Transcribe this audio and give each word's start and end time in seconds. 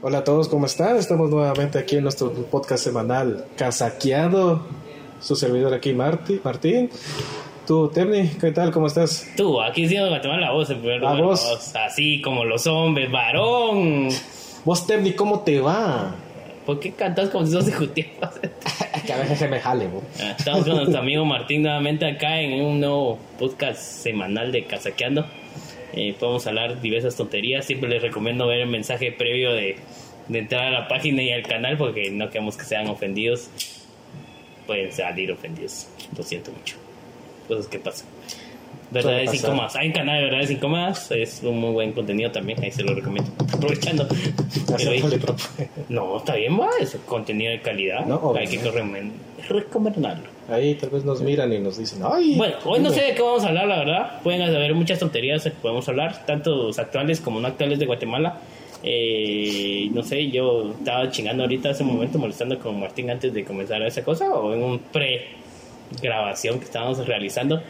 Hola 0.00 0.18
a 0.18 0.24
todos, 0.24 0.48
¿cómo 0.48 0.66
están? 0.66 0.96
Estamos 0.96 1.28
nuevamente 1.30 1.78
aquí 1.78 1.96
en 1.96 2.04
nuestro 2.04 2.32
podcast 2.32 2.82
semanal 2.82 3.44
Casaqueado. 3.56 4.62
Su 5.20 5.36
servidor 5.36 5.74
aquí, 5.74 5.92
Marti, 5.92 6.40
Martín. 6.42 6.90
Tú, 7.66 7.88
Terni, 7.88 8.28
¿qué 8.40 8.50
tal? 8.52 8.72
¿Cómo 8.72 8.86
estás? 8.86 9.28
Tú, 9.36 9.60
aquí 9.60 9.86
sí 9.86 9.96
nos 9.96 10.10
va 10.10 10.36
la 10.38 10.50
voz 10.52 10.70
en 10.70 10.78
primer 10.80 11.02
La 11.02 11.10
lugar, 11.10 11.24
voz. 11.26 11.44
vos, 11.44 11.76
Así 11.76 12.22
como 12.22 12.44
los 12.44 12.66
hombres, 12.66 13.10
varón. 13.12 14.08
Vos, 14.64 14.86
Terni, 14.86 15.12
¿cómo 15.12 15.40
te 15.40 15.60
va? 15.60 16.16
¿Por 16.64 16.80
qué 16.80 16.92
cantas 16.92 17.28
como 17.28 17.44
si 17.44 17.52
sos 17.52 17.68
ejecutivo? 17.68 18.08
Que 19.06 19.12
a 19.12 19.18
veces 19.18 19.38
se 19.38 19.48
me 19.48 19.58
jale. 19.60 19.88
Ah, 20.20 20.34
Estamos 20.38 20.64
con 20.64 20.76
nuestro 20.76 20.98
amigo 21.00 21.24
Martín 21.24 21.62
nuevamente 21.62 22.06
acá 22.06 22.40
en 22.40 22.60
un 22.62 22.80
nuevo 22.80 23.18
podcast 23.38 23.80
semanal 23.80 24.52
de 24.52 24.64
Casaqueando. 24.64 25.26
Eh, 25.94 26.14
podemos 26.18 26.46
hablar 26.46 26.80
diversas 26.80 27.16
tonterías. 27.16 27.64
Siempre 27.66 27.88
les 27.88 28.00
recomiendo 28.02 28.46
ver 28.46 28.60
el 28.60 28.68
mensaje 28.68 29.12
previo 29.12 29.52
de 29.52 29.76
entrar 30.32 30.66
a 30.66 30.70
la 30.70 30.88
página 30.88 31.22
y 31.22 31.32
al 31.32 31.42
canal 31.42 31.76
porque 31.76 32.10
no 32.10 32.28
queremos 32.30 32.56
que 32.56 32.64
sean 32.64 32.86
ofendidos. 32.88 33.50
Pueden 34.66 34.92
salir 34.92 35.32
ofendidos. 35.32 35.88
Lo 36.16 36.22
siento 36.22 36.52
mucho. 36.52 36.76
Cosas 37.48 37.66
que 37.66 37.78
pasan. 37.78 38.06
Verdades 38.92 39.30
pasar. 39.30 39.50
incómodas. 39.50 39.76
Hay 39.76 39.86
un 39.88 39.92
canal 39.92 40.18
de 40.18 40.24
verdades 40.24 40.50
incómodas. 40.50 41.10
Es 41.10 41.42
un 41.42 41.58
muy 41.60 41.70
buen 41.70 41.92
contenido 41.92 42.30
también. 42.30 42.62
Ahí 42.62 42.70
se 42.70 42.82
lo 42.82 42.94
recomiendo. 42.94 43.30
Aprovechando. 43.52 44.06
No, 45.88 46.18
está 46.18 46.34
bien, 46.36 46.58
va. 46.58 46.68
Es 46.80 46.96
contenido 47.06 47.50
de 47.52 47.60
calidad. 47.60 48.06
No, 48.06 48.34
Hay 48.36 48.46
que 48.46 48.58
recomendarlo. 49.48 50.28
Ahí 50.48 50.74
tal 50.74 50.90
vez 50.90 51.04
nos 51.04 51.20
miran 51.22 51.52
y 51.52 51.58
nos 51.58 51.78
dicen, 51.78 52.00
ay. 52.04 52.34
Bueno, 52.36 52.56
hoy 52.64 52.80
no 52.80 52.90
sé 52.90 53.02
de 53.02 53.14
qué 53.14 53.22
vamos 53.22 53.44
a 53.44 53.48
hablar, 53.48 53.66
la 53.66 53.78
verdad. 53.78 54.20
Pueden 54.22 54.42
haber 54.42 54.74
muchas 54.74 54.98
tonterías 54.98 55.44
que 55.44 55.50
podemos 55.50 55.88
hablar, 55.88 56.26
tanto 56.26 56.70
actuales 56.76 57.20
como 57.20 57.40
no 57.40 57.48
actuales 57.48 57.78
de 57.78 57.86
Guatemala. 57.86 58.40
Eh, 58.82 59.88
no 59.92 60.02
sé, 60.02 60.28
yo 60.30 60.72
estaba 60.72 61.08
chingando 61.10 61.44
ahorita 61.44 61.70
hace 61.70 61.84
un 61.84 61.92
momento, 61.92 62.18
molestando 62.18 62.58
con 62.58 62.80
Martín 62.80 63.10
antes 63.10 63.32
de 63.32 63.44
comenzar 63.44 63.80
esa 63.82 64.02
cosa, 64.02 64.28
o 64.34 64.52
en 64.52 64.62
un 64.62 64.78
pre-grabación 64.80 66.58
que 66.58 66.64
estábamos 66.64 67.06
realizando, 67.06 67.62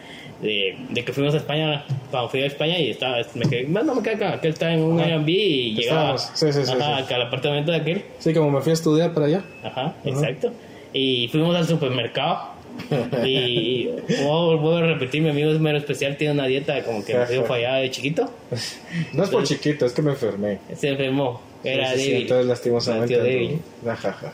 de, 0.43 0.77
de 0.91 1.05
que 1.05 1.13
fuimos 1.13 1.33
a 1.35 1.39
España, 1.39 1.85
cuando 2.11 2.29
fui 2.29 2.43
a 2.43 2.47
España 2.47 2.79
y 2.79 2.91
estaba, 2.91 3.19
me 3.35 3.49
quedé, 3.49 3.65
no, 3.69 3.83
no 3.83 3.95
me 3.95 4.03
quedé 4.03 4.15
acá, 4.17 4.35
aquel 4.35 4.53
estaba 4.53 4.75
en 4.75 4.81
un 4.81 5.01
Ajá. 5.01 5.09
Airbnb 5.11 5.29
y 5.29 5.75
llegaba 5.75 6.19
sí, 6.19 6.53
sí, 6.53 6.61
ajá, 6.69 6.97
al 7.15 7.23
apartamento 7.23 7.71
de 7.73 7.79
aquel. 7.79 8.03
Sí, 8.19 8.35
como 8.35 8.51
me 8.51 8.61
fui 8.61 8.71
a 8.71 8.75
estudiar 8.75 9.15
para 9.15 9.27
allá. 9.27 9.45
Ajá, 9.63 9.95
exacto. 10.05 10.53
Y 10.93 11.29
fuimos 11.29 11.55
al 11.57 11.67
supermercado. 11.67 12.53
y 13.27 13.87
vuelvo 14.09 14.59
vuelvo 14.59 14.77
a 14.79 14.81
repetir, 14.83 15.21
mi 15.23 15.29
amigo 15.29 15.51
es 15.51 15.61
mero 15.61 15.77
especial, 15.77 16.17
tiene 16.17 16.33
una 16.33 16.47
dieta 16.47 16.83
como 16.85 17.05
que 17.05 17.15
me 17.15 17.27
dio 17.27 17.45
fallada 17.45 17.77
de 17.79 17.91
chiquito. 17.91 18.31
No 19.13 19.25
es 19.25 19.31
por 19.31 19.45
chiquito, 19.45 19.87
es 19.87 19.93
que 19.93 20.03
me 20.03 20.11
enfermé. 20.13 20.59
Se 20.75 20.89
enfermó, 20.89 21.41
era 21.65 21.91
débil. 21.95 22.23
entonces 22.23 22.47
lastimosamente. 22.47 23.21
Débil. 23.23 23.59
ando- 23.85 23.91
Ajaja. 23.93 24.33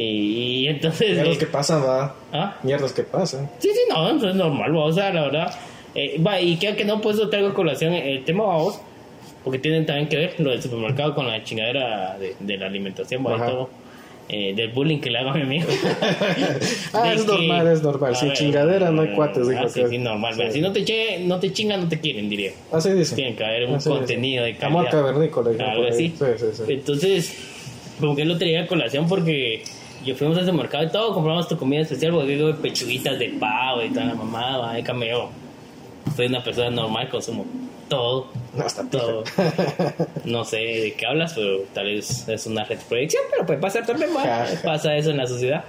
Y, 0.00 0.66
entonces... 0.68 1.12
Mierdas 1.16 1.36
eh, 1.36 1.38
que 1.38 1.46
pasan, 1.46 1.82
va. 1.84 2.14
¿ah? 2.32 2.56
Mierdas 2.62 2.92
que 2.92 3.02
pasan. 3.02 3.50
Sí, 3.58 3.68
sí, 3.72 3.80
no, 3.90 4.16
eso 4.16 4.28
es 4.28 4.34
normal, 4.36 4.74
va, 4.76 4.84
o 4.84 4.92
sea, 4.92 5.12
la 5.12 5.22
verdad. 5.22 5.54
Eh, 5.94 6.20
va, 6.24 6.40
y 6.40 6.56
creo 6.56 6.76
que 6.76 6.84
no, 6.84 7.00
pues 7.00 7.16
yo 7.16 7.28
traigo 7.28 7.52
colación 7.54 7.92
el 7.94 8.24
tema, 8.24 8.44
vamos, 8.44 8.80
porque 9.42 9.58
tienen 9.58 9.86
también 9.86 10.08
que 10.08 10.16
ver 10.16 10.34
lo 10.38 10.50
del 10.50 10.62
supermercado 10.62 11.14
con 11.14 11.26
la 11.26 11.42
chingadera 11.42 12.16
de, 12.18 12.36
de 12.38 12.56
la 12.58 12.66
alimentación, 12.66 13.24
va, 13.26 13.34
y 13.34 13.38
todo. 13.50 13.70
eh, 14.28 14.52
del 14.54 14.68
bullying 14.72 14.98
que 15.00 15.10
le 15.10 15.18
hago 15.18 15.30
a 15.30 15.34
mi 15.34 15.42
amigo. 15.42 15.66
Ah, 16.92 17.12
es 17.14 17.22
que- 17.22 17.26
normal, 17.32 17.66
es 17.68 17.82
normal. 17.82 18.14
Sin 18.16 18.28
ver, 18.28 18.36
chingadera 18.36 18.90
no 18.90 19.02
hay 19.02 19.14
cuates, 19.14 19.48
dijo 19.48 19.62
Ah, 19.64 19.68
sí, 19.68 19.82
sí, 19.88 19.98
normal. 19.98 20.34
Sí. 20.34 20.42
Si 20.52 20.60
no 20.60 20.72
te, 20.72 20.84
che, 20.84 21.18
no 21.20 21.38
te 21.40 21.52
chingan, 21.52 21.80
no 21.82 21.88
te 21.88 21.98
quieren, 22.00 22.28
diría. 22.28 22.52
Así 22.72 22.90
dice. 22.92 23.16
Tiene 23.16 23.34
que 23.34 23.44
haber 23.44 23.64
un 23.66 23.76
Así 23.76 23.88
contenido 23.88 24.44
dice. 24.44 24.58
de 24.60 24.66
Amor 24.66 24.84
calidad. 24.84 25.02
cavernícola. 25.02 25.50
dijo 25.50 25.64
Algo 25.64 25.86
así. 25.88 26.14
Sí, 26.18 26.24
sí, 26.36 26.46
sí. 26.52 26.62
Entonces, 26.68 27.34
como 28.00 28.14
que 28.14 28.24
lo 28.24 28.38
traía 28.38 28.62
a 28.62 28.66
colación 28.66 29.08
porque 29.08 29.64
yo 30.04 30.14
fuimos 30.14 30.38
a 30.38 30.42
ese 30.42 30.52
mercado 30.52 30.84
y 30.84 30.88
todo, 30.88 31.14
compramos 31.14 31.48
tu 31.48 31.56
comida 31.56 31.82
especial 31.82 32.12
porque 32.12 32.36
digo 32.36 32.54
pechuguitas 32.56 33.18
de 33.18 33.28
pavo 33.40 33.82
y 33.82 33.90
toda 33.90 34.06
la 34.06 34.14
mamada, 34.14 34.58
va, 34.58 34.72
de 34.74 34.82
cameo. 34.82 35.30
Soy 36.16 36.26
una 36.26 36.42
persona 36.42 36.70
normal, 36.70 37.08
consumo 37.08 37.44
todo, 37.88 38.26
No, 38.54 38.64
hasta 38.64 38.88
todo. 38.88 39.24
No 40.24 40.44
sé 40.44 40.58
de 40.58 40.94
qué 40.96 41.06
hablas, 41.06 41.32
pero 41.34 41.60
tal 41.72 41.86
vez 41.86 42.28
es 42.28 42.46
una 42.46 42.64
retroproyección, 42.64 43.22
pero 43.30 43.46
puede 43.46 43.60
pasar 43.60 43.86
también, 43.86 44.10
va. 44.16 44.46
pasa 44.64 44.94
eso 44.96 45.10
en 45.10 45.16
la 45.16 45.26
sociedad. 45.26 45.64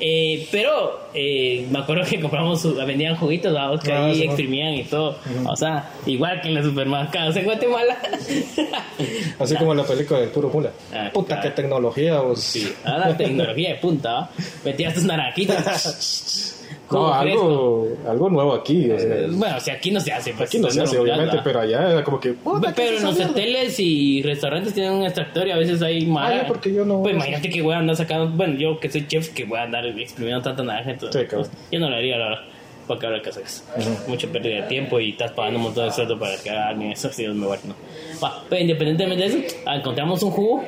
Eh, 0.00 0.48
pero 0.50 1.00
eh, 1.14 1.66
me 1.70 1.78
acuerdo 1.78 2.04
que 2.04 2.20
compramos, 2.20 2.62
vendían 2.86 3.16
juguitos, 3.16 3.52
vamos, 3.54 3.80
que 3.80 3.92
Ah, 3.92 4.06
ahí 4.06 4.16
sí, 4.16 4.24
exprimían 4.24 4.74
y 4.74 4.84
todo. 4.84 5.18
O 5.46 5.56
sea, 5.56 5.90
igual 6.06 6.40
que 6.40 6.48
en 6.48 6.54
los 6.56 6.64
supermercados 6.66 7.36
en 7.36 7.44
Guatemala. 7.44 7.96
Así 9.38 9.54
como 9.56 9.72
en 9.72 9.78
la 9.78 9.84
película 9.84 10.20
del 10.20 10.30
puro 10.30 10.48
mula. 10.50 10.70
Ah, 10.92 11.10
Puta, 11.12 11.36
claro. 11.36 11.42
qué 11.42 11.50
tecnología. 11.50 12.20
Vos. 12.20 12.40
Sí, 12.40 12.72
ahora 12.84 13.10
la 13.10 13.16
tecnología 13.16 13.70
de 13.70 13.74
punta. 13.76 14.30
Metías 14.64 14.94
tus 14.94 15.04
naranjitas. 15.04 16.50
No, 16.90 17.12
algo, 17.12 17.88
algo 18.06 18.30
nuevo 18.30 18.52
aquí. 18.54 18.90
o 18.90 18.98
sea, 18.98 19.14
Eh, 19.16 19.26
Bueno, 19.30 19.58
si 19.60 19.70
aquí 19.70 19.90
no 19.90 20.00
se 20.00 20.12
hace. 20.12 20.32
pues, 20.34 20.48
aquí 20.48 20.58
no 20.58 20.70
se 20.70 20.82
hace, 20.82 20.98
obviamente, 20.98 21.38
pero 21.42 21.60
allá 21.60 21.90
era 21.92 22.04
como 22.04 22.20
que. 22.20 22.32
puta, 22.34 22.68
¿qué 22.68 22.82
Pero 22.82 22.96
en 22.98 23.04
los 23.04 23.14
mierda? 23.16 23.30
hoteles 23.32 23.80
y 23.80 24.22
restaurantes 24.22 24.74
tienen 24.74 24.92
un 24.92 25.02
extractor 25.04 25.46
y 25.48 25.50
a 25.50 25.56
veces 25.56 25.80
hay 25.82 26.04
más. 26.06 26.32
Ah, 26.32 26.44
porque 26.46 26.72
yo 26.72 26.84
no- 26.84 27.02
Pues 27.02 27.14
imagínate 27.14 27.48
que 27.48 27.62
voy 27.62 27.74
a 27.74 27.78
andar 27.78 27.96
sacando. 27.96 28.28
Bueno, 28.28 28.54
yo 28.58 28.78
que 28.78 28.90
soy 28.90 29.06
chef, 29.06 29.30
que 29.30 29.44
voy 29.44 29.58
a 29.58 29.62
andar 29.62 29.86
exprimiendo 29.86 30.42
tanta 30.42 30.62
naranja. 30.62 30.90
Entonces, 30.92 31.22
Sí, 31.22 31.28
cabrón. 31.28 31.50
yo 31.72 31.80
no 31.80 31.90
lo 31.90 31.96
haría, 31.96 32.18
la 32.18 32.28
verdad. 32.28 32.44
Porque 32.86 33.06
ahora 33.06 33.22
que 33.22 33.30
haces 33.30 33.64
mucha 34.06 34.28
pérdida 34.28 34.56
de 34.56 34.62
tiempo 34.64 35.00
y 35.00 35.12
estás 35.12 35.32
pagando 35.32 35.58
un 35.58 35.64
montón 35.64 35.86
de 35.86 35.90
sueldo 35.92 36.18
para 36.18 36.36
que 36.36 36.50
hagan 36.50 36.82
eso, 36.82 37.10
sí, 37.10 37.24
es 37.24 37.32
mejor, 37.34 37.58
¿no? 37.64 37.74
Va, 38.22 38.42
pero 38.50 38.60
independientemente 38.60 39.26
de 39.26 39.38
eso, 39.46 39.54
ah, 39.64 39.76
encontramos 39.76 40.22
un 40.22 40.30
jugo. 40.32 40.62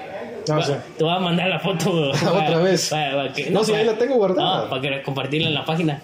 Ah, 0.51 0.63
sí. 0.63 0.73
Te 0.97 1.05
voy 1.05 1.13
a 1.15 1.19
mandar 1.19 1.49
la 1.49 1.59
foto. 1.59 2.11
Otra 2.11 2.59
vez. 2.59 2.93
Va, 2.93 3.33
que- 3.33 3.51
No, 3.51 3.65
si 3.65 3.73
ahí 3.73 3.85
para- 3.85 3.93
la 3.93 3.99
tengo 3.99 4.15
guardada. 4.17 4.65
No, 4.65 4.71
para 4.71 4.83
que 4.83 5.03
compartirla 5.03 5.49
en 5.49 5.55
la 5.55 5.65
página. 5.65 6.01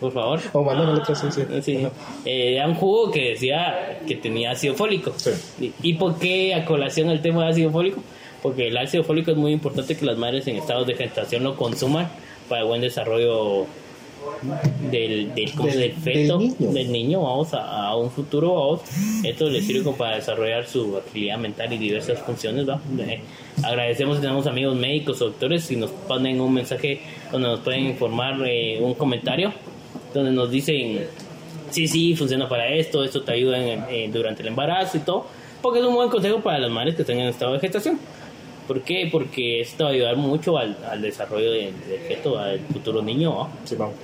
Por 0.00 0.12
favor. 0.12 0.40
O 0.54 0.62
mandame 0.62 0.92
la 0.94 0.98
otra, 1.00 1.14
sí, 1.14 1.26
sí. 1.30 1.42
Sí. 1.62 1.86
Eh, 2.24 2.54
era 2.56 2.66
un 2.66 2.74
jugo 2.74 3.10
que 3.10 3.30
decía 3.30 3.98
que 4.06 4.16
tenía 4.16 4.52
ácido 4.52 4.74
fólico. 4.74 5.12
Sí. 5.16 5.30
¿Y, 5.82 5.90
y 5.90 5.94
por 5.94 6.18
qué 6.18 6.54
a 6.54 6.64
colación 6.64 7.10
el 7.10 7.20
tema 7.20 7.44
de 7.44 7.50
ácido 7.50 7.70
fólico? 7.70 8.02
Porque 8.42 8.68
el 8.68 8.76
ácido 8.78 9.04
fólico 9.04 9.30
es 9.32 9.36
muy 9.36 9.52
importante 9.52 9.94
que 9.96 10.06
las 10.06 10.16
madres 10.16 10.46
en 10.46 10.56
estados 10.56 10.86
de 10.86 10.94
gestación 10.94 11.42
lo 11.44 11.54
consuman 11.54 12.08
para 12.48 12.62
el 12.62 12.66
buen 12.68 12.80
desarrollo 12.80 13.66
del, 14.90 15.34
del, 15.34 15.52
¿cómo 15.52 15.70
se 15.70 15.78
Del- 15.78 15.88
dice? 15.96 16.00
feto, 16.12 16.38
del 16.38 16.48
niño. 16.58 16.72
del 16.72 16.92
niño, 16.92 17.22
vamos 17.22 17.52
a, 17.54 17.86
a 17.88 17.96
un 17.96 18.10
futuro, 18.10 18.54
vamos. 18.54 18.80
Esto 19.24 19.48
le 19.48 19.60
sirve 19.60 19.82
como 19.84 19.96
para 19.96 20.16
desarrollar 20.16 20.66
su 20.66 20.96
actividad 20.96 21.38
mental 21.38 21.72
y 21.72 21.78
diversas 21.78 22.18
funciones, 22.20 22.68
¿va? 22.68 22.80
Eh, 22.98 23.20
agradecemos 23.62 24.16
que 24.16 24.22
tenemos 24.22 24.46
amigos 24.46 24.76
médicos 24.76 25.18
doctores 25.18 25.64
si 25.64 25.76
nos 25.76 25.90
ponen 25.90 26.40
un 26.40 26.54
mensaje 26.54 27.00
donde 27.30 27.48
nos 27.48 27.60
pueden 27.60 27.86
informar 27.86 28.36
eh, 28.46 28.78
un 28.80 28.94
comentario 28.94 29.52
donde 30.14 30.32
nos 30.32 30.50
dicen 30.50 31.06
sí, 31.70 31.86
sí, 31.86 32.16
funciona 32.16 32.48
para 32.48 32.66
esto, 32.68 33.04
esto 33.04 33.22
te 33.22 33.32
ayuda 33.32 33.58
en- 33.58 33.84
en- 33.88 34.12
durante 34.12 34.42
el 34.42 34.48
embarazo 34.48 34.96
y 34.96 35.00
todo, 35.00 35.26
porque 35.62 35.78
es 35.78 35.84
un 35.84 35.94
buen 35.94 36.08
consejo 36.08 36.40
para 36.40 36.58
las 36.58 36.70
madres 36.70 36.94
que 36.96 37.02
están 37.02 37.18
en 37.20 37.28
estado 37.28 37.52
de 37.52 37.60
gestación. 37.60 37.98
¿Por 38.70 38.82
qué? 38.82 39.08
Porque 39.10 39.60
esto 39.60 39.82
va 39.82 39.90
a 39.90 39.92
ayudar 39.94 40.16
mucho 40.16 40.56
al, 40.56 40.76
al 40.88 41.02
desarrollo 41.02 41.50
del, 41.50 41.74
feto, 42.06 42.38
al 42.38 42.60
futuro 42.60 43.02
niño, 43.02 43.30
¿no? 43.30 43.50
Sí, 43.64 43.74
vamos. 43.74 43.96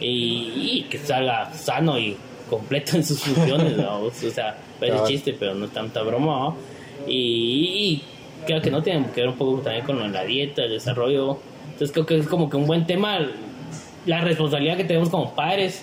y, 0.00 0.52
y 0.54 0.86
que 0.88 0.98
salga 0.98 1.52
sano 1.52 1.98
y 1.98 2.16
completo 2.48 2.96
en 2.96 3.04
sus 3.04 3.18
funciones, 3.18 3.76
¿no? 3.76 3.98
O 4.04 4.12
sea, 4.12 4.56
parece 4.78 4.98
chiste, 5.08 5.34
pero 5.36 5.56
no 5.56 5.64
es 5.64 5.72
tanta 5.72 6.02
broma, 6.02 6.38
¿no? 6.38 6.56
Y, 7.08 7.16
y 7.16 8.02
creo 8.46 8.62
que 8.62 8.70
no 8.70 8.80
tiene 8.80 9.06
que 9.12 9.22
ver 9.22 9.30
un 9.30 9.36
poco 9.36 9.60
también 9.60 9.84
con 9.84 10.12
la 10.12 10.22
dieta, 10.22 10.62
el 10.62 10.70
desarrollo. 10.70 11.38
Entonces 11.72 11.90
creo 11.90 12.06
que 12.06 12.18
es 12.18 12.28
como 12.28 12.48
que 12.48 12.56
un 12.56 12.68
buen 12.68 12.86
tema 12.86 13.18
la 14.06 14.20
responsabilidad 14.20 14.76
que 14.76 14.84
tenemos 14.84 15.10
como 15.10 15.34
padres 15.34 15.82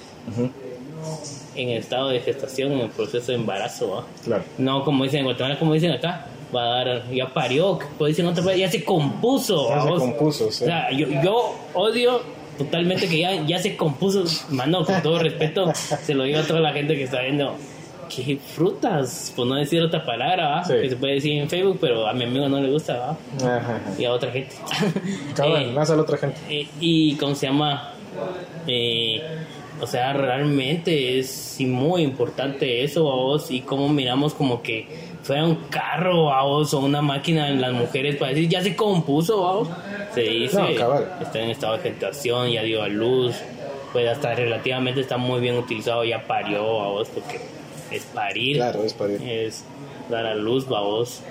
en 1.55 1.69
el 1.69 1.77
estado 1.77 2.07
de 2.07 2.21
gestación, 2.21 2.71
en 2.71 2.79
el 2.79 2.89
proceso 2.89 3.33
de 3.33 3.37
embarazo, 3.37 3.87
¿no? 3.87 4.23
Claro. 4.23 4.45
No 4.57 4.85
como 4.85 5.03
dicen 5.03 5.19
en 5.19 5.25
Guatemala, 5.25 5.59
como 5.59 5.73
dicen 5.73 5.91
acá, 5.91 6.27
va 6.55 6.63
a 6.63 6.83
dar, 6.85 7.11
ya 7.11 7.33
parió, 7.33 7.79
dicen 8.05 8.25
en 8.25 8.31
otro 8.31 8.43
país, 8.43 8.59
ya 8.59 8.69
se 8.71 8.83
compuso. 8.83 9.69
Ya 9.69 9.81
se 9.83 9.89
compuso, 9.89 10.51
sí. 10.51 10.63
O 10.63 10.67
sea, 10.67 10.91
yo, 10.91 11.07
yo 11.23 11.55
odio 11.73 12.21
totalmente 12.57 13.07
que 13.07 13.19
ya, 13.19 13.45
ya 13.45 13.59
se 13.59 13.75
compuso, 13.77 14.23
mano, 14.49 14.83
con 14.85 15.01
todo 15.01 15.19
respeto, 15.19 15.71
se 15.73 16.13
lo 16.13 16.23
digo 16.23 16.39
a 16.39 16.43
toda 16.43 16.59
la 16.59 16.73
gente 16.73 16.95
que 16.95 17.03
está 17.03 17.21
viendo. 17.21 17.55
¿Qué 18.13 18.37
frutas? 18.37 19.31
Por 19.35 19.45
no 19.45 19.53
decir 19.53 19.81
otra 19.83 20.03
palabra, 20.03 20.49
¿va? 20.49 20.63
Sí. 20.65 20.73
Que 20.81 20.89
se 20.89 20.95
puede 20.95 21.13
decir 21.13 21.33
en 21.39 21.47
Facebook, 21.47 21.77
pero 21.79 22.07
a 22.07 22.13
mi 22.13 22.23
amigo 22.23 22.49
no 22.49 22.59
le 22.59 22.71
gusta, 22.71 22.97
¿va? 22.97 23.17
Ajá, 23.37 23.75
ajá. 23.75 23.81
Y 23.99 24.05
a 24.05 24.11
otra 24.11 24.31
gente. 24.31 24.55
Cabal, 25.35 25.63
Eh, 25.63 25.71
más 25.73 25.91
a 25.91 25.95
la 25.95 26.01
otra 26.01 26.17
gente. 26.17 26.39
eh, 26.49 26.67
y 26.81 27.15
cómo 27.17 27.35
se 27.35 27.45
llama 27.45 27.93
Eh, 28.67 29.21
o 29.81 29.87
sea 29.87 30.11
realmente 30.13 31.19
es 31.19 31.55
muy 31.59 32.01
importante 32.01 32.83
eso 32.83 33.09
a 33.11 33.15
vos 33.15 33.49
y 33.51 33.61
cómo 33.61 33.87
miramos 33.89 34.33
como 34.33 34.61
que 34.61 34.87
fuera 35.29 35.45
un 35.45 35.55
carro 35.69 36.33
a 36.33 36.43
vos 36.43 36.73
o 36.73 36.79
una 36.79 37.01
máquina 37.01 37.49
en 37.49 37.61
las 37.61 37.73
mujeres 37.73 38.17
para 38.17 38.31
decir 38.31 38.49
ya 38.49 38.61
se 38.61 38.75
compuso 38.75 39.47
a 39.47 39.53
vos 39.53 39.67
se 40.13 40.21
dice 40.21 40.57
No, 40.57 40.67
está 41.21 41.39
en 41.39 41.49
estado 41.51 41.77
de 41.77 41.83
gestación 41.83 42.49
ya 42.51 42.63
dio 42.63 42.83
a 42.83 42.87
luz 42.87 43.35
pues 43.91 44.07
hasta 44.07 44.35
relativamente 44.35 45.01
está 45.01 45.17
muy 45.17 45.39
bien 45.39 45.57
utilizado, 45.57 46.03
ya 46.03 46.21
parió 46.21 46.81
a 46.81 46.89
vos, 46.89 47.09
porque 47.09 47.39
es 47.91 48.03
parir. 48.05 48.57
Claro, 48.57 48.83
es 48.83 48.93
parir. 48.93 49.21
Es 49.21 49.63
dar 50.09 50.25
a 50.25 50.35
luz, 50.35 50.65
a 50.67 50.81
vos. 50.81 51.21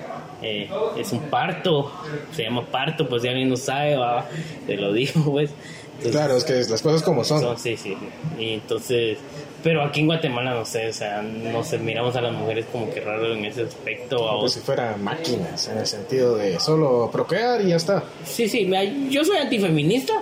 Eh, 0.42 0.68
es 0.96 1.12
un 1.12 1.20
parto, 1.22 1.90
se 2.32 2.44
llama 2.44 2.64
parto, 2.64 3.08
pues 3.08 3.22
si 3.22 3.28
alguien 3.28 3.48
no 3.48 3.56
sabe, 3.56 3.96
va, 3.96 4.26
te 4.66 4.76
lo 4.76 4.92
digo, 4.92 5.24
pues. 5.24 5.50
Entonces, 5.98 6.12
Claro, 6.12 6.36
es 6.36 6.44
que 6.44 6.52
las 6.70 6.80
cosas 6.82 7.02
como 7.02 7.24
son. 7.24 7.40
son- 7.40 7.58
sí, 7.58 7.76
sí. 7.76 7.96
Y 8.38 8.54
entonces, 8.54 9.18
pero 9.64 9.82
aquí 9.82 10.00
en 10.00 10.06
Guatemala 10.06 10.54
no 10.54 10.64
sé, 10.64 10.88
o 10.88 10.92
sea, 10.92 11.20
no 11.22 11.64
sé, 11.64 11.78
miramos 11.78 12.14
a 12.14 12.20
las 12.20 12.32
mujeres 12.32 12.66
como 12.70 12.88
que 12.90 13.00
raro 13.00 13.32
en 13.34 13.44
ese 13.44 13.62
aspecto. 13.62 14.22
¿va 14.24 14.30
Como 14.36 14.48
si 14.48 14.60
fueran 14.60 15.02
máquinas, 15.02 15.66
en 15.68 15.78
el 15.78 15.86
sentido 15.86 16.36
de 16.36 16.60
solo 16.60 17.10
procrear 17.12 17.60
y 17.62 17.70
ya 17.70 17.76
está. 17.76 18.04
Sí, 18.24 18.48
sí, 18.48 18.70
yo 19.10 19.24
soy 19.24 19.38
antifeminista. 19.38 20.14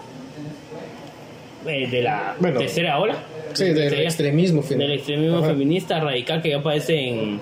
eh, 1.66 1.88
de 1.90 2.00
la 2.02 2.36
Bueno, 2.38 2.60
tercera 2.60 2.98
ola. 2.98 3.16
Sí, 3.52 3.64
del 3.72 3.92
extremismo 4.00 4.62
final. 4.62 4.86
Del 4.86 4.98
extremismo 4.98 5.38
Ajá. 5.38 5.48
feminista 5.48 5.98
radical 6.00 6.40
que 6.40 6.50
ya 6.50 6.62
parecen 6.62 7.40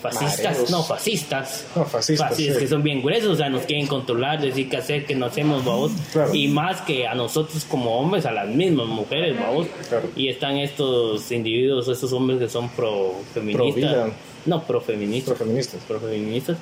fascistas, 0.00 0.44
Mareos. 0.44 0.70
no, 0.70 0.82
fascistas. 0.82 1.66
No, 1.76 1.84
fascistas, 1.84 2.36
sí. 2.36 2.50
que 2.58 2.66
son 2.66 2.82
bien 2.82 3.02
gruesos, 3.02 3.30
o 3.32 3.36
sea, 3.36 3.48
nos 3.48 3.62
quieren 3.66 3.86
controlar, 3.86 4.40
decir 4.40 4.68
qué 4.68 4.78
hacer, 4.78 5.04
que 5.06 5.14
no 5.14 5.26
hacemos, 5.26 5.64
vamos. 5.64 5.92
Claro. 6.12 6.34
Y 6.34 6.48
más 6.48 6.80
que 6.82 7.06
a 7.06 7.14
nosotros 7.14 7.64
como 7.64 7.98
hombres, 7.98 8.26
a 8.26 8.32
las 8.32 8.48
mismas 8.48 8.86
mujeres, 8.86 9.36
vamos. 9.38 9.66
Claro. 9.88 10.08
Y 10.16 10.28
están 10.28 10.56
estos 10.56 11.30
individuos, 11.30 11.88
estos 11.88 12.12
hombres 12.12 12.38
que 12.38 12.48
son 12.48 12.68
pro 12.70 13.14
feministas. 13.34 13.74
vida. 13.76 14.10
No, 14.46 14.62
pro 14.62 14.80
feministas. 14.80 15.36
Profeministas. 15.36 15.80
Pro 15.86 16.00
feministas. 16.00 16.56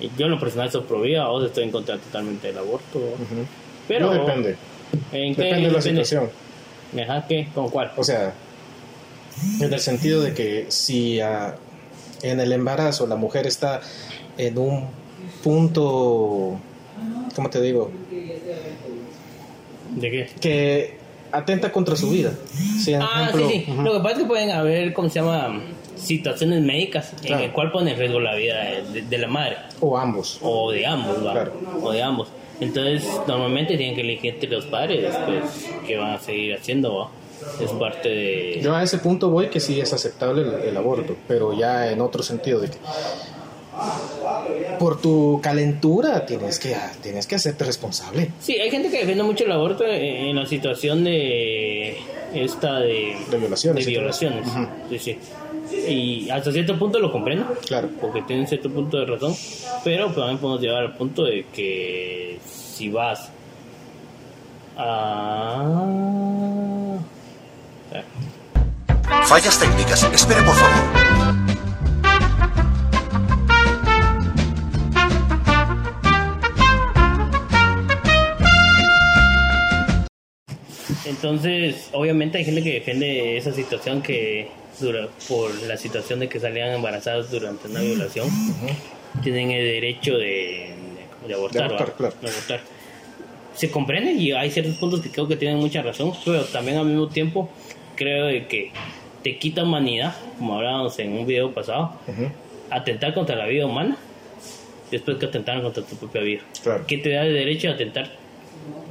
Y 0.00 0.10
yo 0.18 0.26
en 0.26 0.32
lo 0.32 0.38
personal 0.40 0.70
soy 0.70 0.82
pro 0.82 1.00
vida, 1.00 1.26
vos 1.28 1.44
estoy 1.46 1.64
en 1.64 1.70
contra 1.70 1.96
totalmente 1.96 2.48
del 2.48 2.58
aborto. 2.58 3.00
Pero 3.88 4.06
no 4.06 4.12
depende. 4.12 4.56
¿En 5.12 5.34
qué 5.34 5.42
Depende 5.42 5.66
de 5.68 5.72
la 5.72 5.78
depende? 5.78 6.04
situación. 6.04 6.30
Ajá, 7.02 7.26
¿qué? 7.26 7.48
¿Con 7.54 7.70
cuál? 7.70 7.92
O 7.96 8.04
sea, 8.04 8.34
en 9.60 9.72
el 9.72 9.80
sentido 9.80 10.22
de 10.22 10.34
que 10.34 10.66
si 10.68 11.20
ah, 11.20 11.56
en 12.22 12.40
el 12.40 12.52
embarazo 12.52 13.06
la 13.06 13.16
mujer 13.16 13.46
está 13.46 13.80
en 14.38 14.58
un 14.58 14.84
punto, 15.42 16.58
¿cómo 17.34 17.50
te 17.50 17.60
digo? 17.60 17.90
¿De 19.94 20.10
qué? 20.10 20.28
Que 20.40 20.96
atenta 21.32 21.72
contra 21.72 21.96
su 21.96 22.10
vida. 22.10 22.32
Ah, 23.00 23.28
ejemplo, 23.28 23.48
sí, 23.48 23.64
sí. 23.66 23.72
Lo 23.82 23.92
que 23.94 23.98
pasa 23.98 24.10
es 24.12 24.18
que 24.18 24.24
pueden 24.26 24.50
haber, 24.50 24.92
¿cómo 24.92 25.08
se 25.08 25.20
llama? 25.20 25.60
Situaciones 25.96 26.62
médicas 26.62 27.14
Claro. 27.22 27.38
en 27.42 27.48
el 27.48 27.52
cual 27.52 27.72
pone 27.72 27.92
en 27.92 27.98
riesgo 27.98 28.20
la 28.20 28.34
vida 28.34 28.62
de, 28.92 29.02
de 29.02 29.18
la 29.18 29.28
madre. 29.28 29.56
O 29.80 29.96
ambos. 29.96 30.38
O 30.42 30.70
de 30.70 30.84
ambos, 30.86 31.24
¿va? 31.24 31.32
Claro. 31.32 31.52
O 31.82 31.90
de 31.90 32.02
ambos. 32.02 32.28
Entonces, 32.60 33.04
normalmente 33.26 33.76
tienen 33.76 33.94
que 33.94 34.02
elegir 34.02 34.34
entre 34.34 34.48
los 34.50 34.66
padres, 34.66 35.14
pues, 35.26 35.66
que 35.86 35.96
van 35.96 36.12
a 36.14 36.18
seguir 36.18 36.54
haciendo, 36.54 36.94
¿va? 36.96 37.08
Es 37.60 37.70
parte 37.72 38.08
de... 38.08 38.60
Yo 38.62 38.74
a 38.74 38.82
ese 38.82 38.98
punto 38.98 39.30
voy 39.30 39.48
que 39.48 39.60
sí 39.60 39.80
es 39.80 39.92
aceptable 39.92 40.42
el, 40.42 40.68
el 40.68 40.76
aborto, 40.76 41.16
pero 41.28 41.56
ya 41.56 41.90
en 41.90 42.00
otro 42.00 42.22
sentido 42.22 42.60
de 42.60 42.70
que 42.70 42.78
por 44.78 45.00
tu 45.00 45.38
calentura 45.42 46.24
tienes 46.24 46.58
que 46.58 46.74
tienes 47.02 47.26
que 47.26 47.34
hacerte 47.34 47.64
responsable 47.64 48.30
Sí, 48.40 48.58
hay 48.58 48.70
gente 48.70 48.90
que 48.90 49.00
defiende 49.00 49.22
mucho 49.22 49.44
el 49.44 49.52
aborto 49.52 49.84
en 49.84 50.26
en 50.26 50.36
la 50.36 50.46
situación 50.46 51.04
de... 51.04 51.96
Esta 52.34 52.80
de... 52.80 53.16
de 53.30 53.38
violaciones. 53.38 53.84
de 53.86 53.90
violaciones. 53.90 54.46
Sí, 54.90 54.98
sí. 54.98 55.18
Y 55.88 56.30
hasta 56.30 56.52
cierto 56.52 56.78
punto 56.78 56.98
lo 56.98 57.10
comprendo. 57.10 57.46
Claro. 57.66 57.88
porque 58.00 58.22
tienen 58.22 58.46
cierto 58.46 58.70
punto 58.70 58.98
de 58.98 59.06
razón, 59.06 59.34
pero 59.84 60.06
también 60.12 60.38
podemos 60.38 60.60
llegar 60.60 60.82
al 60.82 60.96
punto 60.96 61.24
de 61.24 61.46
que 61.52 62.38
si 62.44 62.90
vas 62.90 63.30
a... 64.76 66.75
Fallas 69.26 69.58
técnicas. 69.58 70.02
Espere, 70.12 70.42
por 70.42 70.54
favor. 70.54 71.06
Entonces, 81.04 81.88
obviamente 81.92 82.38
hay 82.38 82.44
gente 82.44 82.62
que 82.62 82.74
defiende 82.74 83.36
esa 83.36 83.52
situación 83.52 84.02
que 84.02 84.48
dura 84.80 85.08
por 85.28 85.54
la 85.62 85.76
situación 85.76 86.20
de 86.20 86.28
que 86.28 86.38
salían 86.38 86.70
embarazadas 86.70 87.30
durante 87.30 87.68
una 87.68 87.80
violación, 87.80 88.28
tienen 89.22 89.50
el 89.50 89.64
derecho 89.64 90.16
de, 90.16 90.74
abortar, 91.34 91.62
De 91.62 91.64
abortar, 91.64 91.90
¿va? 91.90 91.96
claro. 91.96 92.14
De 92.20 92.28
abortar. 92.28 92.75
Se 93.56 93.70
comprende 93.70 94.12
y 94.12 94.32
hay 94.32 94.50
ciertos 94.50 94.74
puntos 94.76 95.00
que 95.00 95.10
creo 95.10 95.26
que 95.26 95.36
tienen 95.36 95.58
mucha 95.58 95.82
razón, 95.82 96.12
pero 96.24 96.44
también 96.44 96.76
al 96.78 96.86
mismo 96.86 97.08
tiempo 97.08 97.48
creo 97.96 98.26
de 98.26 98.46
que 98.46 98.70
te 99.22 99.38
quita 99.38 99.62
humanidad, 99.64 100.14
como 100.38 100.56
hablábamos 100.56 100.98
en 100.98 101.12
un 101.12 101.26
video 101.26 101.52
pasado, 101.52 101.92
Ujú, 102.06 102.28
atentar 102.70 103.14
contra 103.14 103.34
la 103.34 103.46
vida 103.46 103.64
humana 103.66 103.96
después 104.90 105.16
que 105.16 105.26
atentaron 105.26 105.62
contra 105.62 105.82
tu 105.82 105.96
propia 105.96 106.20
vida. 106.20 106.42
Claro. 106.62 106.84
¿Qué 106.86 106.98
te 106.98 107.10
da 107.10 107.24
el 107.24 107.32
derecho 107.34 107.68
a 107.68 107.72
atentar 107.72 108.10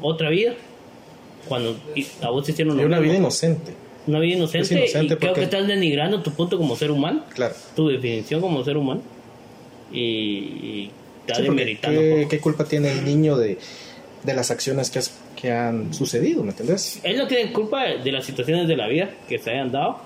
otra 0.02 0.30
vida 0.30 0.54
cuando 1.48 1.78
a 2.22 2.30
vos 2.32 2.44
te 2.46 2.52
hicieron 2.52 2.80
una 2.80 3.00
vida 3.00 3.16
inocente 3.16 3.72
Una 4.08 4.20
vida 4.20 4.36
inocente, 4.36 4.74
inocente 4.74 5.14
y 5.14 5.18
creo 5.18 5.20
porque- 5.20 5.34
que 5.42 5.44
estás 5.46 5.68
denigrando 5.68 6.22
tu 6.24 6.32
punto 6.32 6.58
como 6.58 6.76
ser 6.76 6.90
humano, 6.92 7.24
claro 7.34 7.54
tu 7.76 7.88
definición 7.88 8.42
como 8.42 8.64
ser 8.64 8.78
humano 8.78 9.02
y, 9.94 10.00
y 10.00 10.92
estás 11.22 11.38
Sí, 11.38 11.44
demeritando. 11.44 12.02
¿qué, 12.02 12.28
qué 12.30 12.40
culpa 12.40 12.66
tiene 12.66 12.92
el 12.92 13.06
niño 13.06 13.38
de, 13.38 13.58
de 14.25 14.33
las 14.33 14.51
acciones 14.51 14.89
que, 14.89 15.00
has- 15.00 15.13
que 15.39 15.51
han 15.51 15.94
sucedido 15.94 16.44
¿me 16.44 16.50
entendés? 16.51 17.00
Él 17.04 17.18
no 17.18 17.27
tiene 17.27 17.51
culpa 17.54 17.83
de 17.86 18.12
las 18.12 18.25
situaciones 18.25 18.68
de 18.68 18.75
la 18.75 18.88
vida 18.88 19.10
que 19.27 19.38
se 19.39 19.51
hayan 19.51 19.72
dado. 19.72 20.00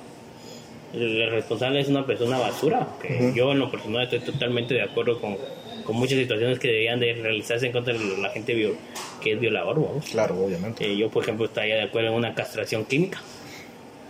El 0.93 1.29
responsable 1.29 1.79
es 1.81 1.87
una 1.87 2.05
persona 2.05 2.39
basura. 2.39 2.87
Que. 3.01 3.31
Yo, 3.35 3.51
en 3.51 3.59
lo 3.59 3.69
personal, 3.69 4.03
estoy 4.03 4.19
totalmente 4.21 4.73
de 4.73 4.81
acuerdo 4.81 5.21
con, 5.21 5.37
con 5.83 5.95
muchas 5.95 6.17
situaciones 6.17 6.57
que 6.57 6.67
debían 6.67 6.99
de 6.99 7.13
realizarse 7.13 7.67
en 7.67 7.71
contra 7.71 7.93
de 7.93 7.99
la 8.17 8.29
gente 8.29 8.53
viol- 8.55 8.75
que 9.21 9.33
es 9.33 9.39
violador. 9.39 9.75
Vamos. 9.81 10.05
claro 10.05 10.43
obviamente 10.43 10.85
Eh, 10.85 10.97
yo, 10.97 11.09
por 11.09 11.23
ejemplo, 11.23 11.45
estaría 11.45 11.75
de 11.75 11.83
acuerdo 11.83 12.09
en 12.09 12.15
una 12.15 12.33
castración 12.33 12.85
química. 12.85 13.21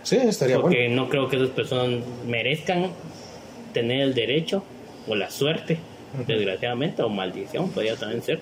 sí 0.02 0.16
estaría 0.16 0.58
porque 0.58 0.88
bueno 0.88 1.02
no 1.04 1.08
creo 1.10 1.28
que 1.28 1.36
esas 1.36 1.50
personas 1.50 2.02
merezcan 2.26 2.90
tener 3.74 4.00
el 4.00 4.14
derecho 4.14 4.64
o 5.06 5.14
la 5.14 5.30
suerte, 5.30 5.76
desgraciadamente, 6.26 7.02
o 7.02 7.08
maldición, 7.08 7.70
podría 7.70 7.94
también 7.96 8.22
ser, 8.22 8.40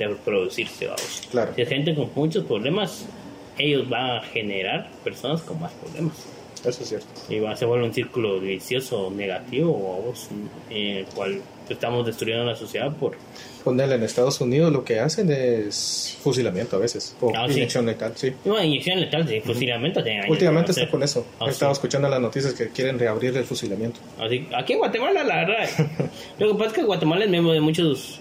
de 0.00 0.08
reproducirse. 0.08 0.86
Vamos. 0.86 1.22
Claro. 1.30 1.52
Si 1.54 1.62
es 1.62 1.68
gente 1.68 1.94
con 1.94 2.10
muchos 2.14 2.44
problemas, 2.44 3.06
ellos 3.58 3.88
van 3.88 4.10
a 4.18 4.22
generar 4.22 4.90
personas 5.04 5.42
con 5.42 5.60
más 5.60 5.72
problemas. 5.72 6.14
eso 6.64 6.82
es 6.82 6.88
cierto 6.88 7.06
Y 7.28 7.38
va, 7.40 7.54
se 7.56 7.64
vuelve 7.66 7.86
un 7.86 7.94
círculo 7.94 8.40
vicioso 8.40 9.10
negativo, 9.14 9.98
vamos, 10.02 10.28
en 10.70 10.96
el 10.98 11.04
cual 11.06 11.40
estamos 11.68 12.04
destruyendo 12.04 12.44
la 12.44 12.56
sociedad 12.56 12.90
por... 12.96 13.16
ponerle 13.62 13.94
en 13.94 14.02
Estados 14.02 14.40
Unidos 14.40 14.72
lo 14.72 14.82
que 14.84 14.98
hacen 14.98 15.30
es 15.30 16.18
fusilamiento 16.20 16.74
a 16.74 16.80
veces 16.80 17.14
o 17.20 17.30
Ah, 17.36 17.46
sí. 17.46 17.52
inyección 17.58 17.86
letal 17.86 18.12
sí 18.16 18.32
bueno, 18.44 18.64
inyección 18.64 18.98
letal, 19.00 19.28
sí, 19.28 19.40
fusilamiento 19.40 20.02
tienen 20.02 20.22
años 20.22 20.32
Últimamente 20.32 20.72
está 20.72 20.90
con 20.90 21.00
eso. 21.04 21.24
Ah, 21.38 21.44
He 21.46 21.50
estado 21.50 21.72
sí. 21.72 21.78
escuchando 21.78 22.08
las 22.08 22.20
noticias 22.20 22.54
que 22.54 22.70
quieren 22.70 22.98
reabrir 22.98 23.36
el 23.36 23.44
fusilamiento. 23.44 24.00
Así, 24.18 24.48
aquí 24.56 24.72
en 24.72 24.78
Guatemala, 24.80 25.22
la 25.22 25.36
verdad, 25.46 25.68
lo 26.40 26.48
que 26.48 26.54
pasa 26.54 26.66
es 26.66 26.72
que 26.72 26.82
Guatemala 26.82 27.24
es 27.24 27.30
miembro 27.30 27.52
de 27.52 27.60
muchos 27.60 28.20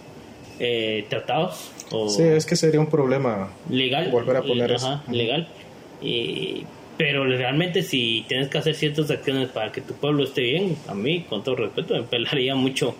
eh, 0.59 1.05
tratados 1.09 1.71
o 1.91 2.09
Sí, 2.09 2.23
es 2.23 2.45
que 2.45 2.55
sería 2.55 2.79
un 2.79 2.87
problema. 2.89 3.49
legal, 3.69 4.09
volver 4.11 4.37
a 4.37 4.41
poner 4.41 4.71
eso. 4.71 4.87
ajá, 4.87 5.11
legal. 5.11 5.47
Y- 6.01 6.65
pero 6.97 7.23
realmente 7.25 7.81
si 7.81 8.25
tienes 8.27 8.49
que 8.49 8.57
hacer 8.57 8.75
ciertas 8.75 9.09
acciones 9.09 9.47
para 9.49 9.71
que 9.71 9.79
tu 9.79 9.93
pueblo 9.93 10.23
esté 10.25 10.41
bien, 10.41 10.75
a 10.87 10.93
mí, 10.93 11.21
con 11.29 11.43
todo 11.45 11.55
respeto, 11.55 11.93
me 11.93 12.03
pelaría 12.03 12.55
mucho 12.55 12.93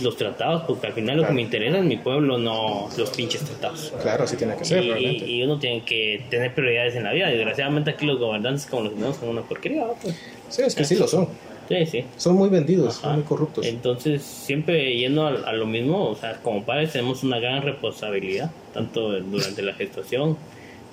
los 0.00 0.16
tratados, 0.16 0.62
porque 0.66 0.86
al 0.86 0.92
final 0.92 1.16
lo 1.18 1.26
que 1.26 1.32
me 1.32 1.42
interesa 1.42 1.78
es 1.78 1.84
mi 1.84 1.96
pueblo, 1.96 2.38
no 2.38 2.88
los 2.96 3.10
pinches 3.10 3.42
tratados. 3.44 3.92
Claro, 4.00 4.24
así 4.24 4.36
tiene 4.36 4.56
que 4.56 4.64
ser, 4.64 4.84
Y, 4.84 4.90
realmente. 4.90 5.26
y 5.26 5.42
uno 5.42 5.58
tiene 5.58 5.82
que 5.84 6.24
tener 6.30 6.54
prioridades 6.54 6.94
en 6.94 7.02
la 7.02 7.12
vida. 7.12 7.28
Desgraciadamente 7.28 7.90
aquí 7.90 8.06
los 8.06 8.18
gobernantes 8.18 8.66
como 8.66 8.84
los 8.84 8.94
tenemos 8.94 9.16
son 9.16 9.28
una 9.30 9.42
porquería. 9.42 9.86
Pues, 10.00 10.14
Sí, 10.48 10.62
es 10.62 10.74
que 10.76 10.84
sí 10.84 10.94
lo 10.94 11.06
son. 11.08 11.28
Sí, 11.70 11.86
sí. 11.86 12.04
Son 12.18 12.36
muy 12.36 12.50
vendidos, 12.50 12.98
Ajá. 12.98 13.08
son 13.08 13.14
muy 13.14 13.24
corruptos. 13.24 13.64
Entonces, 13.66 14.22
siempre 14.22 14.94
yendo 14.96 15.26
a, 15.26 15.30
a 15.30 15.52
lo 15.54 15.64
mismo, 15.66 16.10
o 16.10 16.14
sea, 16.14 16.34
como 16.42 16.64
padres 16.64 16.92
tenemos 16.92 17.22
una 17.22 17.38
gran 17.38 17.62
responsabilidad, 17.62 18.50
tanto 18.74 19.18
durante 19.20 19.62
la 19.62 19.72
gestación, 19.72 20.36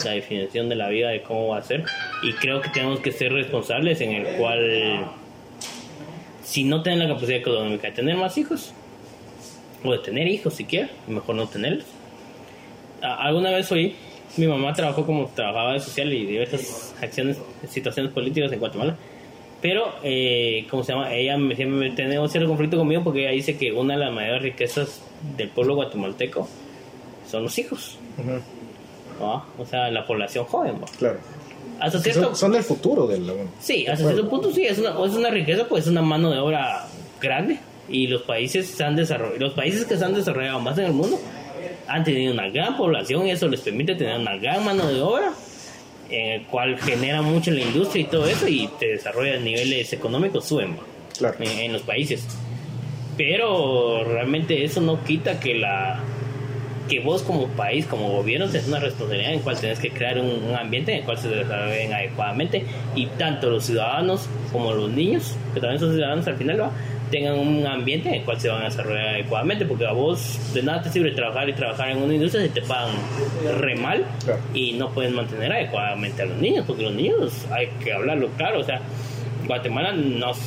la 0.06 0.12
definición 0.12 0.70
de 0.70 0.76
la 0.76 0.88
vida, 0.90 1.10
de 1.10 1.22
cómo 1.24 1.50
va 1.50 1.58
a 1.58 1.64
ser, 1.64 1.84
y 2.24 2.32
creo 2.34 2.62
que 2.62 2.70
tenemos 2.70 3.00
que 3.00 3.12
ser 3.12 3.34
responsables 3.34 4.00
en 4.02 4.12
el 4.14 4.38
cual, 4.38 5.08
si 6.44 6.64
no 6.64 6.82
tienen 6.84 7.00
la 7.08 7.14
capacidad 7.14 7.38
económica 7.40 7.88
de 7.88 7.94
tener 7.94 8.16
más 8.16 8.38
hijos, 8.38 8.74
o 9.84 9.92
de 9.92 10.00
tener 10.00 10.28
hijos 10.28 10.54
siquiera, 10.54 10.90
mejor 11.08 11.36
no 11.36 11.48
tenerlos. 11.48 11.86
Alguna 13.02 13.52
vez 13.52 13.72
oí, 13.72 13.96
mi 14.38 14.48
mamá 14.48 14.74
trabajó 14.74 15.06
como 15.06 15.28
trabajadora 15.28 15.80
social 15.80 16.12
y 16.14 16.26
diversas 16.26 16.96
acciones, 17.02 17.38
situaciones 17.70 18.12
políticas 18.12 18.52
en 18.52 18.60
Guatemala. 18.60 18.96
Pero, 19.62 19.96
eh, 20.04 20.68
¿cómo 20.70 20.84
se 20.84 20.94
llama? 20.94 21.14
Ella 21.14 21.38
me, 21.38 21.56
siempre 21.56 21.90
tiene 21.92 22.20
un 22.20 22.30
cierto 22.30 22.48
conflicto 22.48 22.78
conmigo 22.78 23.04
porque 23.04 23.22
ella 23.22 23.32
dice 23.32 23.58
que 23.58 23.72
una 23.72 23.96
de 23.96 24.02
las 24.02 24.14
mayores 24.14 24.44
riquezas 24.44 25.02
del 25.36 25.50
pueblo 25.50 25.76
guatemalteco 25.76 26.48
son 27.30 27.44
los 27.44 27.58
hijos, 27.58 27.98
¿va? 29.22 29.46
O 29.58 29.66
sea, 29.66 29.90
la 29.90 30.06
población 30.06 30.46
joven, 30.46 30.76
¿va? 30.82 30.86
Claro. 30.98 31.20
hasta 31.80 32.00
cierto 32.00 32.22
son, 32.22 32.36
son 32.36 32.56
el 32.56 32.64
futuro 32.64 33.08
del 33.08 33.32
Sí, 33.60 33.88
hasta 33.88 34.06
cierto 34.06 34.30
punto 34.30 34.52
sí, 34.52 34.64
es 34.64 34.78
una, 34.78 34.92
es 34.92 35.14
una 35.14 35.32
riqueza, 35.32 35.68
pues 35.68 35.86
es 35.86 35.90
una 35.90 36.04
mano 36.04 36.30
de 36.30 36.40
obra 36.40 36.86
grande. 37.20 37.60
Y 37.90 38.08
los 38.08 38.24
países, 38.24 38.68
se 38.68 38.84
han 38.84 38.96
desarrollado, 38.96 39.40
los 39.40 39.54
países 39.54 39.86
que 39.86 39.98
se 39.98 40.04
han 40.06 40.14
desarrollado 40.14 40.60
más 40.60 40.78
en 40.78 40.86
el 40.86 40.94
mundo 40.94 41.18
han 41.88 42.04
tenido 42.04 42.34
una 42.34 42.50
gran 42.50 42.78
población 42.78 43.28
y 43.28 43.32
eso 43.32 43.48
les 43.48 43.62
permite 43.62 43.96
tener 43.96 44.20
una 44.20 44.36
gran 44.38 44.64
mano 44.66 44.88
de 44.88 45.02
obra, 45.02 45.34
en 46.10 46.32
el 46.34 46.42
cual 46.44 46.78
genera 46.80 47.22
mucho 47.22 47.52
la 47.52 47.62
industria 47.62 48.02
y 48.02 48.06
todo 48.06 48.28
eso 48.28 48.48
y 48.48 48.70
te 48.80 48.88
desarrollan 48.88 49.44
niveles 49.44 49.92
económicos, 49.94 50.46
suben 50.46 50.78
en, 51.40 51.48
en 51.48 51.74
los 51.74 51.82
países. 51.82 52.26
Pero 53.18 54.04
realmente 54.04 54.64
eso 54.64 54.82
no 54.82 55.04
quita 55.04 55.40
que 55.40 55.56
la 55.56 56.00
que 56.88 57.00
vos 57.02 57.22
como 57.22 57.48
país, 57.50 57.86
como 57.86 58.10
gobierno, 58.12 58.48
tenés 58.48 58.68
una 58.68 58.80
responsabilidad 58.80 59.34
en 59.34 59.42
cual 59.42 59.60
tenés 59.60 59.80
que 59.80 59.90
crear 59.90 60.18
un, 60.20 60.44
un 60.44 60.56
ambiente 60.56 60.94
en 60.94 61.00
el 61.00 61.04
cual 61.04 61.18
se 61.18 61.28
desarrollen 61.28 61.94
adecuadamente 61.94 62.64
y 62.96 63.08
tanto 63.08 63.50
los 63.50 63.66
ciudadanos 63.66 64.30
como 64.52 64.74
los 64.74 64.90
niños, 64.90 65.36
que 65.54 65.60
también 65.60 65.80
son 65.80 65.94
ciudadanos 65.94 66.26
al 66.28 66.38
final, 66.38 66.62
¿va? 66.62 66.72
Tengan 67.12 67.38
un 67.40 67.66
ambiente 67.66 68.10
en 68.10 68.16
el 68.16 68.22
cual 68.24 68.40
se 68.40 68.50
van 68.50 68.62
a 68.62 68.66
desarrollar 68.66 69.08
adecuadamente, 69.10 69.66
porque 69.66 69.86
a 69.86 69.92
vos 69.94 70.40
de 70.54 70.64
nada 70.64 70.82
te 70.82 70.90
sirve 70.90 71.12
trabajar 71.12 71.48
y 71.50 71.54
trabajar 71.54 71.90
en 71.92 71.98
una 72.00 72.14
industria 72.14 72.44
si 72.44 72.50
te 72.50 72.62
pagan 72.62 72.96
re 73.60 73.76
mal 73.76 74.06
Claro. 74.24 74.40
y 74.54 74.74
no 74.74 74.90
pueden 74.90 75.16
mantener 75.16 75.52
adecuadamente 75.54 76.22
a 76.22 76.26
los 76.26 76.38
niños, 76.38 76.66
porque 76.68 76.84
los 76.84 76.94
niños 76.94 77.46
hay 77.52 77.68
que 77.84 77.94
hablarlo 77.94 78.28
claro, 78.38 78.60
o 78.60 78.64
sea, 78.64 78.82
Guatemala 79.46 79.94
nos 79.94 80.38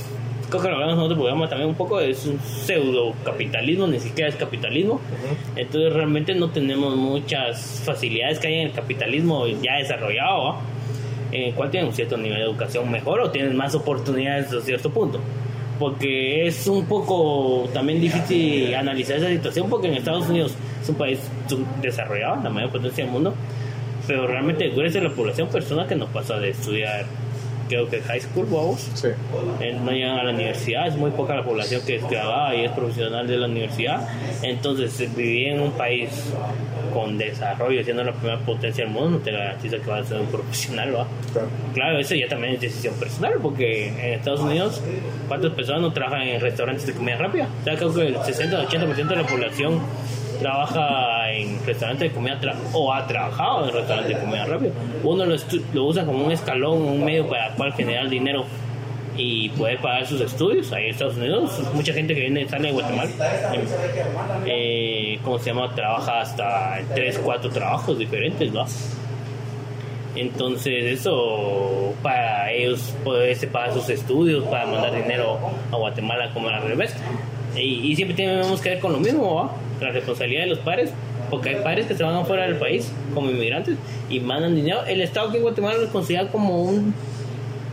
creo 0.50 0.62
que 0.62 0.68
lo 0.68 0.74
hablamos 0.74 0.96
en 0.96 1.00
otro 1.04 1.16
programa 1.16 1.48
también 1.48 1.68
un 1.68 1.76
poco, 1.76 2.00
es 2.00 2.26
un 2.26 2.40
pseudo 2.40 3.14
capitalismo, 3.24 3.86
ni 3.86 4.00
siquiera 4.00 4.28
es 4.28 4.34
capitalismo. 4.34 5.00
Entonces 5.54 5.92
realmente 5.92 6.34
no 6.34 6.50
tenemos 6.50 6.96
muchas 6.96 7.82
facilidades 7.84 8.40
que 8.40 8.48
hay 8.48 8.54
en 8.54 8.66
el 8.66 8.72
capitalismo 8.72 9.46
ya 9.46 9.76
desarrollado, 9.78 10.44
¿va? 10.44 10.60
en 11.30 11.42
el 11.44 11.54
cual 11.54 11.70
tienen 11.70 11.88
un 11.90 11.94
cierto 11.94 12.16
nivel 12.16 12.38
de 12.38 12.44
educación 12.44 12.90
mejor 12.90 13.20
o 13.20 13.30
tienen 13.30 13.56
más 13.56 13.76
oportunidades 13.76 14.52
a 14.52 14.60
cierto 14.60 14.90
punto. 14.90 15.20
Porque 15.80 16.46
es 16.46 16.66
un 16.66 16.84
poco 16.84 17.68
también 17.72 18.00
difícil 18.02 18.74
analizar 18.74 19.16
esa 19.16 19.28
situación 19.28 19.68
porque 19.70 19.88
en 19.88 19.94
Estados 19.94 20.28
Unidos 20.28 20.54
es 20.82 20.88
un 20.90 20.94
país 20.94 21.18
desarrollado, 21.80 22.42
la 22.44 22.50
mayor 22.50 22.70
potencia 22.70 23.02
del 23.02 23.12
mundo, 23.12 23.34
pero 24.06 24.26
realmente 24.26 24.68
gruesa 24.68 24.98
de 24.98 25.08
la 25.08 25.14
población 25.14 25.48
persona 25.48 25.86
que 25.86 25.96
no 25.96 26.06
pasa 26.06 26.38
de 26.38 26.50
estudiar 26.50 27.06
creo 27.70 27.88
que 27.88 28.00
high 28.02 28.20
school, 28.20 28.46
vamos, 28.50 28.90
Sí. 28.94 29.08
no 29.84 29.90
llegan 29.92 30.18
a 30.18 30.24
la 30.24 30.32
universidad, 30.32 30.88
es 30.88 30.96
muy 30.96 31.12
poca 31.12 31.36
la 31.36 31.44
población 31.44 31.80
que 31.86 31.96
es 31.96 32.10
graduada 32.10 32.54
y 32.56 32.64
es 32.64 32.72
profesional 32.72 33.26
de 33.28 33.36
la 33.38 33.46
universidad, 33.46 34.08
entonces 34.42 34.98
eh, 35.00 35.08
vivir 35.16 35.48
en 35.52 35.60
un 35.60 35.70
país 35.72 36.10
con 36.92 37.16
desarrollo, 37.16 37.84
siendo 37.84 38.02
la 38.02 38.12
primera 38.12 38.38
potencia 38.40 38.82
del 38.84 38.92
mundo, 38.92 39.10
no 39.10 39.18
te 39.18 39.30
garantiza 39.30 39.76
que 39.78 39.88
vas 39.88 40.06
a 40.06 40.08
ser 40.08 40.20
un 40.20 40.26
profesional, 40.26 40.96
¿va? 40.96 41.06
Claro. 41.32 41.48
Claro, 41.74 41.98
eso 42.00 42.14
ya 42.16 42.26
también 42.26 42.54
es 42.54 42.60
decisión 42.60 42.94
personal, 42.94 43.34
porque 43.40 43.86
en 43.88 44.14
Estados 44.14 44.40
Unidos, 44.40 44.82
¿cuántas 45.28 45.52
personas 45.52 45.82
no 45.82 45.92
trabajan 45.92 46.22
en 46.22 46.40
restaurantes 46.40 46.86
de 46.88 46.92
comida 46.94 47.16
rápida? 47.16 47.46
O 47.60 47.64
sea, 47.64 47.76
creo 47.76 47.94
que 47.94 48.06
el 48.08 48.16
60-80% 48.16 49.06
de 49.14 49.16
la 49.16 49.26
población 49.26 49.78
trabaja 50.40 51.30
en 51.32 51.64
restaurantes 51.64 52.10
de 52.10 52.14
comida 52.14 52.40
o 52.72 52.92
ha 52.92 53.06
trabajado 53.06 53.68
en 53.68 53.74
restaurantes 53.74 54.16
de 54.16 54.24
comida 54.24 54.44
rápida. 54.46 54.72
Uno 55.04 55.24
lo, 55.24 55.36
lo 55.72 55.84
usa 55.84 56.04
como 56.04 56.24
un 56.24 56.32
escalón, 56.32 56.82
un 56.82 57.04
medio 57.04 57.28
para 57.28 57.54
cual 57.54 57.72
generar 57.74 58.08
dinero 58.08 58.44
y 59.16 59.50
poder 59.50 59.78
pagar 59.80 60.06
sus 60.06 60.20
estudios. 60.20 60.72
Ahí 60.72 60.84
en 60.84 60.90
Estados 60.90 61.16
Unidos, 61.16 61.60
mucha 61.74 61.92
gente 61.92 62.14
que 62.14 62.20
viene 62.20 62.48
sale 62.48 62.68
de 62.68 62.74
Guatemala, 62.74 63.10
eh, 64.46 65.18
¿cómo 65.22 65.38
se 65.38 65.50
llama? 65.50 65.74
Trabaja 65.74 66.20
hasta 66.20 66.80
3, 66.94 67.20
4 67.22 67.50
trabajos 67.50 67.98
diferentes, 67.98 68.52
¿no? 68.52 68.64
Entonces 70.16 70.98
eso 70.98 71.94
para 72.02 72.50
ellos 72.50 72.94
poderse 73.04 73.46
pagar 73.46 73.72
sus 73.72 73.88
estudios, 73.90 74.44
para 74.44 74.66
mandar 74.66 74.94
dinero 74.94 75.38
a 75.70 75.76
Guatemala 75.76 76.32
como 76.32 76.48
al 76.48 76.62
revés. 76.62 76.94
Y, 77.56 77.90
y 77.90 77.96
siempre 77.96 78.16
tenemos 78.16 78.60
que 78.60 78.70
ver 78.70 78.80
con 78.80 78.92
lo 78.92 78.98
mismo, 79.00 79.34
¿va? 79.34 79.56
la 79.80 79.90
responsabilidad 79.92 80.42
de 80.42 80.48
los 80.48 80.58
padres, 80.58 80.90
porque 81.30 81.48
hay 81.50 81.62
padres 81.62 81.86
que 81.86 81.94
se 81.94 82.02
van 82.02 82.14
afuera 82.14 82.44
del 82.44 82.56
país 82.56 82.92
como 83.14 83.30
inmigrantes 83.30 83.76
y 84.10 84.20
mandan 84.20 84.54
dinero. 84.54 84.84
El 84.86 85.00
Estado 85.00 85.28
aquí 85.28 85.38
en 85.38 85.42
Guatemala 85.42 85.78
lo 85.78 85.88
considera 85.90 86.28
como 86.28 86.62
un, 86.62 86.92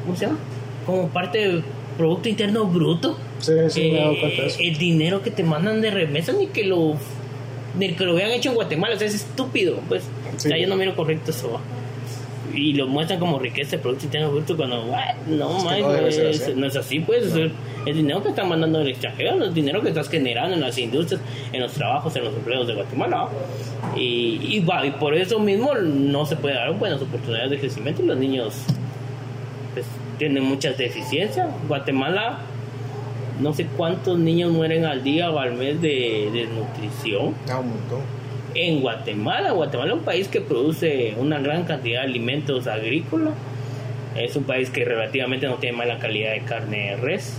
¿cómo 0.05 0.15
se 0.17 0.25
llama? 0.25 0.37
Como 0.85 1.07
parte 1.09 1.39
del 1.39 1.63
Producto 1.97 2.29
Interno 2.29 2.65
Bruto. 2.65 3.17
Sí, 3.39 3.51
sí, 3.69 3.81
me 3.91 3.97
he 3.97 4.01
dado 4.01 4.13
Eh, 4.13 4.19
cuenta 4.21 4.41
de 4.41 4.47
eso. 4.47 4.57
el 4.61 4.77
dinero 4.77 5.21
que 5.21 5.31
te 5.31 5.43
mandan 5.43 5.81
de 5.81 5.91
remesa 5.91 6.31
ni 6.33 6.47
que 6.47 6.63
lo 6.63 6.95
ni 7.77 7.89
que 7.93 8.05
lo 8.05 8.13
hubieran 8.15 8.31
hecho 8.31 8.49
en 8.49 8.55
Guatemala, 8.55 8.95
o 8.95 8.97
sea, 8.97 9.07
es 9.07 9.13
estúpido, 9.15 9.79
pues. 9.87 10.03
O 10.35 10.39
sea, 10.39 10.55
Sí. 10.55 10.61
yo 10.63 10.67
no 10.67 10.75
miro 10.75 10.95
correcto 10.95 11.29
eso. 11.31 11.51
¿va? 11.53 11.59
Y 12.57 12.73
lo 12.73 12.87
muestran 12.87 13.19
como 13.19 13.37
riqueza 13.37 13.71
de 13.71 13.77
Producto 13.79 14.05
Interno 14.05 14.31
Bruto 14.31 14.57
cuando, 14.57 14.83
"What? 14.85 15.15
no, 15.27 15.57
Es 15.57 15.63
man, 15.63 15.81
no 15.81 15.95
es- 15.95 16.41
así. 16.41 16.53
no 16.55 16.65
es 16.65 16.75
así, 16.75 16.99
pues. 17.01 17.25
es 17.27 17.35
el, 17.35 17.51
el 17.85 17.95
dinero 17.95 18.23
que 18.23 18.29
están 18.29 18.49
mandando 18.49 18.79
del 18.79 18.87
extranjero, 18.89 19.43
es 19.45 19.53
dinero 19.53 19.81
que 19.81 19.89
estás 19.89 20.09
generando 20.09 20.55
en 20.55 20.61
las 20.61 20.77
industrias, 20.77 21.21
en 21.53 21.61
los 21.61 21.71
trabajos, 21.73 22.15
en 22.15 22.23
los 22.23 22.33
empleos 22.33 22.65
de 22.67 22.73
Guatemala. 22.73 23.27
Y, 23.95 24.39
y, 24.43 24.59
va, 24.65 24.85
y 24.85 24.91
por 24.91 25.13
eso 25.13 25.39
mismo 25.39 25.73
no 25.75 26.25
se 26.25 26.35
puede 26.35 26.55
dar 26.55 26.73
buenas 26.73 26.99
oportunidades 27.01 27.51
de 27.51 27.59
crecimiento 27.59 28.01
y 28.01 28.07
los 28.07 28.17
niños 28.17 28.55
pues, 29.73 29.85
tienen 30.17 30.43
muchas 30.43 30.77
deficiencias. 30.77 31.47
Guatemala, 31.67 32.39
no 33.39 33.53
sé 33.53 33.67
cuántos 33.77 34.17
niños 34.17 34.51
mueren 34.51 34.83
al 34.85 35.03
día 35.03 35.29
o 35.29 35.37
al 35.39 35.53
mes 35.53 35.79
de 35.81 36.29
desnutrición. 36.33 37.35
Ah, 37.49 37.59
un 37.59 37.69
montón. 37.69 38.16
En 38.59 38.81
Guatemala, 38.81 39.51
Guatemala 39.51 39.91
es 39.93 39.97
un 39.99 40.03
país 40.03 40.27
que 40.27 40.41
produce 40.41 41.13
una 41.17 41.39
gran 41.39 41.63
cantidad 41.65 42.01
de 42.01 42.07
alimentos 42.07 42.65
agrícolas. 42.65 43.33
Es 44.15 44.35
un 44.35 44.45
país 44.45 44.71
que 44.71 44.83
relativamente 44.83 45.45
no 45.47 45.55
tiene 45.55 45.77
mala 45.77 45.99
calidad 45.99 46.31
de 46.33 46.41
carne 46.41 46.89
de 46.89 46.95
res. 46.95 47.33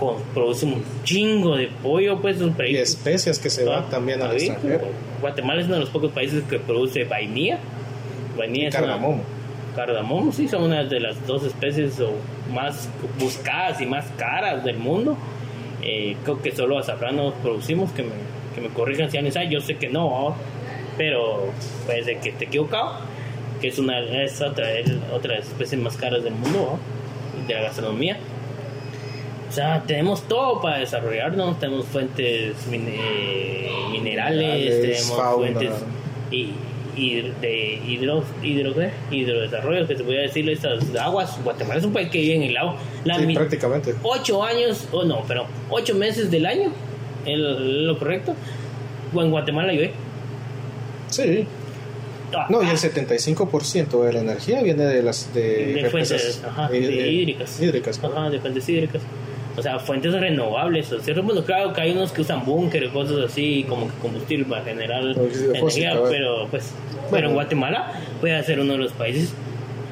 Con- 0.00 0.20
produce 0.34 0.66
un 0.66 0.82
chingo 1.04 1.56
de 1.56 1.68
pollo, 1.82 2.20
pues 2.20 2.36
es 2.36 2.42
un 2.42 2.54
Y 2.68 2.76
especias 2.76 3.38
que 3.38 3.48
se 3.50 3.64
van 3.64 3.84
Ah, 3.84 3.86
también 3.88 4.20
al 4.20 4.32
extranjero. 4.32 4.88
Guatemala 5.20 5.60
es 5.60 5.66
uno 5.66 5.74
de 5.76 5.80
los 5.82 5.90
pocos 5.90 6.10
países 6.10 6.42
que 6.50 6.58
produce 6.58 7.04
vainilla. 7.04 7.58
Vainilla 8.36 8.64
Y 8.64 8.66
es 8.66 8.74
una- 8.74 8.86
cardamomo. 8.88 9.22
cardamomo, 9.76 10.32
sí, 10.32 10.48
son 10.48 10.64
una 10.64 10.82
de 10.82 10.98
las 11.00 11.24
dos 11.26 11.44
especies 11.44 12.00
o 12.00 12.10
más 12.52 12.88
buscadas 13.20 13.80
y 13.80 13.86
más 13.86 14.06
caras 14.18 14.64
del 14.64 14.76
mundo. 14.78 15.16
Eh, 15.82 16.16
creo 16.24 16.42
que 16.42 16.50
solo 16.50 16.78
azafrán 16.78 17.16
producimos, 17.42 17.92
que 17.92 18.02
me, 18.02 18.10
que 18.56 18.60
me 18.62 18.68
corrijan 18.70 19.08
si 19.10 19.16
alguien 19.18 19.32
sabe, 19.32 19.48
yo 19.50 19.60
sé 19.60 19.76
que 19.76 19.88
no, 19.88 20.34
pero 20.98 21.50
puede 21.84 22.02
ser 22.02 22.18
que 22.20 22.30
esté 22.30 22.46
equivocado, 22.46 23.00
que 23.60 23.68
es 23.68 23.78
una 23.78 24.00
es 24.00 24.40
otra, 24.40 24.72
es 24.72 24.90
otra 25.12 25.34
de 25.34 25.38
las 25.40 25.48
especies 25.48 25.80
más 25.80 25.96
caras 25.96 26.24
del 26.24 26.34
mundo, 26.34 26.78
¿no? 27.38 27.46
de 27.46 27.54
la 27.54 27.60
gastronomía. 27.62 28.18
O 29.48 29.52
sea, 29.52 29.82
tenemos 29.86 30.22
todo 30.26 30.60
para 30.60 30.78
desarrollarnos, 30.78 31.58
tenemos 31.60 31.86
fuentes 31.86 32.66
mine- 32.66 32.98
minerales, 33.92 34.38
Minerales, 34.58 34.80
tenemos 34.80 35.16
fauna. 35.16 35.36
fuentes 35.60 35.72
y, 36.30 36.50
y 36.96 37.20
de 37.40 37.80
hidro, 37.86 38.24
hidro, 38.42 38.74
hidrodesarrollo, 39.10 39.86
que 39.86 39.96
se 39.96 40.02
podría 40.02 40.22
decirle 40.22 40.52
estas 40.52 40.82
aguas. 40.96 41.38
Guatemala 41.44 41.78
es 41.78 41.84
un 41.86 41.92
país 41.92 42.08
que 42.10 42.18
vive 42.20 42.34
en 42.36 42.42
el 42.42 42.54
lago. 42.54 42.74
La 43.04 43.18
Sí, 43.18 43.26
mi- 43.26 43.34
prácticamente. 43.34 43.94
ocho 44.02 44.42
años, 44.42 44.88
o 44.92 45.04
no, 45.04 45.22
pero 45.28 45.46
ocho 45.70 45.94
meses 45.94 46.30
del 46.30 46.44
año, 46.46 46.72
es 47.26 47.38
lo, 47.38 47.98
correcto. 47.98 48.34
O 49.14 49.22
en 49.22 49.30
Guatemala 49.30 49.72
llueve. 49.72 49.92
Sí. 51.08 51.46
Ah, 52.34 52.46
No, 52.50 52.60
y 52.62 52.66
el 52.66 52.72
ah, 52.72 52.78
75% 52.78 54.02
de 54.04 54.12
la 54.12 54.20
energía 54.20 54.62
viene 54.62 54.84
de 54.84 55.02
las 55.02 55.32
de, 55.32 55.74
de 55.82 55.90
fuentes 55.90 56.42
ajá, 56.46 56.68
eh, 56.72 56.80
de 56.80 56.88
de- 56.88 57.08
hídricas. 57.12 57.60
hídricas. 57.62 58.00
Ajá, 58.02 58.30
de 58.30 58.40
fuentes 58.40 58.68
hídricas. 58.68 59.02
O 59.56 59.62
sea, 59.62 59.78
fuentes 59.78 60.12
renovables. 60.12 60.92
O 60.92 61.00
cierto 61.00 61.22
punto, 61.22 61.44
claro 61.44 61.72
que 61.72 61.80
hay 61.80 61.92
unos 61.92 62.12
que 62.12 62.20
usan 62.22 62.44
búnker 62.44 62.90
cosas 62.90 63.30
así, 63.30 63.64
como 63.68 63.86
que 63.86 63.94
combustible 64.02 64.44
para 64.44 64.64
generar 64.64 65.02
energía, 65.02 65.98
pero 66.10 66.46
pues, 66.50 66.72
Bueno. 66.92 67.08
pero 67.10 67.28
en 67.28 67.34
Guatemala 67.34 67.92
puede 68.20 68.42
ser 68.42 68.60
uno 68.60 68.72
de 68.74 68.78
los 68.80 68.92
países 68.92 69.32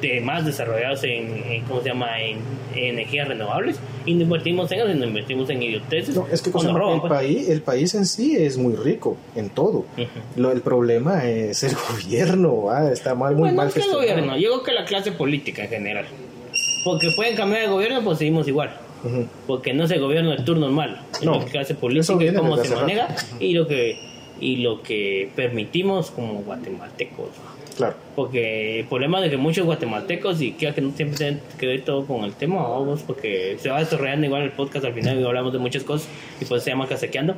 de 0.01 0.21
más 0.21 0.45
desarrollados 0.45 1.03
en, 1.05 1.43
en, 1.51 1.63
¿cómo 1.65 1.81
se 1.83 1.89
llama?, 1.89 2.21
en, 2.21 2.39
en 2.75 2.85
energías 2.85 3.29
renovables. 3.29 3.79
Y 4.05 4.15
no 4.15 4.23
invertimos 4.23 4.71
en 4.73 4.81
eso, 4.81 4.93
sino 4.93 5.07
invertimos 5.07 5.49
en 5.51 5.63
idioteces. 5.63 6.15
No, 6.15 6.27
es 6.31 6.43
que 6.43 6.51
cosa, 6.51 6.73
roban, 6.73 6.95
el, 6.97 7.01
pues. 7.01 7.13
país, 7.13 7.49
el 7.49 7.63
país 7.63 7.95
en 7.95 8.05
sí 8.07 8.37
es 8.37 8.59
muy 8.59 8.75
rico 8.77 9.17
en 9.35 9.51
todo. 9.51 9.85
Lo, 10.37 10.53
el 10.53 10.61
problema 10.61 11.25
es 11.25 11.63
el 11.63 11.73
gobierno, 11.91 12.65
¿va? 12.65 12.91
está 12.91 13.15
mal, 13.15 13.33
muy 13.35 13.43
Bueno, 13.43 13.57
mal 13.57 13.69
es 13.69 13.75
que 13.75 13.81
el 13.81 13.85
gestionado. 13.87 14.15
gobierno, 14.15 14.37
yo 14.37 14.51
creo 14.51 14.63
que 14.63 14.73
la 14.73 14.85
clase 14.85 15.13
política 15.13 15.65
en 15.65 15.71
general. 15.71 16.07
Porque 16.85 17.11
pueden 17.17 17.35
cambiar 17.35 17.63
de 17.63 17.69
gobierno, 17.69 18.03
pues 18.05 18.19
seguimos 18.19 18.47
igual. 18.47 18.71
Porque 19.47 19.75
no 19.75 19.85
es 19.85 19.91
el 19.91 20.01
gobierno 20.01 20.31
de 20.31 20.39
turno 20.45 20.67
normal. 20.67 21.03
No, 21.23 21.45
que 21.45 21.51
clase 21.51 21.75
política, 21.75 22.17
viene 22.17 22.39
cómo 22.39 22.57
se 22.57 22.75
maneja 22.75 23.09
y 23.39 23.53
lo 23.53 23.67
que 23.67 23.99
y 24.41 24.57
lo 24.57 24.83
que 24.83 25.31
permitimos 25.37 26.11
como 26.11 26.43
guatemaltecos. 26.43 27.29
Claro. 27.77 27.97
Porque 28.15 28.81
el 28.81 28.87
problema 28.87 29.21
de 29.21 29.31
que 29.31 29.37
muchos 29.37 29.65
guatemaltecos 29.65 30.41
y 30.41 30.53
que, 30.53 30.71
no 30.81 30.93
siempre 30.93 31.17
tienen 31.19 31.41
que 31.59 31.67
ver 31.67 31.85
todo 31.85 32.07
con 32.07 32.25
el 32.25 32.33
tema, 32.35 32.63
vamos, 32.63 33.03
porque 33.03 33.57
se 33.59 33.69
va 33.69 33.81
desarrollando 33.81 34.27
igual 34.27 34.43
el 34.43 34.53
podcast 34.53 34.85
al 34.85 34.95
final 34.95 35.21
y 35.21 35.25
hablamos 35.25 35.53
de 35.53 35.59
muchas 35.59 35.83
cosas 35.83 36.09
y 36.41 36.45
pues 36.45 36.63
se 36.63 36.71
llama 36.71 36.87
casequeando. 36.87 37.35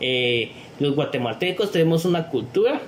Eh, 0.00 0.52
los 0.78 0.94
guatemaltecos 0.94 1.72
tenemos 1.72 2.04
una 2.04 2.28
cultura 2.28 2.80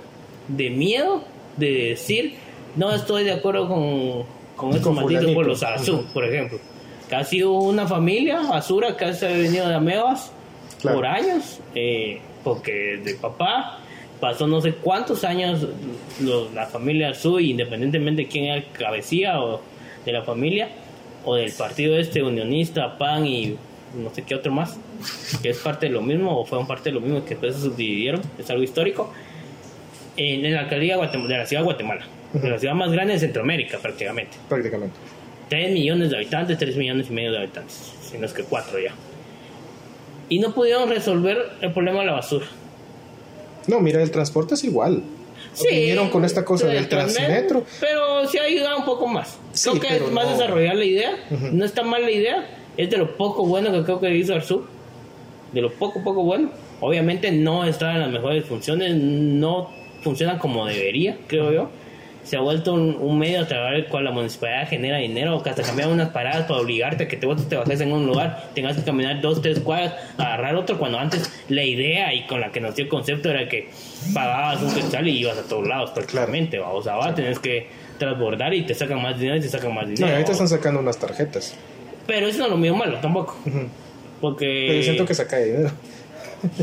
de 0.49 0.71
miedo 0.71 1.25
de 1.57 1.89
decir 1.91 2.35
no 2.77 2.95
estoy 2.95 3.25
de 3.25 3.33
acuerdo 3.33 3.67
con, 3.67 4.25
con 4.57 4.77
estos 4.77 4.95
malditos 4.95 5.33
pueblos 5.33 5.63
Azul, 5.63 6.07
por 6.13 6.25
ejemplo. 6.25 6.59
Que 7.09 7.17
ha 7.17 7.25
sido 7.25 7.53
una 7.53 7.89
familia 7.89 8.41
basura 8.43 8.97
que 8.97 9.07
ha 9.07 9.11
venido 9.11 9.69
de 9.69 9.75
amebas 9.75 10.33
Claro. 10.81 10.97
por 10.97 11.07
años, 11.07 11.61
eh, 11.75 12.21
porque 12.43 13.01
de 13.05 13.15
papá 13.15 13.81
pasó 14.21 14.47
no 14.47 14.61
sé 14.61 14.73
cuántos 14.73 15.25
años 15.25 15.67
lo- 16.21 16.51
la 16.53 16.67
familia 16.67 17.11
Azul, 17.11 17.41
independientemente 17.43 18.23
de 18.23 18.29
quién 18.29 18.45
era 18.47 18.57
el 18.57 18.65
cabecilla 18.73 19.41
o 19.43 19.61
de 20.05 20.13
la 20.13 20.23
familia, 20.23 20.69
o 21.25 21.35
del 21.37 21.53
partido 21.53 21.99
este 21.99 22.23
unionista, 22.23 22.97
PAN 22.99 23.27
y 23.27 23.57
no 23.95 24.15
sé 24.15 24.23
qué 24.23 24.35
otro 24.35 24.53
más, 24.53 24.79
que 25.43 25.51
es 25.51 25.59
parte 25.59 25.87
de 25.87 25.93
lo 25.93 26.01
mismo, 26.03 26.39
o 26.39 26.45
fueron 26.45 26.67
parte 26.67 26.91
de 26.91 26.95
lo 26.95 27.01
mismo 27.01 27.23
que 27.25 27.31
después 27.31 27.55
se 27.57 27.63
subdividieron, 27.63 28.21
es 28.39 28.49
algo 28.51 28.63
histórico, 28.63 29.13
en, 30.17 30.45
en 30.45 30.55
la 30.55 30.61
alcaldía 30.61 30.97
de, 30.97 31.19
de 31.19 31.39
la 31.39 31.47
ciudad 31.47 31.63
de 31.63 31.65
Guatemala, 31.65 32.05
de 32.33 32.49
la 32.51 32.59
ciudad 32.59 32.75
más 32.75 32.91
grande 32.93 33.15
de 33.15 33.19
Centroamérica 33.21 33.79
prácticamente. 33.79 34.37
Prácticamente. 34.49 34.95
3 35.49 35.73
millones 35.73 36.11
de 36.11 36.17
habitantes, 36.17 36.59
3 36.59 36.77
millones 36.77 37.09
y 37.11 37.13
medio 37.13 37.33
de 37.33 37.39
habitantes, 37.39 37.93
si 38.03 38.17
no 38.19 38.27
es 38.27 38.33
que 38.33 38.45
4 38.45 38.79
ya. 38.79 38.93
Y 40.29 40.39
no 40.39 40.55
pudieron 40.55 40.89
resolver 40.89 41.39
el 41.61 41.73
problema 41.73 42.01
de 42.01 42.07
la 42.07 42.13
basura. 42.13 42.47
No, 43.71 43.81
mira, 43.81 44.03
el 44.03 44.11
transporte 44.11 44.55
es 44.55 44.65
igual. 44.65 45.03
Vinieron 45.63 46.11
con 46.11 46.25
esta 46.25 46.45
cosa 46.45 46.67
del 46.67 46.89
transmetro. 46.89 47.65
Pero 47.81 48.27
sí 48.29 48.39
ha 48.39 48.43
ayudado 48.43 48.79
un 48.79 48.85
poco 48.85 49.07
más. 49.07 49.39
Sí, 49.53 49.71
creo 49.71 49.81
que 49.81 50.05
es 50.05 50.13
más 50.13 50.27
no. 50.27 50.33
desarrollar 50.33 50.77
la 50.77 50.85
idea. 50.85 51.13
No 51.53 51.65
está 51.65 51.83
mal 51.83 52.03
la 52.03 52.11
idea. 52.11 52.47
Es 52.77 52.91
de 52.91 52.99
lo 52.99 53.17
poco 53.17 53.47
bueno 53.47 53.73
que 53.73 53.83
creo 53.83 54.01
que 54.01 54.15
hizo 54.15 54.35
Arzú. 54.35 54.65
De 55.53 55.61
lo 55.61 55.73
poco, 55.73 56.03
poco 56.03 56.23
bueno. 56.23 56.51
Obviamente 56.81 57.31
no 57.33 57.65
está 57.65 57.95
en 57.95 58.01
las 58.01 58.11
mejores 58.11 58.45
funciones. 58.45 58.95
No 58.95 59.71
funciona 60.03 60.39
como 60.39 60.67
debería, 60.67 61.19
creo 61.27 61.53
yo. 61.53 61.71
Se 62.31 62.37
ha 62.37 62.41
vuelto 62.41 62.75
un, 62.75 62.97
un 63.01 63.19
medio 63.19 63.41
a 63.41 63.47
través 63.49 63.73
del 63.83 63.87
cual 63.87 64.05
la 64.05 64.13
municipalidad 64.13 64.69
genera 64.69 64.99
dinero, 64.99 65.43
que 65.43 65.51
hasta 65.51 65.65
cambiar 65.65 65.89
unas 65.89 66.11
paradas 66.11 66.47
para 66.47 66.61
obligarte 66.61 67.03
a 67.05 67.09
que 67.09 67.17
te, 67.17 67.27
vos 67.27 67.49
te 67.49 67.57
bajes 67.57 67.81
en 67.81 67.91
un 67.93 68.07
lugar, 68.07 68.51
tengas 68.55 68.77
que 68.77 68.85
caminar 68.85 69.21
dos, 69.21 69.43
tres 69.43 69.59
cuadras, 69.59 69.95
agarrar 70.17 70.55
otro, 70.55 70.79
cuando 70.79 70.97
antes 71.01 71.29
la 71.49 71.65
idea 71.65 72.15
y 72.15 72.29
con 72.29 72.41
la 72.41 72.53
que 72.53 72.61
dio 72.61 72.71
el 72.85 72.89
concepto 72.89 73.31
era 73.31 73.49
que 73.49 73.69
pagabas 74.15 74.63
un 74.63 74.73
quetzal 74.73 75.09
y 75.09 75.19
ibas 75.19 75.39
a 75.39 75.43
todos 75.43 75.67
lados 75.67 75.91
prácticamente, 75.91 76.61
¿va? 76.61 76.71
o 76.71 76.81
sea, 76.81 76.95
va, 76.95 77.13
tenés 77.13 77.41
que 77.41 77.67
transbordar 77.99 78.55
y 78.55 78.63
te 78.63 78.75
sacan 78.75 79.03
más 79.03 79.19
dinero 79.19 79.37
y 79.37 79.41
te 79.41 79.49
sacan 79.49 79.75
más 79.75 79.85
No, 79.87 79.91
dinero. 79.91 80.09
y 80.09 80.13
ahorita 80.13 80.31
están 80.31 80.49
sacando 80.49 80.79
unas 80.79 80.99
tarjetas. 80.99 81.57
Pero 82.07 82.29
eso 82.29 82.39
no 82.39 82.45
es 82.45 82.51
lo 82.53 82.57
mío 82.59 82.77
malo 82.77 82.99
tampoco. 83.01 83.37
Porque 84.21 84.67
Pero 84.69 84.79
yo 84.79 84.83
siento 84.85 85.05
que 85.07 85.15
saca 85.15 85.39
dinero. 85.39 85.71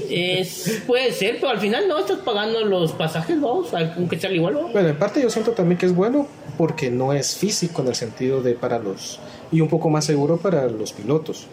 Es, 0.10 0.82
puede 0.86 1.12
ser, 1.12 1.36
pero 1.40 1.50
al 1.50 1.60
final 1.60 1.88
no 1.88 2.00
estás 2.00 2.20
pagando 2.20 2.64
los 2.66 2.92
pasajes, 2.94 3.40
vamos, 3.40 3.70
un 3.98 4.10
quetzal 4.10 4.36
igual, 4.36 4.58
¿va? 4.58 4.62
Bueno, 4.72 4.90
en 4.90 4.98
parte 4.98 5.22
yo 5.22 5.30
siento 5.30 5.52
también 5.52 5.78
que 5.78 5.86
es 5.86 5.96
bueno 5.96 6.28
porque 6.58 6.90
no 6.90 7.14
es 7.14 7.36
físico 7.36 7.82
en 7.82 7.90
el 7.90 7.96
sentido 7.96 8.42
de 8.42 8.54
para 8.54 8.80
los... 8.80 9.20
y 9.52 9.62
un 9.62 9.68
poco 9.70 9.90
más 9.90 10.06
seguro 10.06 10.38
para 10.38 10.66
los 10.68 10.94
pilotos. 10.94 11.48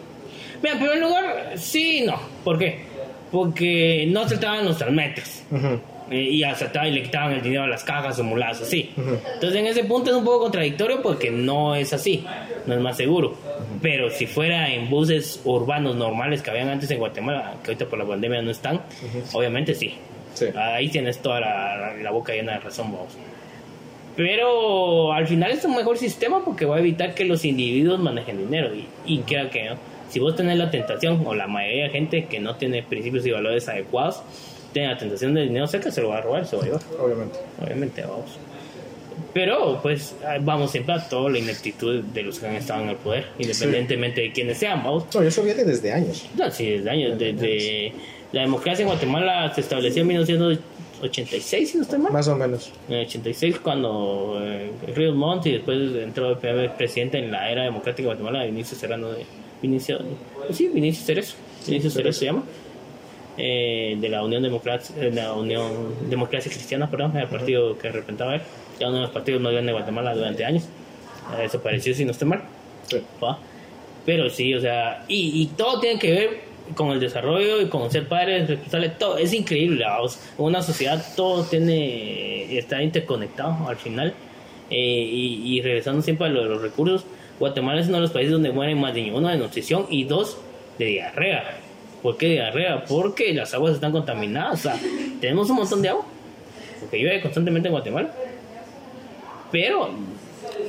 Mira, 0.63 0.75
en 0.75 0.81
primer 0.81 0.99
lugar, 0.99 1.53
sí 1.57 1.99
y 1.99 2.07
no. 2.07 2.19
¿Por 2.43 2.59
qué? 2.59 2.81
Porque 3.31 4.07
no 4.09 4.21
aceptaban 4.21 4.65
los 4.65 4.79
transmetros. 4.79 5.43
Ujú. 5.51 5.81
Eh, 6.11 6.21
y 6.21 6.45
aceptaban 6.45 6.91
y 6.91 6.93
le 6.93 7.03
quitaban 7.03 7.33
el 7.33 7.43
dinero 7.43 7.63
a 7.63 7.67
las 7.67 7.83
cajas 7.83 8.19
o 8.19 8.25
muladas 8.25 8.61
así. 8.61 8.91
Entonces 8.97 9.59
en 9.59 9.67
ese 9.67 9.85
punto 9.85 10.11
es 10.11 10.17
un 10.17 10.25
poco 10.25 10.41
contradictorio 10.41 11.01
porque 11.01 11.31
no 11.31 11.75
es 11.75 11.93
así, 11.93 12.25
no 12.67 12.75
es 12.75 12.81
más 12.81 12.97
seguro. 12.97 13.37
Pero 13.81 14.11
si 14.11 14.27
fuera 14.27 14.71
en 14.71 14.91
buses 14.91 15.41
urbanos 15.45 15.97
normales 15.97 16.43
que 16.43 16.51
habían 16.51 16.69
antes 16.69 16.91
en 16.91 16.99
Guatemala, 16.99 17.55
que 17.63 17.71
ahorita 17.71 17.87
por 17.87 17.99
la 17.99 18.05
pandemia 18.05 18.43
no 18.43 18.51
están, 18.51 18.83
obviamente 19.33 19.75
sí. 19.75 19.95
Sí. 20.35 20.47
Ahí 20.57 20.89
tienes 20.89 21.23
toda 21.23 21.41
la, 21.41 21.95
la 22.03 22.11
boca 22.11 22.33
llena 22.33 22.53
de 22.55 22.59
razón, 22.59 22.93
vamos. 22.93 23.17
Pero 24.17 25.13
al 25.13 25.27
final 25.27 25.53
es 25.53 25.65
un 25.65 25.75
mejor 25.75 25.97
sistema 25.97 26.45
porque 26.45 26.65
va 26.67 26.77
a 26.77 26.81
evitar 26.81 27.15
que 27.15 27.25
los 27.25 27.45
individuos 27.45 27.99
manejen 27.99 28.39
dinero. 28.39 28.75
Y, 28.75 28.87
y 29.07 29.19
queda 29.21 29.49
que 29.51 29.71
¿no? 29.71 29.77
si 30.09 30.21
vos 30.21 30.37
tenés 30.37 30.59
la 30.59 30.71
tentación, 30.71 31.23
o 31.27 31.35
la 31.35 31.47
mayoría 31.47 31.85
de 31.85 31.91
gente 31.91 32.27
que 32.27 32.39
no 32.39 32.57
tiene 32.57 32.83
principios 32.83 33.27
y 33.27 33.31
valores 33.33 33.69
adecuados, 33.69 34.23
tiene 34.75 34.89
la 34.89 34.99
tentación 34.99 35.33
del 35.33 35.49
dinero 35.49 35.67
cerca, 35.67 35.91
se 35.91 36.03
lo 36.03 36.11
va 36.11 36.19
a 36.19 36.21
robar, 36.21 36.45
se 36.45 36.57
lo 36.57 36.59
va 36.61 36.65
a 36.65 36.69
llevar. 36.69 36.83
Obviamente. 37.01 37.39
Obviamente, 37.63 38.03
vamos. 38.03 38.39
Pero, 39.33 39.81
pues, 39.83 40.15
vamos 40.43 40.71
siempre 40.71 40.95
a 40.95 41.09
toda 41.09 41.31
la 41.31 41.39
ineptitud 41.39 42.03
de 42.03 42.23
los 42.23 42.39
que 42.39 42.47
han 42.47 42.57
estado 42.57 42.83
en 42.83 42.91
el 42.91 42.97
poder, 42.97 43.27
independientemente 43.39 44.21
de 44.21 44.33
quiénes 44.33 44.59
sean, 44.59 44.83
vamos. 44.85 45.07
No, 45.15 45.23
eso 45.23 45.43
viene 45.43 45.65
desde 45.65 45.93
años. 45.93 46.27
No, 46.37 46.51
sí, 46.51 46.71
desde 46.71 46.91
años. 46.91 47.19
Desde 47.19 47.93
la 48.33 48.43
democracia 48.43 48.83
en 48.83 48.89
Guatemala 48.89 49.53
se 49.55 49.61
estableció 49.61 50.03
en 50.03 50.09
1986, 50.09 51.71
si 51.71 51.77
no 51.77 51.83
estoy 51.85 51.99
mal. 52.01 52.13
Más 52.13 52.29
o 52.29 52.37
menos. 52.37 52.73
En 52.89 52.95
el 52.95 53.07
86 53.07 53.61
cuando 53.61 54.39
eh, 54.41 54.71
Ríos 54.95 55.15
Montt 55.15 55.47
y 55.47 55.53
después 55.53 55.79
entró 55.97 56.31
el 56.31 56.39
primer 56.39 56.77
presidente 56.77 57.19
en 57.19 57.31
la 57.31 57.51
era 57.51 57.63
democrática 57.63 58.09
de 58.09 58.15
Guatemala, 58.15 58.45
Vinicio 58.45 58.77
Serrano 58.77 59.11
de 59.13 59.25
Vinicio, 59.63 59.99
sí, 60.51 60.69
Vinicio 60.69 61.05
Cerezo, 61.07 61.37
Vinicio 61.67 61.91
Cerezo 61.91 62.19
se 62.19 62.25
llama, 62.27 62.43
eh, 63.37 63.97
de 64.01 64.09
la 64.09 64.23
Unión 64.23 64.43
Democracia, 64.43 64.95
de 64.97 65.11
la 65.11 65.33
Unión 65.35 66.09
Democracia 66.09 66.51
Cristiana, 66.51 66.91
perdón, 66.91 67.17
el 67.17 67.29
partido 67.29 67.77
que 67.79 67.91
representaba 67.91 68.37
él, 68.37 68.43
ya 68.79 68.89
uno 68.89 68.97
de 68.97 69.03
los 69.03 69.11
partidos 69.11 69.41
más 69.41 69.53
grandes 69.53 69.73
de 69.73 69.79
Guatemala 69.79 70.15
durante 70.15 70.45
años, 70.45 70.65
Eh, 71.33 71.43
desapareció 71.43 71.95
si 71.95 72.05
no 72.05 72.11
estoy 72.11 72.29
mal. 72.29 72.43
Sí. 72.87 72.99
Pero 74.05 74.29
sí, 74.29 74.55
o 74.55 74.61
sea, 74.61 75.05
y, 75.09 75.43
y 75.43 75.47
todo 75.57 75.81
tiene 75.81 75.99
que 75.99 76.11
ver 76.13 76.31
con 76.75 76.91
el 76.91 77.01
desarrollo 77.01 77.63
y 77.63 77.69
con 77.69 77.91
ser 77.91 78.07
padres 78.09 78.49
responsables, 78.49 78.99
todo, 78.99 79.17
es 79.17 79.33
increíble, 79.33 79.85
una 80.39 80.61
sociedad 80.63 81.03
todo 81.17 81.45
tiene, 81.45 82.59
está 82.59 82.83
interconectado 82.83 83.69
al 83.69 83.77
final, 83.77 84.13
Eh, 84.71 84.77
y, 84.77 85.57
y 85.57 85.61
regresando 85.61 86.01
siempre 86.01 86.27
a 86.27 86.31
lo 86.31 86.43
de 86.43 86.49
los 86.49 86.63
recursos, 86.63 87.05
Guatemala 87.39 87.81
es 87.81 87.89
uno 87.89 87.97
de 87.97 88.03
los 88.03 88.13
países 88.13 88.33
donde 88.33 88.51
mueren 88.51 88.81
más 88.81 88.95
niños, 88.95 89.15
uno 89.17 89.29
de 89.29 89.37
nutrición 89.37 89.87
y 89.91 90.05
dos 90.05 90.39
de 90.79 90.87
diarrea. 90.87 91.59
¿Por 92.05 92.17
qué 92.19 92.27
diarrea? 92.29 92.85
Porque 92.85 93.33
las 93.35 93.53
aguas 93.55 93.75
están 93.75 93.91
contaminadas, 93.91 94.61
o 94.61 94.63
sea, 94.63 94.77
tenemos 95.21 95.49
un 95.51 95.57
montón 95.57 95.81
de 95.83 95.89
agua, 95.89 96.05
porque 96.81 96.99
llueve 96.99 97.21
constantemente 97.23 97.69
en 97.69 97.73
Guatemala, 97.73 98.11
pero 99.51 99.89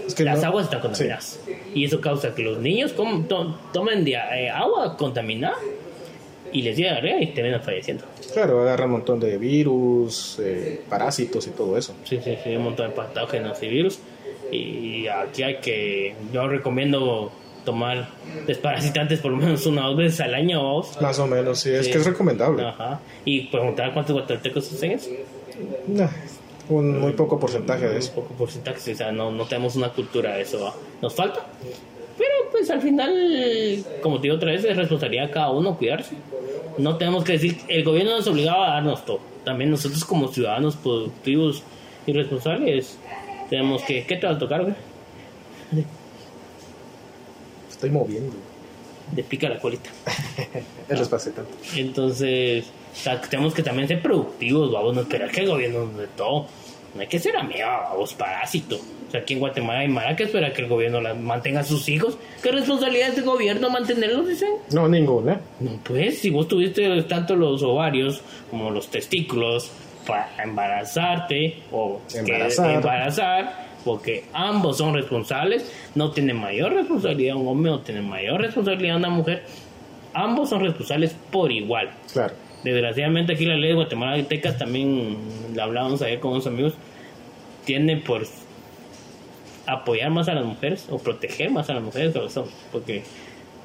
Es 0.07 0.15
que 0.15 0.23
las 0.23 0.41
no- 0.41 0.47
aguas 0.47 0.65
están 0.65 0.79
Sí. 0.79 0.87
contaminadas. 0.87 1.39
Y 1.73 1.83
eso 1.85 1.99
causa 1.99 2.33
que 2.33 2.41
los 2.41 2.59
niños 2.59 2.93
to- 2.95 3.59
tomen 3.73 4.07
eh, 4.07 4.49
agua 4.49 4.95
contaminada 4.97 5.55
y 6.53 6.61
les 6.61 6.77
llega 6.77 6.91
diarrea 6.93 7.21
y 7.21 7.27
terminan 7.33 7.61
falleciendo. 7.61 8.05
Claro, 8.33 8.61
agarra 8.61 8.85
un 8.85 8.91
montón 8.91 9.19
de 9.19 9.37
virus, 9.37 10.39
eh, 10.41 10.81
parásitos 10.89 11.47
y 11.47 11.49
todo 11.51 11.77
eso. 11.77 11.93
Sí, 12.05 12.17
sí, 12.23 12.37
sí, 12.43 12.55
un 12.55 12.63
montón 12.63 12.89
de 12.89 12.95
patógenos 12.95 13.61
y 13.61 13.67
virus. 13.67 13.99
Y 14.51 15.07
aquí 15.07 15.43
hay 15.43 15.57
que. 15.57 16.15
Yo 16.31 16.47
recomiendo 16.47 17.31
tomar 17.65 18.07
desparasitantes 18.47 19.19
por 19.19 19.31
lo 19.31 19.37
menos 19.37 19.65
una 19.65 19.85
o 19.85 19.89
dos 19.89 19.97
veces 19.97 20.21
al 20.21 20.33
año. 20.35 20.81
Más 21.01 21.19
o 21.19 21.27
menos, 21.27 21.59
sí, 21.59 21.71
es 21.71 21.85
Sí. 21.87 21.91
que 21.91 21.97
es 21.97 22.05
recomendable. 22.05 22.63
Ajá. 22.65 22.99
Y 23.25 23.47
preguntar 23.47 23.93
cuántos 23.93 24.13
guatemaltecos 24.15 24.71
hacen 24.71 24.91
eso. 24.91 25.09
Nah, 25.87 26.07
un 26.69 26.99
muy 26.99 27.11
poco 27.13 27.39
porcentaje 27.39 27.87
de 27.87 27.97
eso. 27.97 28.11
Un 28.15 28.23
poco 28.23 28.33
porcentaje, 28.35 28.93
o 28.93 28.95
sea, 28.95 29.11
no, 29.11 29.31
no 29.31 29.45
tenemos 29.45 29.75
una 29.75 29.89
cultura 29.89 30.35
de 30.35 30.43
eso. 30.43 30.63
¿va? 30.63 30.73
Nos 31.01 31.13
falta. 31.13 31.45
Pero 32.17 32.31
pues 32.51 32.69
al 32.69 32.81
final, 32.81 33.83
como 34.01 34.17
te 34.17 34.23
digo 34.23 34.35
otra 34.35 34.51
vez, 34.51 34.63
es 34.63 34.77
responsabilidad 34.77 35.25
de 35.27 35.31
cada 35.31 35.49
uno 35.51 35.77
cuidarse. 35.77 36.15
No 36.77 36.95
tenemos 36.97 37.23
que 37.23 37.33
decir, 37.33 37.57
el 37.67 37.83
gobierno 37.83 38.11
nos 38.17 38.27
obligaba 38.27 38.67
a 38.67 38.73
darnos 38.75 39.05
todo. 39.05 39.19
También 39.43 39.69
nosotros 39.71 40.03
como 40.05 40.27
ciudadanos 40.29 40.75
productivos 40.77 41.61
y 42.07 42.13
responsables 42.13 42.97
tenemos 43.49 43.81
que... 43.83 44.05
¿Qué 44.05 44.15
te 44.15 44.25
va 44.27 44.33
a 44.33 44.39
tocar, 44.39 44.61
güey? 44.63 44.75
Estoy 47.75 47.89
moviendo. 47.91 48.33
De 49.11 49.21
pica 49.23 49.49
la 49.49 49.59
colita. 49.59 49.89
El 50.89 50.97
tanto. 51.07 51.45
Entonces, 51.75 52.65
o 52.93 52.95
sea, 52.97 53.21
tenemos 53.21 53.53
que 53.53 53.61
también 53.63 53.87
ser 53.87 54.01
productivos, 54.01 54.71
vamos, 54.71 54.95
no 54.95 55.01
esperar 55.01 55.29
que 55.29 55.41
el 55.41 55.47
gobierno 55.49 55.85
nos 55.85 55.97
dé 55.97 56.07
todo. 56.15 56.47
No 56.95 57.01
hay 57.01 57.07
que 57.07 57.19
ser 57.19 57.35
amigo, 57.35 57.67
vamos, 57.91 58.13
parásito. 58.13 58.77
O 58.77 59.11
sea, 59.11 59.19
aquí 59.21 59.33
en 59.33 59.39
Guatemala 59.39 59.79
hay 59.79 59.87
mara 59.89 60.15
que 60.15 60.23
espera 60.23 60.53
que 60.53 60.61
el 60.61 60.67
gobierno 60.69 61.01
la- 61.01 61.13
mantenga 61.13 61.59
a 61.59 61.63
sus 61.63 61.87
hijos. 61.89 62.17
¿Qué 62.41 62.51
responsabilidad 62.51 63.09
es 63.09 63.15
del 63.17 63.25
gobierno 63.25 63.69
mantenerlos, 63.69 64.27
dicen? 64.27 64.49
No, 64.71 64.87
ninguna. 64.87 65.39
No, 65.59 65.77
pues, 65.83 66.19
si 66.19 66.29
vos 66.29 66.47
tuviste 66.47 67.03
tanto 67.03 67.35
los 67.35 67.61
ovarios 67.63 68.21
como 68.49 68.71
los 68.71 68.87
testículos 68.87 69.69
para 70.07 70.31
embarazarte 70.41 71.57
o 71.71 71.99
que- 72.11 72.19
Embarazar. 72.19 73.64
Porque 73.85 74.25
ambos 74.33 74.79
son 74.79 74.95
responsables, 74.95 75.71
no 75.93 76.11
tiene 76.11 76.33
mayor 76.33 76.73
responsabilidad 76.73 77.35
un 77.35 77.47
hombre, 77.47 77.71
no 77.71 77.79
tiene 77.81 78.01
mayor 78.01 78.41
responsabilidad 78.41 78.97
una 78.97 79.09
mujer, 79.09 79.43
ambos 80.13 80.49
son 80.49 80.61
responsables 80.61 81.15
por 81.31 81.51
igual. 81.51 81.91
Claro. 82.11 82.33
Desgraciadamente 82.63 83.33
aquí 83.33 83.45
la 83.45 83.55
ley 83.55 83.69
de 83.69 83.75
Guatemala 83.75 84.21
Tecas 84.23 84.57
también 84.57 85.17
la 85.53 85.65
hablábamos 85.65 86.01
ayer 86.01 86.19
con 86.19 86.31
unos 86.31 86.47
amigos, 86.47 86.73
tiene 87.63 87.97
por 87.97 88.25
apoyar 89.67 90.09
más 90.09 90.27
a 90.29 90.33
las 90.33 90.45
mujeres 90.45 90.87
o 90.89 90.97
proteger 90.97 91.51
más 91.51 91.69
a 91.69 91.75
las 91.75 91.83
mujeres 91.83 92.11
que 92.11 92.19
a 92.19 92.23
los 92.23 92.35
hombres, 92.37 92.55
porque 92.71 93.03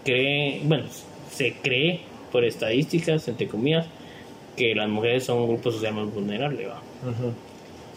cree, 0.04 0.60
bueno, 0.64 0.84
se 1.30 1.54
cree 1.62 2.00
por 2.30 2.44
estadísticas, 2.44 3.26
entre 3.26 3.48
comillas, 3.48 3.86
que 4.54 4.74
las 4.74 4.88
mujeres 4.88 5.24
son 5.24 5.38
un 5.38 5.48
grupo 5.48 5.72
social 5.72 5.94
más 5.94 6.12
vulnerable, 6.12 6.66
¿va? 6.66 6.82
Ujú. 7.02 7.32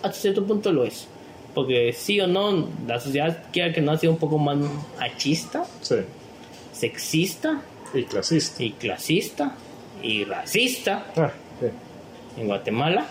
Hasta 0.01 0.17
cierto 0.17 0.45
punto 0.45 0.71
lo 0.71 0.86
es, 0.86 1.07
Porque 1.53 1.93
sí 1.93 2.19
o 2.19 2.27
no, 2.27 2.67
la 2.87 2.99
sociedad 2.99 3.43
quiere 3.51 3.73
que 3.73 3.81
no 3.81 3.95
sea 3.97 4.09
un 4.09 4.17
poco 4.17 4.37
más 4.37 4.57
machista, 4.99 5.65
Sí. 5.81 5.95
sexista 6.71 7.61
Y 7.93 8.03
clasista. 8.03 8.63
y 8.63 8.71
clasista 8.71 9.55
y 10.01 10.23
racista 10.25 11.05
Ah, 11.15 11.31
sí. 11.59 11.67
en 12.41 12.47
Guatemala. 12.47 13.05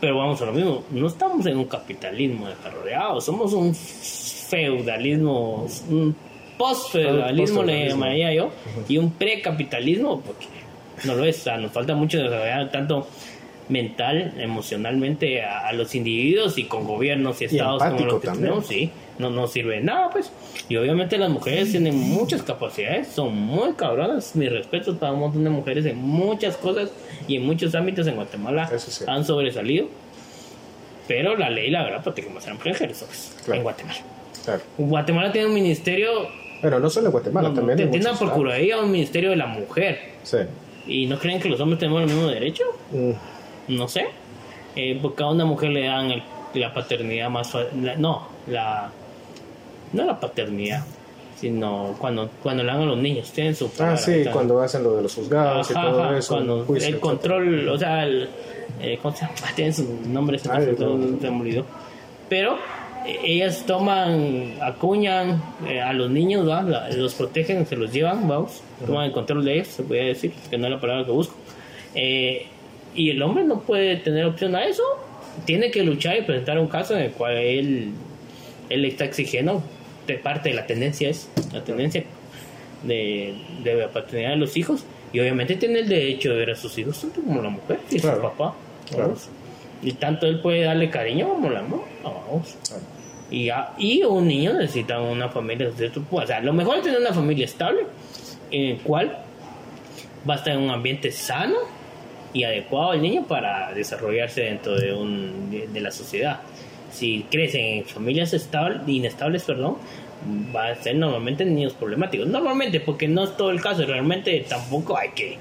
Pero 0.00 0.18
vamos 0.18 0.40
a 0.42 0.46
lo 0.46 0.52
mismo, 0.52 0.84
no 0.90 1.06
estamos 1.06 1.46
en 1.46 1.56
un 1.56 1.64
capitalismo 1.64 2.48
desarrollado, 2.48 3.20
somos 3.20 3.52
un 3.54 3.74
feudalismo, 3.74 5.66
un 5.88 6.14
post-feudalismo 6.58 7.62
le 7.62 7.88
llamaría 7.88 8.32
yo, 8.34 8.50
y 8.88 8.98
un 8.98 9.10
precapitalismo, 9.12 10.20
porque 10.20 10.46
no 11.04 11.14
lo 11.14 11.24
es, 11.24 11.40
o 11.40 11.42
sea, 11.44 11.56
nos 11.56 11.72
falta 11.72 11.94
mucho 11.94 12.18
desarrollar 12.18 12.70
tanto 12.70 13.06
mental, 13.68 14.34
emocionalmente 14.38 15.42
a, 15.42 15.66
a 15.68 15.72
los 15.72 15.94
individuos 15.94 16.56
y 16.58 16.64
con 16.64 16.84
gobiernos 16.86 17.40
y 17.42 17.46
estados 17.46 17.82
como 17.82 18.00
los 18.06 18.20
que 18.20 18.28
tenemos, 18.28 18.66
sí, 18.66 18.90
no 19.18 19.30
nos 19.30 19.52
sirve 19.52 19.76
de 19.76 19.80
nada, 19.82 20.10
pues. 20.10 20.30
Y 20.68 20.76
obviamente 20.76 21.16
las 21.18 21.30
mujeres 21.30 21.70
tienen 21.70 21.96
muchas 21.98 22.42
capacidades, 22.42 23.08
son 23.08 23.34
muy 23.36 23.72
cabronas. 23.74 24.36
Mis 24.36 24.50
respetos 24.50 24.96
para 24.98 25.12
un 25.12 25.20
montón 25.20 25.44
de 25.44 25.50
mujeres 25.50 25.86
en 25.86 25.96
muchas 25.98 26.56
cosas 26.56 26.90
y 27.26 27.36
en 27.36 27.46
muchos 27.46 27.74
ámbitos 27.74 28.06
en 28.06 28.16
Guatemala 28.16 28.70
sí. 28.78 29.04
han 29.06 29.24
sobresalido. 29.24 29.86
Pero 31.08 31.36
la 31.36 31.50
ley, 31.50 31.70
la 31.70 31.84
verdad, 31.84 32.02
protege 32.02 32.28
más 32.30 32.44
a 32.46 32.50
las 32.50 32.58
mujeres 32.58 33.34
Claro. 33.44 33.58
en 33.58 33.62
Guatemala. 33.62 33.98
Claro. 34.44 34.60
Guatemala 34.76 35.32
tiene 35.32 35.48
un 35.48 35.54
ministerio, 35.54 36.10
Pero 36.62 36.80
no 36.80 36.90
solo 36.90 37.06
en 37.06 37.12
Guatemala, 37.12 37.48
no, 37.48 37.54
no, 37.54 37.60
también 37.60 37.80
en 37.80 37.90
tiene 37.90 38.08
una 38.10 38.18
procuraduría, 38.18 38.78
un 38.80 38.90
ministerio 38.90 39.30
de 39.30 39.36
la 39.36 39.46
mujer. 39.46 39.98
Sí. 40.24 40.38
¿Y 40.88 41.06
no 41.06 41.18
creen 41.18 41.40
que 41.40 41.48
los 41.48 41.60
hombres 41.60 41.78
tenemos 41.80 42.02
el 42.02 42.08
mismo 42.08 42.26
derecho? 42.28 42.64
Mm, 42.92 43.10
no 43.68 43.88
sé, 43.88 44.06
eh, 44.76 44.98
porque 45.00 45.22
a 45.22 45.26
una 45.28 45.44
mujer 45.44 45.70
le 45.70 45.86
dan 45.86 46.10
el- 46.10 46.22
la 46.54 46.72
paternidad 46.72 47.28
más 47.30 47.52
la- 47.54 47.96
no, 47.96 48.28
la 48.46 48.90
no 49.92 50.04
la 50.04 50.18
paternidad, 50.18 50.84
sino 51.38 51.94
cuando 51.98 52.28
cuando 52.42 52.62
le 52.62 52.72
dan 52.72 52.82
a 52.82 52.86
los 52.86 52.98
niños, 52.98 53.30
tienen 53.32 53.54
su 53.54 53.70
Ah, 53.78 53.96
sí, 53.96 54.24
cuando 54.32 54.60
hacen 54.62 54.82
lo 54.82 54.96
de 54.96 55.02
los 55.02 55.14
juzgados 55.14 55.70
y 55.70 55.74
todo 55.74 56.02
ajá, 56.04 56.18
eso. 56.18 56.34
cuando 56.34 56.64
juicio, 56.64 56.88
el 56.88 57.00
control, 57.00 57.68
o 57.68 57.78
sea, 57.78 58.04
el, 58.04 58.28
eh, 58.80 58.98
¿cómo 59.02 59.14
se 59.14 59.22
llama? 59.26 59.34
Tienen 59.56 59.74
su 59.74 59.84
nombre, 60.08 60.38
se 60.38 60.48
me. 60.48 61.64
Pero 62.28 62.56
eh, 63.06 63.18
ellas 63.24 63.64
toman, 63.66 64.54
acuñan 64.60 65.42
eh, 65.68 65.80
a 65.80 65.92
los 65.92 66.10
niños, 66.10 66.48
¿va? 66.48 66.62
La- 66.62 66.88
los 66.90 67.14
protegen, 67.14 67.66
se 67.66 67.76
los 67.76 67.92
llevan, 67.92 68.26
vamos, 68.26 68.62
toman 68.84 69.04
el 69.06 69.12
control 69.12 69.44
de 69.44 69.54
ellos, 69.54 69.68
se 69.68 69.82
puede 69.82 70.06
decir, 70.06 70.32
que 70.50 70.58
no 70.58 70.66
es 70.66 70.72
la 70.72 70.80
palabra 70.80 71.04
que 71.04 71.12
busco. 71.12 71.34
Eh, 71.94 72.46
y 72.96 73.10
el 73.10 73.22
hombre 73.22 73.44
no 73.44 73.60
puede 73.60 73.96
tener 73.96 74.24
opción 74.24 74.54
a 74.56 74.64
eso, 74.66 74.82
tiene 75.44 75.70
que 75.70 75.82
luchar 75.82 76.16
y 76.18 76.22
presentar 76.22 76.58
un 76.58 76.66
caso 76.68 76.94
en 76.96 77.02
el 77.02 77.10
cual 77.12 77.36
él, 77.36 77.90
él 78.70 78.84
está 78.84 79.04
exigiendo, 79.04 79.62
de 80.06 80.14
parte 80.14 80.48
de 80.48 80.54
la 80.54 80.66
tendencia 80.66 81.08
es, 81.10 81.28
la 81.52 81.62
tendencia 81.62 82.04
de, 82.82 83.34
de 83.62 83.74
la 83.74 83.88
paternidad 83.88 84.30
de 84.30 84.36
los 84.36 84.56
hijos, 84.56 84.84
y 85.12 85.20
obviamente 85.20 85.56
tiene 85.56 85.80
el 85.80 85.88
derecho 85.88 86.30
de 86.30 86.36
ver 86.38 86.50
a 86.50 86.56
sus 86.56 86.76
hijos 86.78 87.00
tanto 87.00 87.20
como 87.22 87.42
la 87.42 87.48
mujer 87.50 87.78
y 87.90 88.00
Claro. 88.00 88.16
su 88.16 88.22
papá. 88.22 88.54
Claro. 88.90 89.14
Y 89.82 89.92
tanto 89.92 90.26
él 90.26 90.40
puede 90.40 90.62
darle 90.62 90.90
cariño 90.90 91.28
como 91.28 91.50
la 91.50 91.62
mamá. 91.62 91.82
Vamos. 92.02 92.56
Claro. 92.66 92.82
Y, 93.30 93.48
a- 93.50 93.72
y 93.78 94.02
un 94.04 94.26
niño 94.28 94.52
necesita 94.54 95.00
una 95.00 95.28
familia. 95.28 95.70
de 95.70 95.90
tu- 95.90 96.04
O 96.10 96.26
sea, 96.26 96.40
lo 96.40 96.52
mejor 96.52 96.78
es 96.78 96.82
tener 96.84 97.00
una 97.00 97.12
familia 97.12 97.44
estable, 97.44 97.80
en 98.50 98.62
el 98.62 98.78
cual 98.78 99.18
va 100.28 100.34
a 100.34 100.36
estar 100.38 100.54
en 100.54 100.60
un 100.62 100.70
ambiente 100.70 101.10
sano 101.10 101.56
y 102.36 102.44
adecuado 102.44 102.90
al 102.92 103.02
niño 103.02 103.24
para 103.26 103.72
desarrollarse 103.72 104.42
dentro 104.42 104.76
de, 104.78 104.92
un, 104.92 105.50
de, 105.50 105.66
de 105.68 105.80
la 105.80 105.90
sociedad. 105.90 106.40
Si 106.92 107.24
crecen 107.30 107.64
en 107.78 107.84
familias 107.84 108.32
estable, 108.34 108.80
inestables, 108.86 109.44
perdón, 109.44 109.76
va 110.54 110.68
a 110.68 110.74
ser 110.76 110.96
normalmente 110.96 111.44
niños 111.44 111.72
problemáticos. 111.74 112.26
Normalmente, 112.26 112.80
porque 112.80 113.06
no 113.08 113.24
es 113.24 113.36
todo 113.36 113.50
el 113.50 113.60
caso, 113.60 113.84
realmente 113.86 114.44
tampoco 114.48 114.96
hay 114.96 115.10
que 115.10 115.38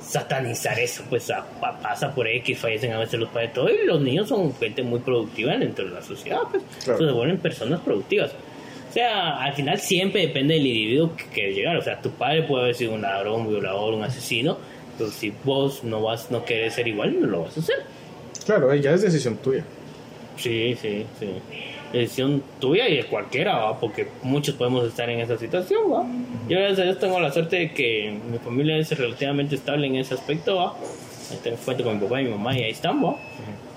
satanizar 0.00 0.78
eso, 0.78 1.04
pues 1.10 1.30
a- 1.30 1.44
pasa 1.82 2.14
por 2.14 2.26
que 2.42 2.54
fallecen 2.54 2.92
a 2.92 2.98
veces 2.98 3.18
los 3.20 3.28
padres 3.28 3.52
todo 3.52 3.68
y 3.68 3.84
los 3.86 4.00
niños 4.00 4.28
son 4.28 4.54
gente 4.54 4.82
muy 4.82 5.00
productiva 5.00 5.56
dentro 5.56 5.84
de 5.86 5.90
la 5.94 6.02
sociedad, 6.02 6.38
pues 6.50 6.62
Claro. 6.84 6.98
se 7.06 7.12
vuelven 7.12 7.38
personas 7.38 7.80
productivas. 7.80 8.30
O 8.88 8.92
sea, 8.92 9.42
al 9.42 9.52
final 9.52 9.78
siempre 9.78 10.22
depende 10.22 10.54
del 10.54 10.66
individuo 10.66 11.14
que 11.14 11.24
quiere 11.26 11.52
llegar. 11.52 11.76
O 11.76 11.82
sea, 11.82 12.00
tu 12.00 12.10
padre 12.12 12.44
puede 12.44 12.62
haber 12.64 12.74
sido 12.74 12.94
un 12.94 13.02
ladrón, 13.02 13.42
un 13.42 13.48
violador, 13.48 13.92
un 13.92 14.02
asesino, 14.02 14.56
pero 14.98 15.10
si 15.10 15.32
vos 15.44 15.84
no 15.84 16.02
vas, 16.02 16.30
no 16.30 16.44
querés 16.44 16.74
ser 16.74 16.88
igual, 16.88 17.20
no 17.20 17.26
lo 17.28 17.42
vas 17.42 17.56
a 17.56 17.60
hacer. 17.60 17.76
Claro, 18.44 18.74
ya 18.74 18.92
es 18.92 19.02
decisión 19.02 19.36
tuya. 19.36 19.64
Sí, 20.36 20.76
sí, 20.80 21.06
sí. 21.18 21.28
Decisión 21.92 22.42
tuya 22.60 22.88
y 22.88 22.96
de 22.96 23.04
cualquiera, 23.04 23.58
¿va? 23.58 23.78
porque 23.80 24.08
muchos 24.22 24.54
podemos 24.56 24.86
estar 24.86 25.08
en 25.08 25.20
esa 25.20 25.38
situación. 25.38 25.80
¿va? 25.92 26.04
Yo 26.48 26.58
gracias 26.58 26.80
a 26.80 26.82
Dios 26.82 26.98
tengo 26.98 27.18
la 27.20 27.32
suerte 27.32 27.56
de 27.56 27.72
que 27.72 28.14
mi 28.30 28.38
familia 28.38 28.76
es 28.76 28.96
relativamente 28.96 29.54
estable 29.54 29.86
en 29.86 29.96
ese 29.96 30.14
aspecto. 30.14 30.56
¿va? 30.56 30.74
Ahí 31.30 31.38
tengo 31.42 31.56
cuento 31.58 31.84
con 31.84 31.94
mi 31.94 32.02
papá 32.02 32.20
y 32.20 32.24
mi 32.24 32.30
mamá 32.30 32.58
y 32.58 32.62
ahí 32.62 32.70
están. 32.70 33.04
¿va? 33.04 33.16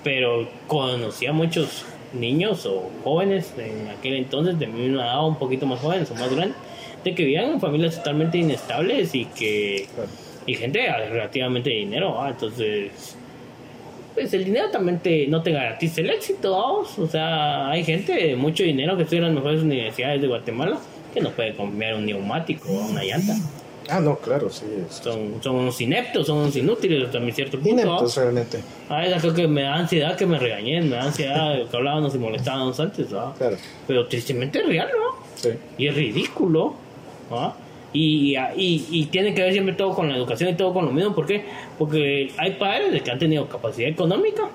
Pero 0.04 0.48
conocí 0.68 1.26
a 1.26 1.34
muchos 1.34 1.86
niños 2.14 2.66
o 2.66 2.90
jóvenes 3.04 3.54
en 3.58 3.88
aquel 3.90 4.16
entonces, 4.16 4.60
de 4.60 4.68
mi 4.68 4.88
misma 4.88 5.04
edad, 5.04 5.26
un 5.26 5.38
poquito 5.38 5.66
más 5.66 5.80
jóvenes 5.80 6.10
o 6.12 6.16
más 6.16 6.34
grandes, 6.34 6.58
de 7.04 7.16
que 7.16 7.24
vivían 7.24 7.52
en 7.52 7.60
familias 7.62 7.96
totalmente 7.98 8.38
inestables 8.38 9.16
y 9.16 9.26
que 9.26 9.88
Claro. 9.96 10.10
Y 10.46 10.56
gente 10.56 10.86
relativamente 11.10 11.70
dinero, 11.70 12.16
¿va? 12.16 12.30
entonces 12.30 12.92
pues 14.14 14.34
el 14.34 14.44
dinero 14.44 14.70
también 14.72 15.00
te, 15.00 15.26
no 15.28 15.42
te 15.42 15.52
garantiza 15.52 16.02
el 16.02 16.10
éxito, 16.10 16.52
vamos. 16.52 17.00
o 17.00 17.08
sea, 17.08 17.70
hay 17.70 17.84
gente 17.84 18.14
de 18.14 18.36
mucho 18.36 18.64
dinero 18.64 18.98
que 18.98 19.04
estudia 19.04 19.20
en 19.20 19.34
las 19.34 19.36
mejores 19.36 19.62
universidades 19.64 20.22
de 20.22 20.28
Guatemala 20.28 20.78
que 21.14 21.22
no 21.22 21.30
puede 21.32 21.54
cambiar 21.54 21.96
un 21.96 22.06
neumático 22.06 22.70
o 22.70 22.88
una 22.90 23.04
llanta. 23.04 23.36
Ah, 23.90 24.00
no, 24.00 24.18
claro, 24.18 24.50
sí. 24.50 24.66
es- 24.90 24.96
Son, 24.98 25.42
son 25.42 25.56
unos 25.56 25.80
ineptos, 25.82 26.28
son 26.28 26.38
unos 26.40 26.56
inútiles 26.56 27.10
mi 27.22 27.32
cierto 27.32 27.58
punto. 27.58 27.70
Ineptos 27.70 28.16
realmente. 28.18 28.60
¿va? 28.90 29.00
A 29.00 29.02
veces 29.02 29.22
creo 29.22 29.34
que 29.34 29.48
me 29.48 29.64
da 29.64 29.76
ansiedad 29.76 30.16
que 30.18 30.26
me 30.26 30.38
regañen, 30.40 30.90
me 30.90 30.96
da 30.98 31.04
ansiedad 31.04 31.68
que 31.70 31.78
hablábamos 31.78 32.14
y 32.16 32.18
molestábamos 32.18 32.80
antes, 32.80 33.14
¿va? 33.14 33.34
Claro. 33.38 33.58
pero 33.88 34.08
tristemente 34.08 34.60
es 34.60 34.66
real, 34.68 34.90
¿no? 34.94 35.22
Sí. 35.36 35.50
y 35.78 35.88
es 35.88 35.96
ridículo. 35.96 36.74
¿ah? 37.32 37.54
Y, 37.94 38.38
y, 38.56 38.86
y 38.90 39.06
tiene 39.08 39.34
que 39.34 39.42
ver 39.42 39.52
siempre 39.52 39.76
todo 39.76 39.94
con 39.94 40.10
la 40.10 40.16
educación 40.16 40.50
y 40.50 40.54
todo 40.54 40.74
con 40.74 40.86
lo 40.86 40.92
mismo. 40.92 41.14
¿Por 41.14 41.26
qué? 41.26 41.44
Porque 41.78 42.32
hay 42.38 42.52
padres 42.52 43.02
que 43.02 43.12
han 43.12 43.20
tenido 43.20 43.48
capacidad 43.48 43.90
económica 43.90 44.50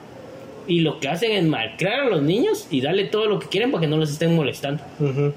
y 0.67 0.81
lo 0.81 0.99
que 0.99 1.09
hacen 1.09 1.33
es 1.33 1.45
malcriar 1.45 2.01
a 2.01 2.05
los 2.07 2.23
niños 2.23 2.67
y 2.71 2.81
darle 2.81 3.05
todo 3.05 3.27
lo 3.27 3.39
que 3.39 3.49
quieren 3.49 3.71
para 3.71 3.83
que 3.83 3.87
no 3.87 3.97
los 3.97 4.11
estén 4.11 4.35
molestando. 4.35 4.83
Ujú. 4.99 5.33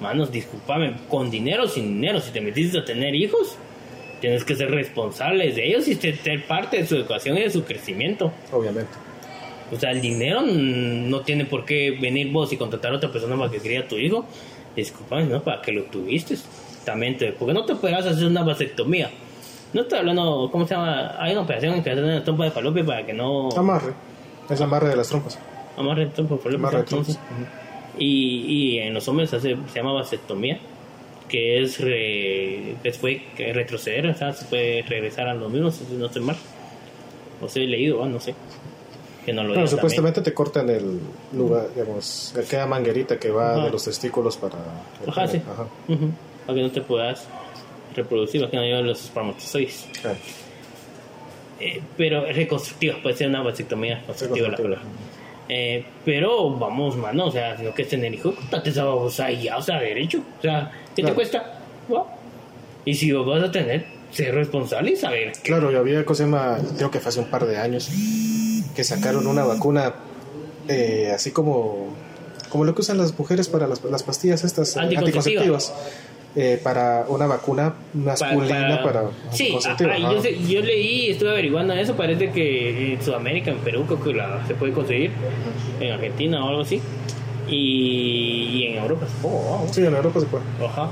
Manos, 0.00 0.32
discúlpame, 0.32 0.94
con 1.08 1.30
dinero 1.30 1.64
o 1.64 1.68
sin 1.68 2.00
dinero, 2.00 2.20
si 2.20 2.32
te 2.32 2.40
metiste 2.40 2.78
a 2.78 2.84
tener 2.84 3.14
hijos, 3.14 3.56
tienes 4.20 4.44
que 4.44 4.56
ser 4.56 4.70
responsables 4.70 5.54
de 5.54 5.68
ellos 5.68 5.86
y 5.86 5.94
ser 5.94 6.44
parte 6.46 6.78
de 6.78 6.86
su 6.86 6.96
educación 6.96 7.38
y 7.38 7.42
de 7.42 7.50
su 7.50 7.64
crecimiento. 7.64 8.32
Obviamente. 8.52 8.90
O 9.72 9.78
sea, 9.78 9.92
el 9.92 10.00
dinero 10.00 10.42
no 10.42 11.20
tiene 11.20 11.44
por 11.46 11.64
qué 11.64 11.96
venir 12.00 12.30
vos 12.30 12.52
y 12.52 12.56
contratar 12.56 12.92
a 12.92 12.96
otra 12.96 13.10
persona 13.10 13.36
para 13.36 13.50
que 13.50 13.58
cría 13.58 13.80
a 13.80 13.88
tu 13.88 13.96
hijo. 13.96 14.26
Disculpame, 14.76 15.24
¿no? 15.24 15.42
Para 15.42 15.62
que 15.62 15.72
lo 15.72 15.84
tuviste. 15.84 16.36
También 16.84 17.16
te, 17.16 17.32
porque 17.32 17.54
no 17.54 17.64
te 17.64 17.74
puedas 17.74 18.04
hacer 18.06 18.26
una 18.26 18.42
vasectomía. 18.42 19.10
No 19.72 19.82
estoy 19.82 19.98
hablando, 19.98 20.48
¿cómo 20.52 20.66
se 20.66 20.74
llama? 20.74 21.14
Hay 21.18 21.32
una 21.32 21.42
operación 21.42 21.82
que 21.82 21.90
hacen 21.90 22.04
en 22.04 22.14
la 22.16 22.24
trompa 22.24 22.44
de 22.44 22.50
falopio 22.50 22.86
para 22.86 23.04
que 23.04 23.12
no... 23.12 23.48
Amarre. 23.56 23.92
Es 24.48 24.60
amarre 24.60 24.88
de 24.88 24.96
las 24.96 25.08
trompas. 25.08 25.38
Amarre 25.76 26.06
trompa 26.06 26.34
de 26.34 26.40
falopio. 26.40 26.58
Amarre 26.58 26.78
de 26.78 26.84
trompas. 26.84 27.18
Y, 27.98 28.44
y 28.46 28.78
en 28.78 28.94
los 28.94 29.06
hombres 29.08 29.30
se, 29.30 29.36
hace, 29.36 29.56
se 29.72 29.78
llama 29.78 29.92
vasectomía, 29.92 30.58
que 31.28 31.62
es 31.62 31.80
re, 31.80 32.76
después 32.82 33.22
que 33.36 33.52
retroceder, 33.52 34.06
o 34.08 34.14
sea, 34.14 34.32
se 34.32 34.44
puede 34.46 34.82
regresar 34.82 35.28
a 35.28 35.34
los 35.34 35.50
mismos, 35.50 35.76
si 35.76 35.94
no 35.94 36.06
estoy 36.06 36.22
mal. 36.22 36.36
O 37.40 37.48
sea, 37.48 37.62
he 37.62 37.66
leído, 37.66 38.02
ah, 38.02 38.08
no 38.08 38.20
sé. 38.20 38.34
Que 39.24 39.32
no 39.32 39.42
lo 39.42 39.50
Bueno, 39.54 39.66
supuestamente 39.66 40.20
te 40.20 40.34
cortan 40.34 40.68
el 40.68 41.00
lugar, 41.32 41.68
digamos, 41.74 42.34
aquella 42.36 42.66
manguerita 42.66 43.18
que 43.18 43.30
va 43.30 43.52
Ajá. 43.54 43.64
de 43.64 43.70
los 43.70 43.84
testículos 43.84 44.36
para... 44.36 44.56
Ajá, 45.06 45.26
sí. 45.26 45.40
Ajá. 45.50 45.62
Ujú. 45.88 46.10
Para 46.46 46.56
que 46.56 46.62
no 46.62 46.70
te 46.70 46.80
puedas 46.82 47.26
reproducir, 47.96 48.40
para 48.42 48.50
que 48.50 48.56
no 48.58 48.62
lleven 48.64 48.86
los 48.86 49.02
espermatozoides. 49.04 49.86
Claro. 50.00 50.18
Eh, 51.60 51.80
pero 51.96 52.26
reconstructiva, 52.26 52.96
puede 53.02 53.16
ser 53.16 53.28
una 53.28 53.40
vasectomía 53.42 54.00
reconstructiva 54.00 54.48
la 54.48 54.56
palabra. 54.56 54.82
Eh, 55.48 55.84
pero 56.04 56.50
vamos, 56.50 56.96
mano, 56.96 57.26
o 57.26 57.30
sea, 57.30 57.56
si 57.56 57.62
no 57.62 57.70
quieres 57.70 57.90
tener 57.90 58.12
hijos, 58.12 58.34
date 58.50 58.70
esa 58.70 58.84
babosa 58.84 59.30
y 59.30 59.42
ya, 59.44 59.56
o 59.58 59.62
sea, 59.62 59.78
derecho. 59.80 60.22
O 60.38 60.42
sea, 60.42 60.70
¿qué 60.94 61.02
Claro. 61.02 61.14
te 61.14 61.14
cuesta? 61.14 61.58
Y 62.84 62.94
si 62.94 63.12
vos 63.12 63.26
vas 63.26 63.42
a 63.44 63.50
tener, 63.50 63.86
ser 64.10 64.34
responsable 64.34 64.90
y 64.92 64.96
saber. 64.96 65.32
Claro, 65.42 65.70
y 65.72 65.76
había 65.76 66.04
cosa 66.04 66.58
creo 66.76 66.90
que 66.90 67.00
fue 67.00 67.08
hace 67.10 67.20
un 67.20 67.26
par 67.30 67.46
de 67.46 67.56
años, 67.56 67.88
que 68.74 68.84
sacaron 68.84 69.26
una 69.26 69.44
vacuna 69.44 69.94
eh, 70.68 71.12
así 71.14 71.30
como, 71.30 71.88
como 72.48 72.64
lo 72.64 72.74
que 72.74 72.80
usan 72.82 72.98
las 72.98 73.18
mujeres 73.18 73.48
para 73.48 73.66
las, 73.66 73.82
las 73.84 74.02
pastillas 74.02 74.44
estas 74.44 74.76
Anticonceptivas. 74.76 75.72
eh, 76.36 76.58
para 76.62 77.04
una 77.08 77.26
vacuna 77.26 77.74
masculina 77.92 78.82
para, 78.82 79.04
sí, 79.30 79.54
ajá, 79.64 79.76
y 79.98 80.02
ajá. 80.02 80.12
yo, 80.14 80.22
sé- 80.22 80.36
yo 80.48 80.60
leí, 80.62 81.10
estuve 81.10 81.30
averiguando 81.30 81.74
eso, 81.74 81.94
parece 81.94 82.30
que 82.32 82.94
en 82.94 83.02
Sudamérica, 83.02 83.50
en 83.52 83.58
Perú, 83.58 83.84
creo 83.86 84.02
que 84.02 84.12
la, 84.14 84.44
se 84.46 84.54
puede 84.54 84.72
conseguir, 84.72 85.12
en 85.80 85.92
Argentina 85.92 86.44
o 86.44 86.48
algo 86.48 86.62
así, 86.62 86.80
y, 87.48 88.50
y 88.52 88.66
en 88.66 88.82
Europa 88.82 89.06
supongo. 89.14 89.66
Sí, 89.70 89.84
en 89.84 89.94
Europa 89.94 90.20
se 90.20 90.26
puede. 90.26 90.44
Ajá. 90.66 90.88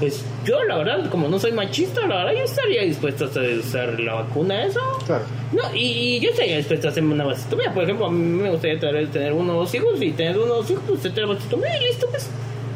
Pues 0.00 0.24
yo, 0.46 0.64
la 0.64 0.78
verdad, 0.78 1.10
como 1.10 1.28
no 1.28 1.38
soy 1.38 1.52
machista, 1.52 2.00
la 2.06 2.24
verdad, 2.24 2.32
yo 2.32 2.44
estaría 2.44 2.82
dispuesto 2.82 3.26
a 3.26 3.58
usar 3.58 4.00
la 4.00 4.14
vacuna, 4.14 4.64
eso. 4.64 4.80
Claro. 5.06 5.24
No, 5.52 5.74
y, 5.74 6.16
y 6.16 6.20
yo 6.20 6.30
estaría 6.30 6.56
dispuesto 6.56 6.88
a 6.88 6.90
hacerme 6.90 7.12
una 7.14 7.24
vasectomía. 7.24 7.72
Por 7.74 7.84
ejemplo, 7.84 8.06
a 8.06 8.10
mí 8.10 8.18
me 8.18 8.50
gustaría 8.50 8.80
tener, 8.80 9.10
tener 9.10 9.32
uno 9.34 9.56
o 9.56 9.60
dos 9.60 9.74
hijos 9.74 10.00
y 10.00 10.12
tener 10.12 10.38
uno 10.38 10.54
o 10.54 10.56
dos 10.56 10.70
hijos, 10.70 10.84
pues 10.88 11.14
te 11.14 11.24
vasectomía 11.24 11.76
y 11.76 11.84
listo, 11.84 12.06
pues. 12.10 12.28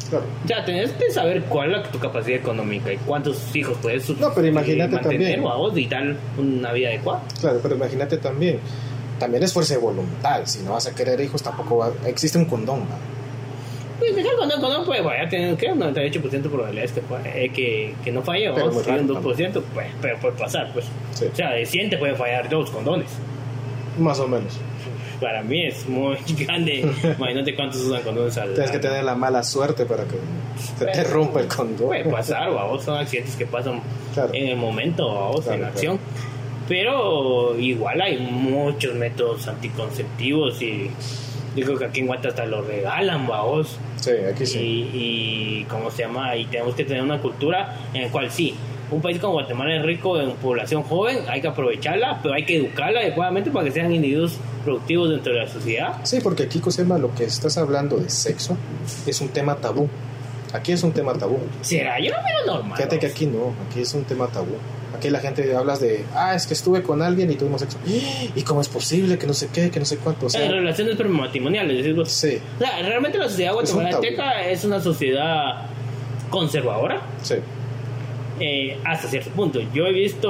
Claro. 0.09 0.25
Sea, 0.45 0.63
tenés 0.63 0.91
que 0.91 1.09
saber 1.09 1.41
cuál 1.45 1.73
es 1.73 1.91
tu 1.91 1.97
capacidad 1.97 2.37
económica 2.37 2.93
y 2.93 2.97
cuántos 2.97 3.55
hijos 3.55 3.75
puedes 3.81 4.07
No, 4.19 4.31
pero 4.35 4.45
imagínate 4.45 4.95
eh, 4.97 4.99
también. 4.99 5.43
o 5.43 5.49
a 5.51 5.57
vos 5.57 5.75
y 5.75 5.87
dar 5.87 6.15
una 6.37 6.71
vida 6.73 6.89
adecuada. 6.89 7.23
Claro, 7.41 7.59
pero 7.63 7.75
imagínate 7.75 8.17
también. 8.17 8.59
También 9.17 9.41
es 9.41 9.51
fuerza 9.51 9.73
de 9.73 9.79
voluntad. 9.79 10.41
Si 10.45 10.61
no 10.61 10.73
vas 10.73 10.85
a 10.85 10.93
querer 10.93 11.19
hijos, 11.21 11.41
tampoco 11.41 11.77
va... 11.77 11.91
existe 12.05 12.37
un 12.37 12.45
condón. 12.45 12.81
¿va? 12.81 13.14
Pues 13.99 14.15
dejar 14.15 14.35
con 14.35 14.49
no 14.49 14.83
pues 14.85 15.03
vaya 15.03 15.23
a 15.23 15.29
tener 15.29 15.55
que 15.55 15.67
un 15.71 15.79
98% 15.79 16.29
de 16.29 16.49
probabilidades 16.49 16.91
que, 16.91 17.01
eh, 17.45 17.49
que, 17.49 17.93
que 18.03 18.11
no 18.11 18.21
falle, 18.21 18.49
o 18.49 18.55
si 18.55 18.61
un 18.61 18.85
raro 18.85 19.03
2%, 19.21 19.61
pues, 19.73 19.87
pero 20.01 20.19
puede 20.19 20.33
pasar, 20.37 20.71
pues. 20.73 20.85
Sí. 21.13 21.25
O 21.31 21.35
sea, 21.35 21.51
de 21.51 21.65
100 21.65 21.91
te 21.91 21.97
pueden 21.97 22.15
fallar 22.15 22.49
dos 22.49 22.69
condones. 22.71 23.09
Más 23.97 24.19
o 24.19 24.27
menos. 24.27 24.59
Para 25.21 25.41
mí 25.43 25.65
es 25.65 25.87
muy 25.87 26.17
grande. 26.39 26.85
Imagínate 27.17 27.55
cuántos 27.55 27.81
usan 27.81 28.01
condones 28.03 28.37
al 28.37 28.53
Tienes 28.53 28.71
que 28.71 28.79
tener 28.79 29.03
la 29.03 29.15
mala 29.15 29.43
suerte 29.43 29.85
para 29.85 30.03
que 30.03 30.15
se 30.77 30.85
te 30.85 31.03
rompa 31.05 31.39
el 31.39 31.47
condón. 31.47 31.87
Puede 31.87 32.03
pasar, 32.05 32.51
vamos, 32.53 32.83
son 32.83 32.97
accidentes 32.97 33.35
que 33.35 33.45
pasan 33.45 33.81
Claro. 34.13 34.33
en 34.33 34.47
el 34.49 34.57
momento, 34.57 35.07
vamos, 35.13 35.41
Claro, 35.41 35.59
en 35.59 35.65
acción. 35.65 35.99
Pero 36.67 37.57
igual 37.59 38.01
hay 38.01 38.17
muchos 38.17 38.95
métodos 38.95 39.47
anticonceptivos 39.47 40.61
y 40.61 40.89
digo 41.55 41.77
que 41.77 41.85
aquí 41.85 42.01
en 42.01 42.07
Guatemala 42.07 42.29
hasta 42.29 42.45
los 42.45 42.67
regalan, 42.67 43.27
vamos. 43.27 43.77
Sí, 43.95 44.11
aquí 44.11 44.45
sí. 44.45 44.59
Y, 44.59 45.61
y, 45.61 45.63
¿cómo 45.65 45.89
se 45.89 46.03
llama? 46.03 46.35
Y 46.35 46.45
tenemos 46.45 46.75
que 46.75 46.83
tener 46.83 47.01
una 47.01 47.19
cultura 47.21 47.77
en 47.93 48.03
la 48.03 48.09
cual 48.09 48.29
sí, 48.29 48.55
un 48.91 49.01
país 49.01 49.19
como 49.19 49.33
Guatemala 49.33 49.75
es 49.75 49.83
rico 49.83 50.19
en 50.19 50.31
población 50.35 50.83
joven, 50.83 51.19
hay 51.27 51.41
que 51.41 51.47
aprovecharla, 51.47 52.19
pero 52.21 52.35
hay 52.35 52.45
que 52.45 52.57
educarla 52.57 52.99
adecuadamente 52.99 53.49
para 53.51 53.65
que 53.65 53.71
sean 53.71 53.91
individuos 53.91 54.37
productivos 54.63 55.09
dentro 55.09 55.33
de 55.33 55.39
la 55.39 55.47
sociedad. 55.47 55.93
Sí, 56.03 56.19
porque 56.21 56.43
aquí, 56.43 56.59
Cosema, 56.59 56.97
lo 56.97 57.13
que 57.13 57.23
estás 57.23 57.57
hablando 57.57 57.97
de 57.97 58.09
sexo 58.09 58.57
es 59.05 59.21
un 59.21 59.29
tema 59.29 59.55
tabú. 59.55 59.89
Aquí 60.53 60.71
es 60.71 60.83
un 60.83 60.91
tema 60.91 61.13
tabú. 61.13 61.39
¿Será? 61.61 61.99
Yo 61.99 62.11
no 62.11 62.17
veo 62.17 62.55
normal. 62.55 62.77
Fíjate 62.77 62.99
que 62.99 63.07
aquí 63.07 63.25
no, 63.25 63.53
aquí 63.69 63.81
es 63.81 63.93
un 63.93 64.03
tema 64.03 64.27
tabú. 64.27 64.55
Aquí 64.95 65.09
la 65.09 65.19
gente 65.19 65.53
hablas 65.53 65.81
de, 65.81 66.05
ah, 66.15 66.33
es 66.35 66.47
que 66.47 66.53
estuve 66.53 66.81
con 66.81 67.01
alguien 67.01 67.29
y 67.29 67.35
tuvimos 67.35 67.59
sexo. 67.61 67.77
¿Y 68.33 68.41
cómo 68.43 68.61
es 68.61 68.69
posible? 68.69 69.17
Que 69.17 69.27
no 69.27 69.33
sé 69.33 69.49
qué, 69.53 69.69
que 69.69 69.79
no 69.79 69.85
sé 69.85 69.97
cuánto. 69.97 70.27
O 70.27 70.29
sea, 70.29 70.49
relaciones 70.49 70.95
prematrimoniales, 70.95 71.77
decís 71.77 71.95
vos. 71.95 72.09
sí, 72.09 72.39
O 72.55 72.59
sea, 72.59 72.81
realmente 72.81 73.17
la 73.17 73.27
sociedad 73.27 73.53
guatemalteca 73.53 74.47
es 74.47 74.63
una 74.63 74.79
sociedad 74.79 75.65
conservadora 76.29 77.01
sí. 77.21 77.35
eh, 78.39 78.77
hasta 78.85 79.07
cierto 79.09 79.29
punto. 79.31 79.59
Yo 79.73 79.85
he 79.85 79.91
visto 79.91 80.29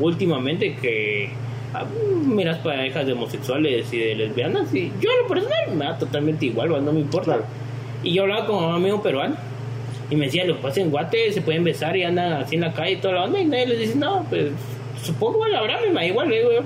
últimamente 0.00 0.74
que 0.76 1.30
ah, 1.72 1.84
miras 2.24 2.58
parejas 2.58 3.06
de 3.06 3.12
homosexuales 3.12 3.92
y 3.92 3.98
de 3.98 4.14
lesbianas 4.16 4.74
y 4.74 4.92
yo 5.00 5.10
en 5.10 5.22
lo 5.22 5.28
personal 5.28 5.74
me 5.74 5.84
da 5.84 5.98
totalmente 5.98 6.46
igual, 6.46 6.84
no 6.84 6.92
me 6.92 7.00
importa. 7.00 7.24
Claro. 7.36 7.44
Y 8.02 8.12
yo 8.14 8.22
hablaba 8.22 8.46
con 8.46 8.62
un 8.64 8.74
amigo 8.74 9.02
peruano 9.02 9.36
y 10.10 10.16
me 10.16 10.26
decía, 10.26 10.44
lo 10.44 10.56
que 10.56 10.62
pasa 10.62 10.80
en 10.80 10.90
Guate 10.90 11.32
se 11.32 11.40
pueden 11.40 11.64
besar 11.64 11.96
y 11.96 12.04
andan 12.04 12.34
así 12.34 12.54
en 12.54 12.60
la 12.62 12.72
calle 12.72 12.92
y 12.92 12.96
toda 12.96 13.14
la 13.14 13.24
onda 13.24 13.40
y 13.40 13.44
nadie 13.44 13.66
les 13.66 13.78
dice, 13.80 13.94
no, 13.96 14.24
pues 14.28 14.50
supongo 15.02 15.42
que 15.44 15.50
la 15.50 15.62
verdad 15.62 15.80
me 15.88 15.92
da 15.94 16.04
igual, 16.06 16.28
le 16.28 16.38
digo 16.38 16.52
yo. 16.52 16.60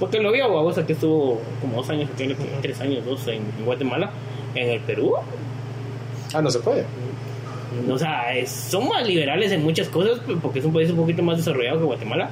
Porque 0.00 0.18
lo 0.20 0.32
vio, 0.32 0.48
vos 0.50 0.78
que 0.78 0.92
estuvo 0.92 1.40
como 1.60 1.76
dos 1.76 1.88
años, 1.90 2.10
tiene 2.16 2.34
como 2.34 2.48
tres 2.60 2.80
años, 2.80 3.04
dos 3.06 3.26
en 3.28 3.42
Guatemala, 3.64 4.10
en 4.54 4.70
el 4.70 4.80
Perú. 4.80 5.14
Ah, 6.34 6.42
no 6.42 6.50
se 6.50 6.58
puede. 6.58 6.84
O 7.90 7.96
sea, 7.98 8.34
es- 8.36 8.50
son 8.50 8.88
más 8.88 9.06
liberales 9.06 9.50
en 9.52 9.62
muchas 9.62 9.88
cosas 9.88 10.20
porque 10.42 10.58
es 10.58 10.64
un 10.64 10.72
país 10.72 10.90
un 10.90 10.96
poquito 10.96 11.22
más 11.22 11.38
desarrollado 11.38 11.78
que 11.78 11.84
Guatemala, 11.84 12.28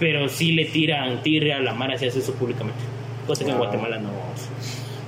pero 0.00 0.28
sí 0.28 0.52
le 0.52 0.64
tiran 0.66 1.22
tirre 1.22 1.52
a 1.52 1.60
la 1.60 1.74
mara 1.74 1.96
si 1.98 2.06
hace 2.06 2.18
eso 2.20 2.32
públicamente. 2.34 2.80
Cosa 3.26 3.44
que 3.44 3.50
en. 3.50 3.58
Guatemala 3.58 3.98
no. 3.98 4.08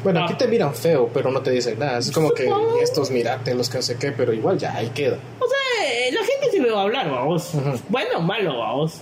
Bueno, 0.02 0.20
Ah. 0.20 0.24
aquí 0.24 0.34
te 0.34 0.46
miran 0.48 0.74
feo, 0.74 1.08
pero 1.12 1.30
no 1.30 1.40
te 1.42 1.50
dicen 1.50 1.78
nada. 1.78 1.98
Es 1.98 2.10
como 2.10 2.30
que 2.30 2.48
estos 2.82 3.10
mirate 3.10 3.54
los 3.54 3.68
que 3.68 3.78
no 3.78 3.82
sé 3.82 3.96
qué, 3.98 4.12
pero 4.12 4.32
igual 4.32 4.58
ya 4.58 4.74
ahí 4.74 4.88
queda. 4.94 5.18
O 5.38 5.46
sea, 5.46 5.86
eh, 5.88 6.12
la 6.12 6.20
gente 6.24 6.50
se 6.50 6.60
me 6.60 6.70
va 6.70 6.80
a 6.80 6.82
hablar, 6.84 7.10
vamos. 7.10 7.52
Bueno 7.88 8.10
o 8.18 8.20
malo, 8.20 8.58
vamos. 8.58 9.00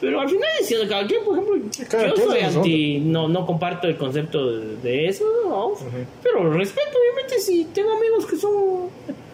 Pero 0.00 0.20
al 0.20 0.28
final 0.28 0.48
es 0.60 0.72
cada 0.88 1.04
quien, 1.08 1.24
por 1.24 1.36
ejemplo, 1.38 1.56
cada 1.90 2.06
yo 2.06 2.16
soy 2.16 2.38
es 2.38 2.54
anti, 2.56 3.00
no, 3.00 3.26
no 3.26 3.44
comparto 3.44 3.88
el 3.88 3.96
concepto 3.96 4.46
de, 4.52 4.76
de 4.76 5.08
eso, 5.08 5.24
vamos. 5.44 5.80
Ujú. 5.80 5.90
Pero 6.22 6.44
lo 6.44 6.52
respeto, 6.52 6.90
obviamente, 6.96 7.40
si 7.40 7.64
tengo 7.64 7.90
amigos 7.96 8.24
que 8.26 8.36
son 8.36 8.52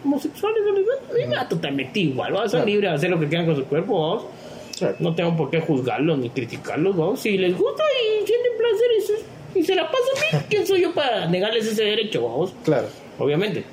homosexuales 0.02 0.62
a 0.66 0.72
mí 1.14 1.20
me 1.28 1.34
da 1.34 1.46
totalmente 1.48 2.00
igual, 2.00 2.34
¿va? 2.34 2.40
son 2.42 2.50
Claro. 2.50 2.66
libres 2.66 2.90
de 2.90 2.96
hacer 2.96 3.10
lo 3.10 3.20
que 3.20 3.28
quieran 3.28 3.46
con 3.46 3.56
su 3.56 3.64
cuerpo, 3.66 4.00
vamos. 4.08 4.24
Claro. 4.78 4.96
No 5.00 5.14
tengo 5.14 5.36
por 5.36 5.50
qué 5.50 5.60
juzgarlos 5.60 6.18
ni 6.18 6.30
criticarlos, 6.30 6.96
¿no? 6.96 7.14
Si 7.16 7.36
les 7.36 7.56
gusta 7.58 7.82
y 8.02 8.26
sienten 8.26 8.52
placer 8.58 8.86
y 8.98 9.02
se, 9.02 9.12
y 9.54 9.62
se 9.62 9.74
la 9.74 9.84
pasan 9.90 10.30
bien, 10.30 10.42
¿quién 10.50 10.66
soy 10.66 10.82
yo 10.82 10.92
para 10.94 11.26
negarles 11.26 11.66
ese 11.66 11.84
derecho, 11.84 12.22
vamos? 12.28 12.52
Claro. 12.64 12.88
Obviamente. 13.18 13.64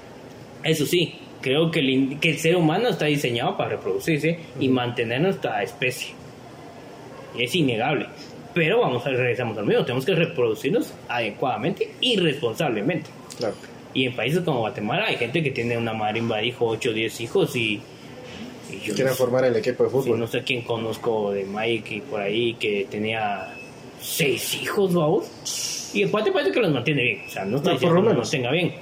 Eso 0.63 0.85
sí, 0.85 1.15
creo 1.41 1.71
que 1.71 1.79
el, 1.79 2.19
que 2.19 2.29
el 2.31 2.37
ser 2.37 2.55
humano 2.55 2.89
está 2.89 3.05
diseñado 3.05 3.57
para 3.57 3.71
reproducirse 3.71 4.39
y 4.59 4.69
mantener 4.69 5.21
nuestra 5.21 5.63
especie. 5.63 6.09
Es 7.37 7.55
innegable. 7.55 8.07
Pero 8.53 8.81
vamos 8.81 9.05
a 9.05 9.09
regresamos 9.09 9.57
al 9.57 9.65
mismo, 9.65 9.83
tenemos 9.85 10.05
que 10.05 10.13
reproducirnos 10.13 10.93
adecuadamente 11.07 11.89
y 12.01 12.17
responsablemente. 12.17 13.09
Claro. 13.37 13.55
Y 13.93 14.05
en 14.05 14.15
países 14.15 14.41
como 14.43 14.59
Guatemala 14.59 15.05
hay 15.07 15.15
gente 15.15 15.41
que 15.41 15.51
tiene 15.51 15.77
una 15.77 15.93
marimba, 15.93 16.43
hijo, 16.43 16.67
8 16.67 16.89
o 16.89 16.93
10 16.93 17.21
hijos 17.21 17.55
y, 17.55 17.81
y 18.69 18.75
yo 18.85 18.93
Quieren 18.93 19.05
no 19.07 19.11
sé- 19.13 19.17
formar 19.17 19.45
el 19.45 19.55
equipo 19.55 19.83
de 19.83 19.89
Sí, 19.89 19.95
fútbol. 19.95 20.19
no 20.19 20.27
sé 20.27 20.43
quién 20.43 20.61
conozco 20.63 21.31
de 21.31 21.45
Mike 21.45 21.95
y 21.95 22.01
por 22.01 22.19
ahí 22.21 22.53
que 22.55 22.87
tenía 22.91 23.53
seis 24.01 24.55
hijos, 24.61 24.93
vamos. 24.93 25.91
Y 25.93 26.03
el 26.03 26.11
cuate 26.11 26.31
parece 26.31 26.51
que 26.51 26.59
los 26.59 26.71
mantiene 26.71 27.01
bien. 27.03 27.21
O 27.27 27.29
sea, 27.29 27.45
no 27.45 27.57
está 27.57 27.69
No, 27.69 27.73
diciendo 27.75 27.95
por 27.95 28.03
lo 28.05 28.11
que 28.11 28.17
los 28.17 28.29
tenga 28.29 28.51
bien. 28.51 28.73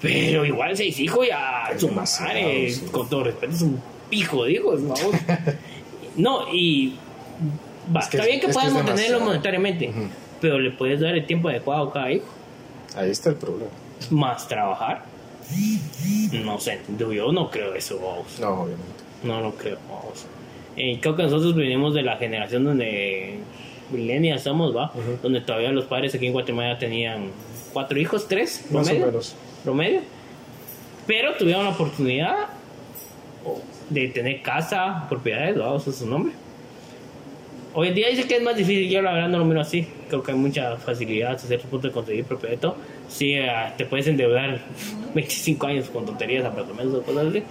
Pero 0.00 0.46
igual 0.46 0.76
seis 0.76 0.98
hijos 1.00 1.26
ya 1.28 1.70
su 1.76 1.88
madre, 1.90 2.70
sí. 2.70 2.86
con 2.90 3.08
todo 3.08 3.24
respeto, 3.24 3.52
es 3.54 3.62
un 3.62 3.80
pijo 4.08 4.44
de 4.44 4.52
hijos, 4.52 4.82
vamos. 4.82 5.00
no, 6.16 6.52
y 6.54 6.94
va, 7.94 8.00
Es 8.00 8.08
que 8.08 8.16
está 8.16 8.22
es- 8.22 8.26
bien 8.28 8.40
que 8.40 8.46
es 8.46 8.54
puedas 8.56 8.72
mantenerlo 8.72 9.20
monetariamente, 9.20 9.92
pero 10.40 10.58
le 10.58 10.70
puedes 10.70 11.00
dar 11.00 11.14
el 11.14 11.26
tiempo 11.26 11.48
adecuado 11.50 11.88
a 11.88 11.92
cada 11.92 12.12
hijo, 12.12 12.24
Ahí 12.96 13.10
está 13.10 13.28
el 13.30 13.36
problema. 13.36 13.70
más 14.10 14.48
trabajar. 14.48 15.04
No 16.32 16.58
sé, 16.60 16.80
yo 16.98 17.32
no 17.32 17.50
creo 17.50 17.74
eso, 17.74 17.98
vamos. 17.98 18.38
No, 18.40 18.62
obviamente. 18.62 18.92
No 19.24 19.40
lo 19.42 19.54
creo, 19.54 19.76
vamos. 19.88 20.24
Eh, 20.76 20.98
creo 21.00 21.14
que 21.14 21.24
nosotros 21.24 21.54
venimos 21.56 21.92
de 21.94 22.02
la 22.02 22.16
generación 22.16 22.64
donde 22.64 23.38
millennials 23.90 24.42
somos, 24.42 24.74
¿va? 24.76 24.90
Ujú. 24.94 25.18
Donde 25.22 25.40
todavía 25.40 25.70
los 25.72 25.84
padres 25.84 26.14
aquí 26.14 26.26
en 26.26 26.32
Guatemala 26.32 26.78
tenían 26.78 27.30
cuatro 27.72 27.98
hijos, 27.98 28.26
tres, 28.28 28.64
Más 28.70 28.82
o 28.82 28.84
promedio, 28.86 29.06
menos. 29.06 29.36
promedio. 29.64 30.00
Pero 31.06 31.34
tuvieron 31.36 31.64
la 31.64 31.70
oportunidad 31.70 32.34
o, 33.44 33.60
de 33.88 34.08
tener 34.08 34.42
casa, 34.42 35.06
propiedades, 35.08 35.56
vamos 35.58 35.86
a 35.88 35.92
su 35.92 36.06
nombre. 36.06 36.32
Hoy 37.72 37.88
en 37.88 37.94
día 37.94 38.08
dice 38.08 38.26
que 38.26 38.36
es 38.36 38.42
más 38.42 38.56
difícil, 38.56 38.88
yo 38.88 39.00
la 39.00 39.12
verdad 39.12 39.28
no 39.28 39.38
lo 39.38 39.44
miro 39.44 39.60
así. 39.60 39.86
Creo 40.08 40.22
que 40.24 40.32
hay 40.32 40.38
mucha 40.38 40.76
facilidad 40.76 41.32
hasta 41.32 41.46
cierto 41.46 41.68
punto 41.68 41.86
de 41.86 41.92
conseguir 41.94 42.24
propiedad 42.24 42.54
y 42.54 42.58
todo. 42.58 42.76
Sí, 43.08 43.34
eh, 43.34 43.48
te 43.76 43.84
puedes 43.86 44.08
endeudar 44.08 44.60
25 45.14 45.66
años 45.68 45.88
con 45.88 46.04
tonterías, 46.04 46.44
apartamentos 46.44 46.94
o 46.98 47.02
cosas 47.02 47.26
así. 47.28 47.42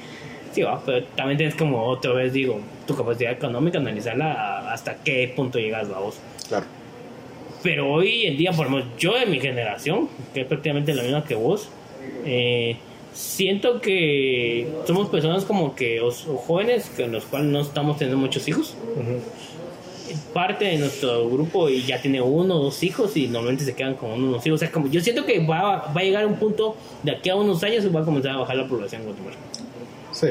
Sí, 0.52 0.62
va, 0.64 0.82
pero 0.86 1.06
también 1.16 1.38
tienes 1.38 1.56
como 1.56 1.84
otra 1.84 2.12
vez, 2.14 2.34
digo, 2.34 2.60
tu 2.88 2.96
capacidad 2.96 3.32
económica, 3.32 3.78
analizarla 3.78 4.72
hasta 4.72 4.96
qué 4.96 5.32
punto 5.36 5.60
llegas, 5.60 5.90
vamos. 5.90 6.16
Claro. 6.48 6.66
Pero 7.62 7.92
hoy 7.92 8.26
en 8.26 8.38
día, 8.38 8.52
por 8.52 8.68
ejemplo, 8.68 8.90
yo 8.98 9.18
de 9.18 9.26
mi 9.26 9.40
generación, 9.40 10.10
que 10.34 10.42
es 10.42 10.48
prácticamente 10.48 10.94
la 10.94 11.04
misma 11.04 11.24
que 11.24 11.36
vos, 11.36 11.70
eh, 12.26 12.78
siento 13.14 13.82
que 13.82 14.68
somos 14.86 15.10
personas 15.10 15.44
como 15.46 15.76
que 15.76 16.00
o 16.00 16.12
jóvenes 16.12 16.90
en 16.98 17.12
los 17.12 17.26
cuales 17.26 17.50
no 17.50 17.62
estamos 17.62 17.98
teniendo 17.98 18.20
muchos 18.20 18.48
hijos. 18.48 18.76
Parte 20.34 20.66
de 20.66 20.78
nuestro 20.78 21.30
grupo 21.30 21.70
y 21.70 21.84
ya 21.84 22.02
tiene 22.02 22.22
uno 22.22 22.56
o 22.56 22.64
dos 22.64 22.82
hijos 22.82 23.16
y 23.16 23.28
normalmente 23.28 23.64
se 23.64 23.76
quedan 23.76 23.96
con 23.96 24.12
uno 24.12 24.30
o 24.30 24.32
dos 24.34 24.48
hijos. 24.48 24.58
O 24.58 24.60
sea, 24.60 24.72
como 24.72 24.88
yo 24.88 25.02
siento 25.02 25.26
que 25.26 25.46
va, 25.46 25.92
va 25.96 26.02
a 26.02 26.04
llegar 26.04 26.26
un 26.26 26.36
punto 26.36 26.76
de 27.04 27.12
aquí 27.12 27.30
a 27.30 27.36
unos 27.36 27.62
años 27.64 27.86
y 27.86 27.90
va 27.90 28.02
a 28.02 28.06
comenzar 28.06 28.32
a 28.32 28.38
bajar 28.38 28.56
la 28.56 28.68
población 28.68 29.02
en 29.02 29.08
Guatemala. 29.08 29.38
Sí. 30.20 30.28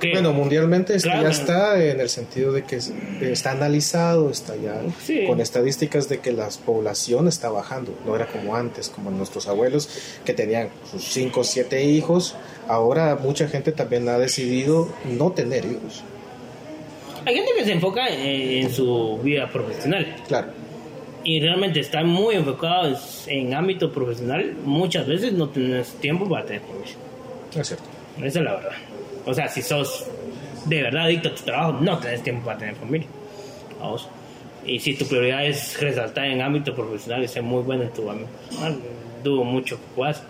que- 0.00 0.12
Bueno, 0.12 0.32
mundialmente 0.32 0.94
esto 0.94 1.08
Claro. 1.08 1.24
ya 1.24 1.30
está 1.30 1.82
en 1.84 2.00
el 2.00 2.08
sentido 2.08 2.52
de 2.52 2.62
que 2.62 2.76
es- 2.76 2.92
está 3.20 3.50
analizado, 3.50 4.30
está 4.30 4.54
ya 4.54 4.80
Sí. 5.04 5.26
con 5.26 5.40
estadísticas 5.40 6.08
de 6.08 6.20
que 6.20 6.30
la 6.32 6.48
población 6.64 7.26
está 7.26 7.50
bajando. 7.50 7.92
No 8.06 8.14
era 8.14 8.26
como 8.28 8.54
antes, 8.54 8.88
como 8.90 9.10
nuestros 9.10 9.48
abuelos 9.48 9.88
que 10.24 10.34
tenían 10.34 10.68
sus 10.88 11.02
5 11.02 11.40
o 11.40 11.44
7 11.44 11.82
hijos. 11.82 12.36
Ahora 12.68 13.16
mucha 13.16 13.48
gente 13.48 13.72
también 13.72 14.08
ha 14.08 14.18
decidido 14.18 14.88
no 15.18 15.32
tener 15.32 15.64
hijos. 15.64 16.04
Hay 17.26 17.34
gente 17.34 17.50
que 17.58 17.64
se 17.64 17.72
enfoca 17.72 18.06
en, 18.08 18.20
en 18.64 18.70
su 18.72 19.18
vida 19.22 19.48
profesional 19.50 20.14
Claro, 20.28 20.52
y 21.24 21.40
realmente 21.40 21.80
está 21.80 22.04
muy 22.04 22.36
enfocado 22.36 22.86
en, 22.88 22.96
en 23.48 23.54
ámbito 23.54 23.92
profesional. 23.92 24.54
Muchas 24.64 25.08
veces 25.08 25.32
no 25.32 25.48
tienes 25.48 25.88
tiempo 25.94 26.28
para 26.28 26.46
tener 26.46 26.62
familia. 26.62 26.94
es 27.60 27.66
cierto. 27.66 27.84
Esa 28.18 28.38
es 28.38 28.44
la 28.44 28.54
verdad. 28.54 28.70
O 29.28 29.34
sea, 29.34 29.46
si 29.48 29.60
sos 29.62 30.06
de 30.64 30.82
verdad 30.82 31.04
adicto 31.04 31.28
a 31.28 31.34
tu 31.34 31.42
trabajo, 31.42 31.72
no 31.80 31.98
tenés 31.98 32.22
tiempo 32.22 32.46
para 32.46 32.58
tener 32.58 32.74
familia. 32.76 33.06
Vamos. 33.78 34.08
Y 34.64 34.80
si 34.80 34.94
tu 34.94 35.06
prioridad 35.06 35.44
es 35.46 35.78
resaltar 35.80 36.24
en 36.26 36.40
ámbito 36.42 36.74
profesional 36.74 37.22
y 37.22 37.28
ser 37.28 37.42
muy 37.42 37.62
bueno 37.62 37.82
en 37.84 37.90
tu 37.90 38.10
ámbito, 38.10 38.30
profesional, 38.48 38.78
dudo 39.22 39.44
mucho 39.44 39.76
que 39.76 39.82
puedas. 39.94 40.22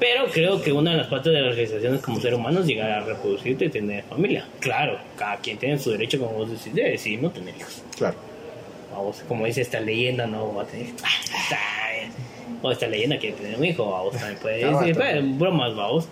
Pero 0.00 0.26
creo 0.26 0.62
que 0.62 0.72
una 0.72 0.92
de 0.92 0.96
las 0.98 1.06
partes 1.08 1.32
de 1.32 1.40
las 1.40 1.54
realizaciones 1.54 2.00
como 2.00 2.20
ser 2.20 2.34
humano 2.34 2.60
es 2.60 2.66
llegar 2.66 2.90
a 2.90 3.00
reproducirte 3.00 3.66
y 3.66 3.68
tener 3.68 4.04
familia. 4.04 4.46
Claro, 4.60 4.98
cada 5.16 5.36
quien 5.38 5.58
tiene 5.58 5.78
su 5.78 5.90
derecho, 5.90 6.18
como 6.18 6.32
vos 6.32 6.50
decís, 6.50 6.72
de 6.74 6.84
decidir 6.90 7.22
no 7.22 7.30
tener 7.30 7.54
hijos. 7.56 7.82
Claro. 7.96 8.16
Vamos, 8.92 9.22
como 9.28 9.44
dice 9.44 9.60
esta 9.62 9.80
leyenda, 9.80 10.26
no 10.26 10.54
va 10.54 10.62
a 10.62 10.66
tener. 10.66 10.86
O 12.62 12.70
esta 12.72 12.86
leyenda 12.86 13.18
quiere 13.18 13.36
tener 13.36 13.58
un 13.58 13.64
hijo, 13.64 13.90
vamos, 13.90 14.14
también 14.16 14.38
puede 14.40 14.64
Ah, 14.64 14.78
decir, 14.80 14.96
pues, 14.96 15.38
bromas, 15.38 15.74
vamos. 15.76 16.08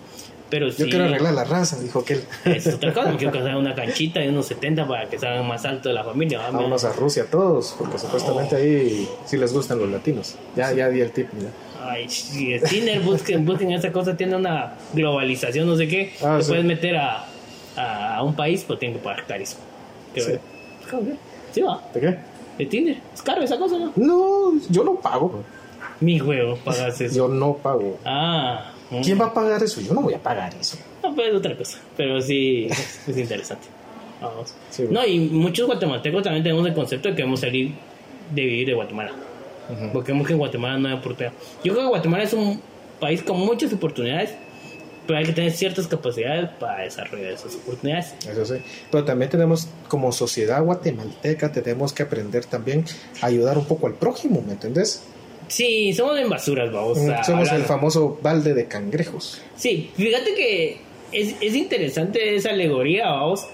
Pero 0.49 0.67
Yo 0.69 0.85
sí, 0.85 0.89
quiero 0.89 1.05
arreglar 1.05 1.33
la 1.33 1.43
raza, 1.43 1.77
dijo 1.79 1.99
aquel. 1.99 2.23
es 2.45 2.67
otra 2.67 2.93
cosa, 2.93 3.11
me 3.11 3.17
quiero 3.17 3.33
casar 3.33 3.57
una 3.57 3.75
canchita 3.75 4.21
de 4.21 4.29
unos 4.29 4.45
70 4.47 4.87
para 4.87 5.09
que 5.09 5.19
salgan 5.19 5.47
más 5.47 5.65
alto 5.65 5.89
de 5.89 5.95
la 5.95 6.03
familia. 6.03 6.39
¿va? 6.39 6.51
Vámonos 6.51 6.85
a 6.85 6.93
Rusia 6.93 7.25
todos, 7.29 7.75
porque 7.77 7.97
supuestamente 7.97 8.55
ahí 8.55 9.09
sí 9.25 9.37
les 9.37 9.51
gustan 9.53 9.79
los 9.79 9.89
latinos. 9.89 10.35
Ya, 10.55 10.71
ya 10.71 10.89
di 10.89 11.01
el 11.01 11.11
tip. 11.11 11.27
ya. 11.33 11.49
Ay, 11.89 12.07
Tinder, 12.69 13.01
busquen, 13.01 13.45
busquen 13.45 13.71
esa 13.71 13.91
cosa, 13.91 14.15
tiene 14.15 14.35
una 14.35 14.73
globalización, 14.93 15.67
no 15.67 15.75
sé 15.75 15.87
qué. 15.87 16.13
Ah, 16.23 16.35
te 16.37 16.43
sí. 16.43 16.49
puedes 16.49 16.65
meter 16.65 16.97
a, 16.97 17.25
a, 17.75 18.23
un 18.23 18.35
país, 18.35 18.63
pero 18.67 18.79
tienen 18.79 18.97
que 18.97 19.03
pagar 19.03 19.25
carísimo. 19.25 19.61
¿Qué 20.13 20.21
Sí. 20.21 20.31
Sí, 21.51 21.61
va. 21.61 21.81
¿De 21.93 21.99
qué? 21.99 22.17
De 22.57 22.65
Tinder. 22.65 22.97
Es 23.13 23.21
caro 23.21 23.41
esa 23.41 23.57
cosa, 23.57 23.77
¿no? 23.77 23.91
No, 23.95 24.53
yo 24.69 24.83
no 24.83 24.95
pago. 24.95 25.43
Mi 25.99 26.19
juego, 26.19 26.57
pagas 26.63 26.99
eso. 27.01 27.15
Yo 27.15 27.27
no 27.27 27.53
pago. 27.55 27.97
Ah. 28.05 28.71
¿Quién 29.03 29.19
va 29.19 29.25
a 29.25 29.33
pagar 29.33 29.61
eso? 29.63 29.81
Yo 29.81 29.93
no 29.93 30.01
voy 30.01 30.13
a 30.13 30.21
pagar 30.21 30.53
eso. 30.59 30.77
No, 31.03 31.13
pues 31.13 31.29
es 31.29 31.35
otra 31.35 31.57
cosa. 31.57 31.79
Pero 31.95 32.21
sí, 32.21 32.67
es 33.07 33.17
interesante. 33.17 33.67
Vamos. 34.21 34.53
Sí. 34.69 34.85
No, 34.89 35.05
y 35.05 35.19
muchos 35.19 35.67
guatemaltecos 35.67 36.23
también 36.23 36.43
tenemos 36.43 36.65
el 36.65 36.73
concepto 36.73 37.07
de 37.07 37.13
que 37.13 37.17
queremos 37.17 37.39
salir 37.39 37.73
de 38.33 38.41
vivir 38.41 38.67
de 38.67 38.73
Guatemala. 38.73 39.11
Porque 39.91 40.13
vemos 40.13 40.25
que 40.27 40.33
en 40.33 40.39
Guatemala 40.39 40.77
no 40.77 40.87
hay 40.87 40.93
oportunidad. 40.95 41.33
Yo 41.63 41.73
creo 41.73 41.85
que 41.85 41.89
Guatemala 41.89 42.23
es 42.23 42.33
un 42.33 42.61
país 42.99 43.21
con 43.21 43.37
muchas 43.37 43.73
oportunidades, 43.73 44.31
pero 45.05 45.19
hay 45.19 45.25
que 45.25 45.33
tener 45.33 45.51
ciertas 45.51 45.87
capacidades 45.87 46.49
para 46.59 46.83
desarrollar 46.83 47.33
esas 47.33 47.55
oportunidades. 47.55 48.15
Eso 48.25 48.45
sí. 48.45 48.61
Pero 48.89 49.03
también 49.03 49.29
tenemos, 49.29 49.67
como 49.89 50.11
sociedad 50.13 50.63
guatemalteca, 50.63 51.51
tenemos 51.51 51.91
que 51.91 52.03
aprender 52.03 52.45
también 52.45 52.85
a 53.21 53.27
ayudar 53.27 53.57
un 53.57 53.65
poco 53.65 53.87
al 53.87 53.93
prójimo, 53.93 54.41
¿me 54.45 54.53
entendés? 54.53 55.03
Sí, 55.47 55.93
somos 55.93 56.17
en 56.19 56.29
basuras, 56.29 56.71
vamos. 56.71 56.97
a 56.97 57.21
Mm, 57.21 57.23
Somos 57.23 57.51
el 57.51 57.63
famoso 57.63 58.19
balde 58.21 58.53
de 58.53 58.65
cangrejos. 58.67 59.41
Sí, 59.55 59.89
fíjate 59.95 60.33
que 60.33 60.77
es, 61.11 61.35
es 61.41 61.55
interesante 61.55 62.35
esa 62.35 62.49
alegoría, 62.49 63.05
vamos, 63.09 63.45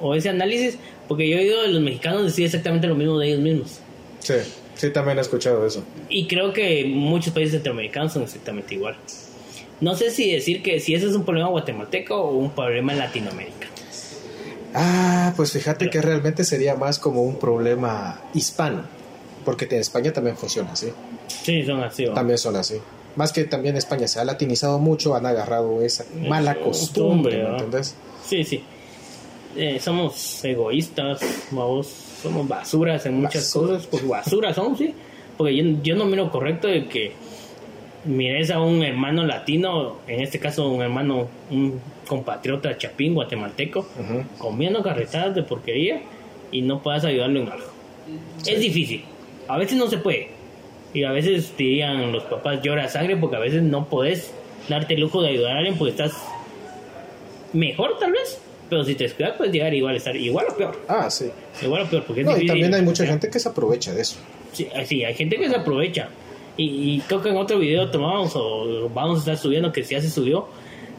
o 0.00 0.14
ese 0.14 0.28
análisis, 0.28 0.78
porque 1.08 1.28
yo 1.28 1.36
he 1.36 1.40
oído 1.40 1.62
de 1.62 1.68
los 1.68 1.82
mexicanos 1.82 2.24
decir 2.24 2.46
exactamente 2.46 2.86
lo 2.86 2.94
mismo 2.94 3.18
de 3.18 3.28
ellos 3.28 3.40
mismos. 3.40 3.80
Sí, 4.20 4.34
sí, 4.76 4.90
también 4.90 5.18
he 5.18 5.20
escuchado 5.20 5.66
eso. 5.66 5.82
Y 6.08 6.26
creo 6.26 6.52
que 6.52 6.84
muchos 6.86 7.32
países 7.32 7.54
centroamericanos 7.54 8.12
son 8.12 8.22
exactamente 8.22 8.74
igual. 8.74 8.96
No 9.80 9.96
sé 9.96 10.10
si 10.10 10.30
decir 10.30 10.62
que 10.62 10.78
si 10.78 10.94
ese 10.94 11.06
es 11.06 11.14
un 11.14 11.24
problema 11.24 11.48
guatemalteco 11.48 12.14
o 12.14 12.36
un 12.36 12.50
problema 12.50 12.92
en 12.92 12.98
Latinoamérica. 12.98 13.66
Ah, 14.74 15.32
pues 15.36 15.52
fíjate 15.52 15.90
que 15.90 16.00
realmente 16.00 16.44
sería 16.44 16.76
más 16.76 16.98
como 16.98 17.22
un 17.22 17.38
problema 17.38 18.20
hispano, 18.34 18.84
porque 19.44 19.64
en 19.66 19.80
España 19.80 20.12
también 20.12 20.36
funciona 20.36 20.72
así. 20.72 20.88
Sí, 21.28 21.64
son 21.64 21.82
así. 21.82 22.06
También 22.14 22.38
son 22.38 22.56
así. 22.56 22.76
Más 23.16 23.32
que 23.32 23.44
también 23.44 23.76
España 23.76 24.06
se 24.06 24.20
ha 24.20 24.24
latinizado 24.24 24.78
mucho, 24.78 25.14
han 25.16 25.26
agarrado 25.26 25.82
esa 25.82 26.04
mala 26.28 26.54
costumbre, 26.54 27.38
¿me 27.38 27.42
costumbre, 27.42 27.42
¿no? 27.42 27.50
entendés? 27.56 27.96
Sí, 28.24 28.44
sí. 28.44 28.62
Eh, 29.56 29.80
somos 29.80 30.44
egoístas, 30.44 31.20
vamos, 31.50 31.88
somos 32.22 32.46
basuras 32.46 33.04
en 33.06 33.14
muchas 33.22 33.42
Basura. 33.52 33.72
cosas. 33.74 33.86
Pues 33.88 34.06
basura 34.08 34.54
somos, 34.54 34.78
sí. 34.78 34.94
Porque 35.36 35.56
yo, 35.56 35.64
yo 35.82 35.96
no 35.96 36.04
miro 36.04 36.30
correcto 36.30 36.68
de 36.68 36.86
que 36.86 37.12
mires 38.04 38.50
a 38.52 38.60
un 38.60 38.82
hermano 38.82 39.24
latino, 39.26 39.96
en 40.06 40.20
este 40.20 40.38
caso 40.38 40.68
un 40.68 40.80
hermano, 40.82 41.26
un 41.50 41.80
compatriota 42.06 42.76
chapín 42.78 43.14
guatemalteco, 43.14 43.86
comiendo 44.38 44.82
carretadas 44.82 45.34
de 45.34 45.42
porquería 45.42 46.02
y 46.52 46.62
no 46.62 46.82
puedas 46.82 47.04
ayudarlo 47.04 47.40
en 47.40 47.48
algo. 47.48 47.66
Es 48.46 48.60
difícil. 48.60 49.04
A 49.54 49.58
veces 49.58 49.76
no 49.78 49.88
se 49.88 49.98
puede. 49.98 50.28
Y 50.92 51.04
a 51.04 51.12
veces 51.12 51.52
dirían 51.56 52.10
los 52.12 52.24
papás 52.24 52.60
llora 52.62 52.88
sangre 52.88 53.16
porque 53.16 53.36
a 53.36 53.40
veces 53.40 53.62
no 53.62 53.86
podés 53.88 54.32
darte 54.68 54.94
el 54.94 55.00
lujo 55.00 55.22
de 55.22 55.28
ayudar 55.30 55.52
a 55.54 55.58
alguien 55.58 55.76
porque 55.78 55.90
estás 55.92 56.12
mejor 57.52 57.98
tal 57.98 58.12
vez. 58.12 58.40
Pero 58.68 58.84
si 58.84 58.94
te 58.94 59.04
descuidas 59.04 59.36
puedes 59.36 59.52
llegar 59.52 59.74
igual 59.74 59.94
a 59.94 59.96
estar 59.98 60.16
igual 60.16 60.46
o 60.50 60.56
peor. 60.56 60.80
Ah, 60.88 61.10
sí. 61.10 61.30
Igual 61.62 61.82
o 61.82 61.86
peor 61.86 62.04
porque 62.04 62.20
es 62.20 62.26
No, 62.26 62.32
y 62.32 62.34
difícil. 62.34 62.48
también 62.48 62.74
hay 62.74 62.82
mucha 62.82 63.04
gente 63.06 63.28
que 63.30 63.38
se 63.40 63.48
aprovecha 63.48 63.92
de 63.92 64.02
eso. 64.02 64.16
Sí, 64.52 64.68
sí, 64.84 65.04
hay 65.04 65.14
gente 65.14 65.36
que 65.36 65.48
se 65.48 65.56
aprovecha. 65.56 66.08
Y, 66.56 66.64
y 66.96 67.00
creo 67.06 67.22
que 67.22 67.30
en 67.30 67.36
otro 67.36 67.58
video 67.58 67.90
tomamos 67.90 68.32
o 68.34 68.88
vamos 68.92 69.16
a 69.18 69.20
estar 69.20 69.36
subiendo, 69.38 69.72
que 69.72 69.82
ya 69.82 70.00
se 70.00 70.10
subió, 70.10 70.46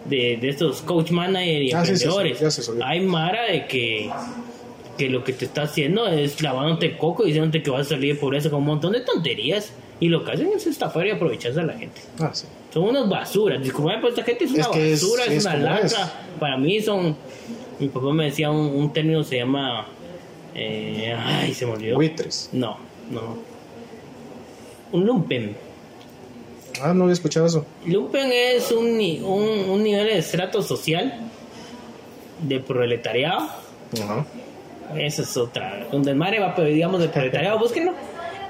de, 0.06 0.38
de 0.42 0.50
estos 0.50 0.82
coach 0.82 1.12
manager 1.12 1.62
y 1.62 1.72
Ah, 1.72 1.86
sí, 1.86 1.92
sí, 1.92 1.98
sí, 1.98 2.04
emprendedores. 2.06 2.40
ya 2.40 2.52
se 2.52 2.62
subió. 2.64 2.86
Hay 2.86 3.02
Mara 3.02 3.44
de 3.52 3.68
que, 3.68 4.10
que 4.98 5.10
lo 5.10 5.24
que 5.24 5.34
te 5.34 5.46
está 5.46 5.64
haciendo 5.64 6.08
es 6.08 6.42
lavándote 6.42 6.86
el 6.88 6.98
coco 6.98 7.24
y 7.24 7.28
diciéndote 7.28 7.64
que 7.64 7.70
vas 7.72 7.88
a 7.88 7.90
salir 7.92 8.14
de 8.16 8.20
pobreza 8.20 8.50
con 8.50 8.60
un 8.60 8.66
montón 8.66 8.92
de 8.94 9.02
tonterías. 9.02 9.72
Y 10.00 10.10
lo 10.10 10.24
que 10.24 10.32
hacen 10.32 10.50
es 10.56 10.66
estafar 10.68 11.06
y 11.06 11.12
aprovecharse 11.12 11.60
a 11.60 11.64
la 11.64 11.74
gente. 11.74 12.02
Ah, 12.20 12.32
sí. 12.34 12.48
Son 12.74 12.84
unas 12.84 13.08
basuras. 13.08 13.62
Disculpame, 13.62 13.98
pero 13.98 14.10
esta 14.10 14.24
gente 14.24 14.46
es 14.46 14.52
una 14.52 14.62
Es 14.62 14.68
que 14.70 14.94
es- 14.94 15.02
basura, 15.02 15.26
es, 15.26 15.32
es 15.34 15.46
una 15.46 15.56
lacra. 15.58 16.14
Para 16.40 16.58
mí 16.58 16.82
son. 16.82 17.16
Mi 17.80 17.88
papá 17.88 18.12
me 18.14 18.26
decía 18.26 18.50
un, 18.52 18.58
un 18.76 18.94
término, 18.94 19.24
se 19.24 19.38
llama. 19.38 19.88
eh, 20.56 21.16
ay, 21.18 21.54
se 21.54 21.66
me 21.66 21.74
olvidó. 21.74 21.96
Buitres. 21.96 22.50
No, 22.52 22.78
no. 23.12 23.38
Un 24.92 25.06
lumpen. 25.06 25.56
Ah, 26.82 26.94
no 26.94 27.04
había 27.04 27.14
escuchado 27.14 27.46
eso. 27.46 27.66
Lumpen 27.86 28.32
es 28.32 28.72
un, 28.72 28.86
un, 29.24 29.70
un 29.70 29.84
nivel 29.84 30.08
de 30.08 30.18
estrato 30.18 30.62
social 30.64 31.14
de 32.42 32.60
proletariado. 32.60 33.50
Ajá. 34.02 34.26
Esa 34.98 35.22
es 35.22 35.38
otra. 35.38 35.88
Un 35.92 36.04
desmadre 36.04 36.40
va, 36.40 36.56
pero 36.56 36.68
digamos 36.68 37.02
de 37.02 37.10
proletariado, 37.10 37.60
búsquenlo. 37.60 37.94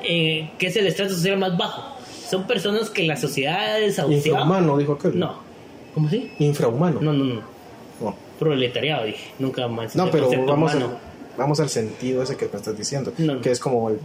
Eh, 0.03 0.49
que 0.57 0.67
es 0.67 0.75
el 0.75 0.87
estrato 0.87 1.13
social 1.13 1.37
más 1.37 1.57
bajo. 1.57 1.95
Son 2.29 2.47
personas 2.47 2.89
que 2.89 3.03
la 3.03 3.17
sociedad 3.17 3.75
ha 3.75 3.75
desahuciado. 3.75 4.39
Infrahumano, 4.39 4.77
dijo 4.77 4.93
aquel. 4.93 5.19
No. 5.19 5.35
¿Cómo 5.93 6.07
así? 6.07 6.31
Infrahumano. 6.39 7.01
No, 7.01 7.13
no, 7.13 7.23
no. 7.25 7.41
No, 7.99 8.15
Proletariado, 8.39 9.05
dije. 9.05 9.31
Nunca 9.37 9.67
más. 9.67 9.95
No, 9.95 10.09
pero 10.09 10.29
vamos, 10.45 10.73
al, 10.73 10.97
vamos 11.37 11.59
al 11.59 11.69
sentido 11.69 12.23
ese 12.23 12.37
que 12.37 12.47
me 12.47 12.57
estás 12.57 12.77
diciendo. 12.77 13.13
No. 13.17 13.41
Que 13.41 13.51
es 13.51 13.59
como 13.59 13.89
el... 13.89 13.99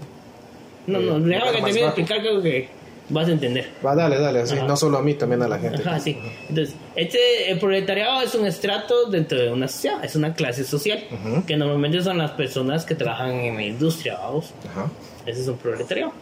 No, 0.86 1.00
no, 1.00 1.16
eh, 1.16 1.20
déjame 1.20 1.30
que 1.30 1.36
más 1.36 1.52
termine 1.52 1.72
de 1.72 1.80
bajo. 1.86 2.00
explicar, 2.00 2.22
que 2.42 2.68
vas 3.08 3.28
a 3.28 3.32
entender. 3.32 3.68
Va, 3.84 3.94
dale, 3.94 4.18
dale. 4.18 4.40
Así, 4.40 4.56
Ajá. 4.56 4.66
no 4.66 4.76
solo 4.76 4.98
a 4.98 5.02
mí, 5.02 5.14
también 5.14 5.42
a 5.42 5.48
la 5.48 5.58
gente. 5.58 5.80
Ajá, 5.82 6.00
sí. 6.00 6.16
Entonces, 6.48 6.74
este, 6.94 7.50
el 7.50 7.58
proletariado 7.58 8.20
es 8.22 8.34
un 8.34 8.46
estrato 8.46 9.06
dentro 9.10 9.38
de 9.40 9.50
una 9.52 9.68
sociedad, 9.68 10.04
es 10.04 10.16
una 10.16 10.34
clase 10.34 10.64
social, 10.64 11.04
Ujú. 11.10 11.44
que 11.46 11.56
normalmente 11.56 12.02
son 12.02 12.18
las 12.18 12.32
personas 12.32 12.84
que 12.84 12.94
trabajan 12.94 13.32
en 13.32 13.56
la 13.56 13.62
industria, 13.64 14.16
vamos. 14.18 14.52
Ajá. 14.70 14.90
Ese 15.26 15.42
es 15.42 15.48
un 15.48 15.56
proletariado. 15.56 16.12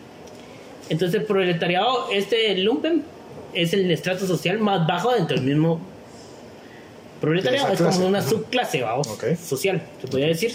Entonces, 0.89 1.21
el 1.21 1.27
proletariado, 1.27 2.09
este 2.13 2.57
lumpen, 2.59 3.05
es 3.55 3.73
el 3.73 3.91
estrato 3.91 4.27
social 4.27 4.59
más 4.59 4.87
bajo 4.87 5.13
dentro 5.15 5.37
del 5.37 5.47
mismo 5.47 5.81
proletariado. 7.21 7.73
Es 7.73 7.81
como 7.81 8.07
una 8.07 8.19
Ajá. 8.19 8.29
subclase, 8.29 8.83
vamos, 8.83 9.07
Ok. 9.09 9.25
social, 9.37 9.83
se 10.01 10.09
podría 10.09 10.29
decir. 10.29 10.53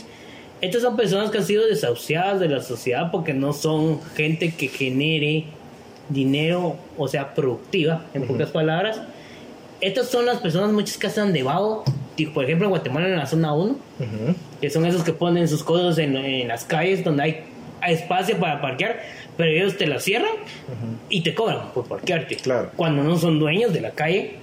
Estas 0.61 0.81
son 0.81 0.97
personas 0.97 1.31
que 1.31 1.37
han 1.37 1.45
sido 1.45 1.65
desahuciadas 1.65 2.39
de 2.41 2.49
la 2.49 2.61
sociedad 2.61 3.11
porque 3.11 3.33
no 3.33 3.53
son 3.53 4.01
gente 4.15 4.53
que 4.53 4.67
genere 4.67 5.45
dinero, 6.09 6.75
o 6.97 7.07
sea, 7.07 7.33
productiva, 7.33 8.05
en 8.13 8.27
pocas 8.27 8.49
palabras. 8.49 9.01
Estas 9.81 10.09
son 10.09 10.25
las 10.25 10.39
personas, 10.39 10.71
muchas 10.71 10.97
que 10.97 11.07
han 11.19 11.31
debajo, 11.31 11.83
tipo, 12.15 12.33
por 12.33 12.43
ejemplo, 12.43 12.65
en 12.65 12.71
Guatemala, 12.71 13.07
en 13.07 13.17
la 13.17 13.25
zona 13.25 13.53
1, 13.53 13.71
Ujú. 13.71 14.35
que 14.59 14.69
son 14.69 14.85
esos 14.85 15.03
que 15.03 15.13
ponen 15.13 15.47
sus 15.47 15.63
cosas 15.63 15.97
en, 15.99 16.17
en 16.17 16.47
las 16.49 16.65
calles 16.65 17.03
donde 17.03 17.23
hay, 17.23 17.43
espacio 17.87 18.37
para 18.37 18.59
parquear, 18.59 18.99
pero 19.37 19.49
ellos 19.51 19.77
te 19.77 19.87
la 19.87 19.99
cierran 19.99 20.31
y 21.07 21.21
te 21.21 21.33
cobran 21.33 21.71
por 21.73 21.85
parquearte. 21.87 22.35
Claro. 22.35 22.71
Cuando 22.75 23.03
no 23.03 23.17
son 23.17 23.39
dueños 23.39 23.71
de 23.71 23.79
la 23.81 23.91
calle, 23.91 24.35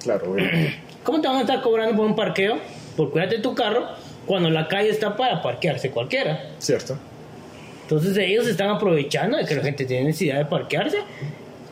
Claro, 0.00 0.26
güey. 0.28 0.44
¿cómo 1.02 1.20
te 1.20 1.26
van 1.26 1.38
a 1.38 1.40
estar 1.40 1.60
cobrando 1.62 1.96
por 1.96 2.06
un 2.06 2.14
parqueo 2.14 2.58
por 2.96 3.10
cuidarte 3.10 3.38
tu 3.40 3.54
carro 3.54 3.86
cuando 4.26 4.48
la 4.50 4.68
calle 4.68 4.90
está 4.90 5.16
para 5.16 5.42
parquearse 5.42 5.90
cualquiera. 5.90 6.40
Cierto. 6.60 6.96
Entonces 7.96 8.16
ellos 8.16 8.46
están 8.46 8.70
aprovechando 8.70 9.36
de 9.36 9.44
que 9.44 9.54
la 9.54 9.62
gente 9.62 9.84
tiene 9.84 10.04
necesidad 10.06 10.38
de 10.38 10.44
parquearse, 10.46 10.98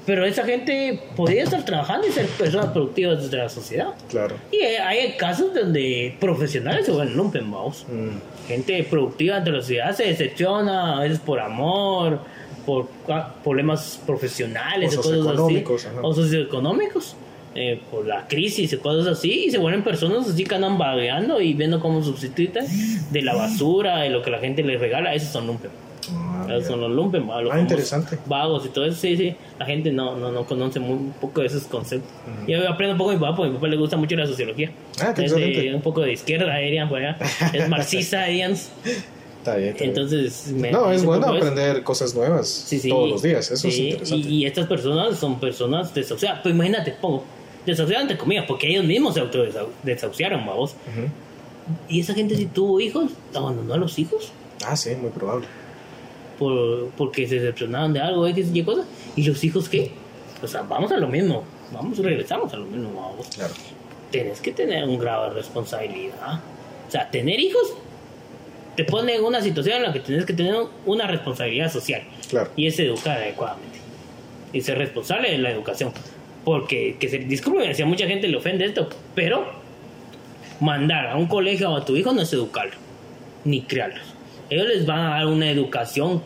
pero 0.07 0.25
esa 0.27 0.45
gente 0.45 1.01
podría 1.17 1.45
estar 1.45 1.65
trabajando 1.65 2.07
y 2.07 2.11
ser 2.11 2.27
personas 2.27 2.67
productivas 2.67 3.31
de 3.31 3.37
la 3.39 3.49
sociedad. 3.49 3.89
Claro. 4.11 4.37
Y 4.53 4.57
hay- 4.63 4.77
hay 4.77 5.13
casos 5.17 5.55
donde 5.55 6.15
profesionales 6.21 6.85
se 6.87 6.93
vuelven 6.93 7.17
lumpen, 7.17 7.51
vamos. 7.51 7.87
Mm, 7.89 8.49
Gente 8.49 8.83
productiva 8.91 9.37
ante 9.37 9.51
la 9.53 9.61
sociedad 9.61 9.95
se 9.95 10.05
decepciona, 10.05 10.99
a 10.99 11.01
veces 11.03 11.21
por 11.21 11.39
amor, 11.41 12.19
por 12.67 12.89
ah, 13.09 13.33
problemas 13.45 14.01
profesionales 14.05 14.97
O 14.97 15.01
o 15.01 15.03
cosas 15.03 15.27
así, 15.39 15.65
ajá. 15.89 16.01
o 16.03 16.13
socioeconómicos, 16.13 17.15
eh, 17.55 17.81
por 17.91 18.07
la 18.07 18.27
crisis 18.29 18.73
y 18.73 18.77
cosas 18.77 19.07
así, 19.07 19.45
y 19.47 19.51
se 19.51 19.59
vuelven 19.59 19.83
personas 19.85 20.29
así 20.29 20.45
que 20.45 20.55
andan 20.55 20.77
vagueando 20.79 21.41
y 21.41 21.53
viendo 21.55 21.79
cómo 21.81 22.03
substituyen 22.03 22.65
de 23.11 23.23
la 23.23 23.35
basura, 23.35 23.99
de 24.01 24.11
lo 24.11 24.23
que 24.23 24.31
la 24.31 24.39
gente 24.39 24.63
les 24.65 24.81
regala, 24.81 25.15
esos 25.15 25.29
son 25.31 25.47
lumpen. 25.47 25.71
ah, 25.71 25.90
Son 26.67 26.81
los 26.81 26.91
lumpen, 26.91 27.27
los 27.27 27.53
Ah, 27.53 27.61
interesante. 27.61 28.19
Vagos 28.27 28.67
y 28.67 28.69
todo 28.71 28.85
eso, 28.87 28.97
sí, 29.01 29.17
sí. 29.17 29.35
La 29.59 29.67
gente 29.67 29.93
no, 29.93 30.17
no, 30.17 30.31
no 30.33 30.45
conoce 30.45 30.81
muy 30.81 31.11
poco 31.21 31.41
de 31.41 31.47
esos 31.49 31.65
conceptos. 31.65 32.11
Yo 32.47 32.69
aprendo 32.69 32.93
un 32.95 32.99
poco 32.99 33.11
de 33.11 33.17
mi 33.17 33.21
papá, 33.23 33.37
porque 33.37 33.49
a 33.49 33.53
mi 33.53 33.57
papá 33.59 33.69
le 33.69 33.77
gusta 33.77 33.97
mucho 33.97 34.17
la 34.17 34.27
sociología. 34.27 34.73
Ah, 35.01 35.13
es 35.17 35.19
excelente. 35.21 35.75
un 35.75 35.83
poco 35.83 36.01
de 36.03 36.13
izquierda, 36.13 36.47
por 36.89 36.99
allá. 36.99 37.19
Es 37.53 37.69
marxista, 37.69 38.25
dirían. 38.27 38.53
Está 38.53 39.57
bien. 39.57 39.69
está 39.71 39.85
bien. 39.85 39.91
Entonces, 39.91 40.53
me- 40.53 40.71
no, 40.71 40.91
es 40.93 41.03
bueno 41.05 41.27
eso. 41.27 41.37
aprender 41.37 41.83
cosas 41.83 42.15
nuevas 42.15 42.47
Sí, 42.49 42.79
sí. 42.79 42.89
todos 42.91 43.09
los 43.11 43.23
días. 43.23 43.51
Eso 43.51 43.69
es 43.69 43.79
interesante. 43.79 44.29
Y, 44.29 44.35
y 44.43 44.47
estas 44.47 44.67
personas 44.67 45.19
son 45.19 45.41
personas 45.41 45.95
desahuciadas. 45.95 46.41
Pues 46.43 46.55
imagínate, 46.55 46.93
pongo, 47.01 47.25
desahuciadas 47.65 48.03
entre 48.03 48.19
comillas, 48.19 48.45
porque 48.47 48.69
ellos 48.69 48.85
mismos 48.85 49.15
se 49.15 49.21
autodesahuciaron, 49.21 50.45
vamos. 50.47 50.73
Ujú. 50.73 51.09
Y 51.89 52.01
esa 52.01 52.15
gente, 52.15 52.37
si 52.37 52.47
tuvo 52.47 52.81
hijos, 52.81 53.13
abandonó 53.35 53.75
a 53.75 53.77
los 53.77 53.99
hijos. 53.99 54.31
Ah, 54.67 54.77
sí, 54.77 54.91
muy 55.01 55.11
probable. 55.11 55.47
Por, 56.41 56.89
porque 56.97 57.29
se 57.29 57.35
decepcionaron 57.35 57.93
de 57.93 58.01
algo, 58.01 58.27
X 58.27 58.51
y 58.53 58.63
cosas. 58.65 58.87
¿Y 59.15 59.25
los 59.25 59.45
hijos 59.45 59.69
qué? 59.69 59.93
O 60.43 60.49
sea, 60.49 60.63
vamos 60.63 60.91
a 60.91 60.97
lo 60.97 61.07
mismo. 61.07 61.45
Vamos, 61.71 61.99
regresamos 61.99 62.53
a 62.55 62.57
lo 62.57 62.65
mismo, 62.65 62.95
vamos. 62.95 63.29
Claro. 63.29 63.53
Tienes 64.11 64.41
que 64.41 64.51
tener 64.51 64.89
un 64.89 64.99
grado 64.99 65.29
de 65.29 65.35
responsabilidad. 65.35 66.41
O 66.89 66.91
sea, 66.91 67.11
tener 67.11 67.39
hijos 67.39 67.75
te 68.75 68.85
pone 68.85 69.17
en 69.17 69.23
una 69.23 69.43
situación 69.43 69.77
en 69.77 69.83
la 69.83 69.93
que 69.93 70.01
tienes 70.01 70.25
que 70.25 70.33
tener 70.33 70.55
una 70.87 71.07
responsabilidad 71.07 71.71
social. 71.71 72.03
Claro. 72.31 72.51
Y 72.57 72.67
es 72.67 72.79
educar 72.79 73.19
adecuadamente. 73.19 73.79
Y 74.55 74.63
ser 74.63 74.79
responsable 74.79 75.31
de 75.31 75.39
la 75.39 75.51
educación. 75.51 75.93
Porque, 76.43 76.97
que 76.99 77.11
se 77.11 77.19
disculpe, 77.19 77.75
si 77.75 77.83
a 77.83 77.87
mucha 77.87 78.07
gente 78.07 78.29
le 78.29 78.39
ofende 78.39 78.65
esto, 78.65 78.89
pero 79.15 79.47
mandar 80.59 81.09
a 81.09 81.17
un 81.17 81.27
colegio 81.27 81.77
a 81.77 81.85
tu 81.85 81.97
hijo 81.97 82.15
no 82.15 82.23
es 82.23 82.33
educarlo, 82.33 82.77
ni 83.45 83.61
criarlos. 83.61 84.15
Ellos 84.51 84.67
les 84.67 84.87
van 84.87 84.99
a 85.01 85.11
dar 85.11 85.27
una 85.27 85.51
educación 85.51 86.23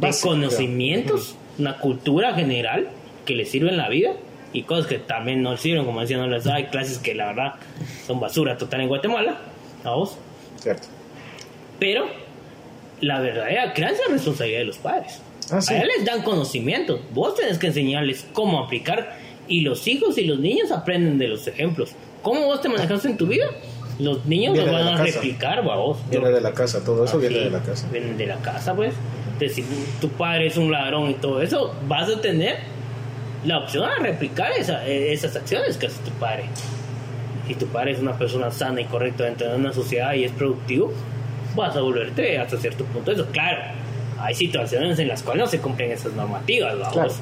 de 0.00 0.08
Básica. 0.08 0.28
conocimientos, 0.28 1.36
una 1.58 1.78
cultura 1.78 2.34
general 2.34 2.88
que 3.24 3.34
les 3.34 3.50
sirve 3.50 3.70
en 3.70 3.76
la 3.76 3.88
vida 3.88 4.12
y 4.52 4.62
cosas 4.62 4.86
que 4.86 4.98
también 4.98 5.42
no 5.42 5.56
sirven, 5.56 5.84
como 5.84 6.00
decía, 6.00 6.16
no 6.16 6.26
les 6.26 6.46
hay 6.46 6.64
clases 6.66 6.98
que 6.98 7.14
la 7.14 7.26
verdad 7.26 7.54
son 8.06 8.20
basura 8.20 8.56
total 8.56 8.82
en 8.82 8.88
Guatemala, 8.88 9.38
vamos, 9.82 10.16
Cierto. 10.58 10.88
pero 11.78 12.06
la 13.00 13.20
verdadera 13.20 13.72
crianza 13.74 14.00
es 14.06 14.12
responsabilidad 14.12 14.60
de 14.60 14.64
los 14.66 14.78
padres. 14.78 15.20
Ah, 15.50 15.60
sí. 15.60 15.74
A 15.74 15.78
ellos 15.78 15.88
les 15.98 16.06
dan 16.06 16.22
conocimientos, 16.22 17.00
vos 17.12 17.34
tenés 17.34 17.58
que 17.58 17.66
enseñarles 17.66 18.26
cómo 18.32 18.60
aplicar 18.60 19.18
y 19.48 19.60
los 19.60 19.86
hijos 19.86 20.16
y 20.16 20.24
los 20.24 20.38
niños 20.38 20.70
aprenden 20.70 21.18
de 21.18 21.28
los 21.28 21.46
ejemplos. 21.46 21.90
¿Cómo 22.22 22.46
vos 22.46 22.62
te 22.62 22.68
manejas 22.70 23.04
en 23.04 23.16
tu 23.18 23.26
vida? 23.26 23.46
Los 23.98 24.24
niños 24.26 24.54
Viene 24.54 24.72
lo 24.72 24.78
de 24.78 24.84
van 24.84 24.94
a 24.94 24.96
casa. 24.98 25.12
replicar, 25.20 25.62
vos. 25.62 25.98
Viene 26.10 26.30
de 26.30 26.40
la 26.40 26.52
casa, 26.52 26.84
todo 26.84 27.04
eso 27.04 27.18
viene 27.18 27.36
Así, 27.36 27.44
de 27.44 27.50
la 27.50 27.60
casa. 27.60 27.88
Vienen 27.92 28.16
de 28.16 28.26
la 28.26 28.36
casa, 28.36 28.74
pues. 28.74 28.92
Entonces, 29.34 29.54
si 29.56 29.64
tu 30.00 30.08
padre 30.10 30.46
es 30.48 30.56
un 30.56 30.70
ladrón 30.72 31.10
y 31.10 31.14
todo 31.14 31.40
eso, 31.42 31.72
vas 31.88 32.08
a 32.10 32.20
tener 32.20 32.56
la 33.44 33.58
opción 33.58 33.84
a 33.84 33.96
replicar 33.96 34.50
esa- 34.52 34.86
eh, 34.86 35.12
esas 35.12 35.36
acciones 35.36 35.76
que 35.76 35.86
hace 35.86 36.02
tu 36.02 36.10
padre. 36.12 36.44
Si 37.46 37.54
tu 37.54 37.66
padre 37.66 37.92
es 37.92 37.98
una 38.00 38.16
persona 38.18 38.50
sana 38.50 38.80
y 38.80 38.84
correcta 38.86 39.24
dentro 39.24 39.48
de 39.50 39.56
una 39.56 39.72
sociedad 39.72 40.14
y 40.14 40.24
es 40.24 40.32
productivo, 40.32 40.92
vas 41.54 41.76
a 41.76 41.80
volverte 41.80 42.38
hasta 42.38 42.56
cierto 42.56 42.84
punto 42.86 43.12
eso. 43.12 43.26
Claro, 43.32 43.62
hay 44.18 44.34
situaciones 44.34 44.98
en 44.98 45.08
las 45.08 45.22
cuales 45.22 45.44
no 45.44 45.50
se 45.50 45.58
cumplen 45.60 45.90
esas 45.92 46.14
normativas, 46.14 46.72
vamos. 46.78 46.92
Claro. 46.94 47.12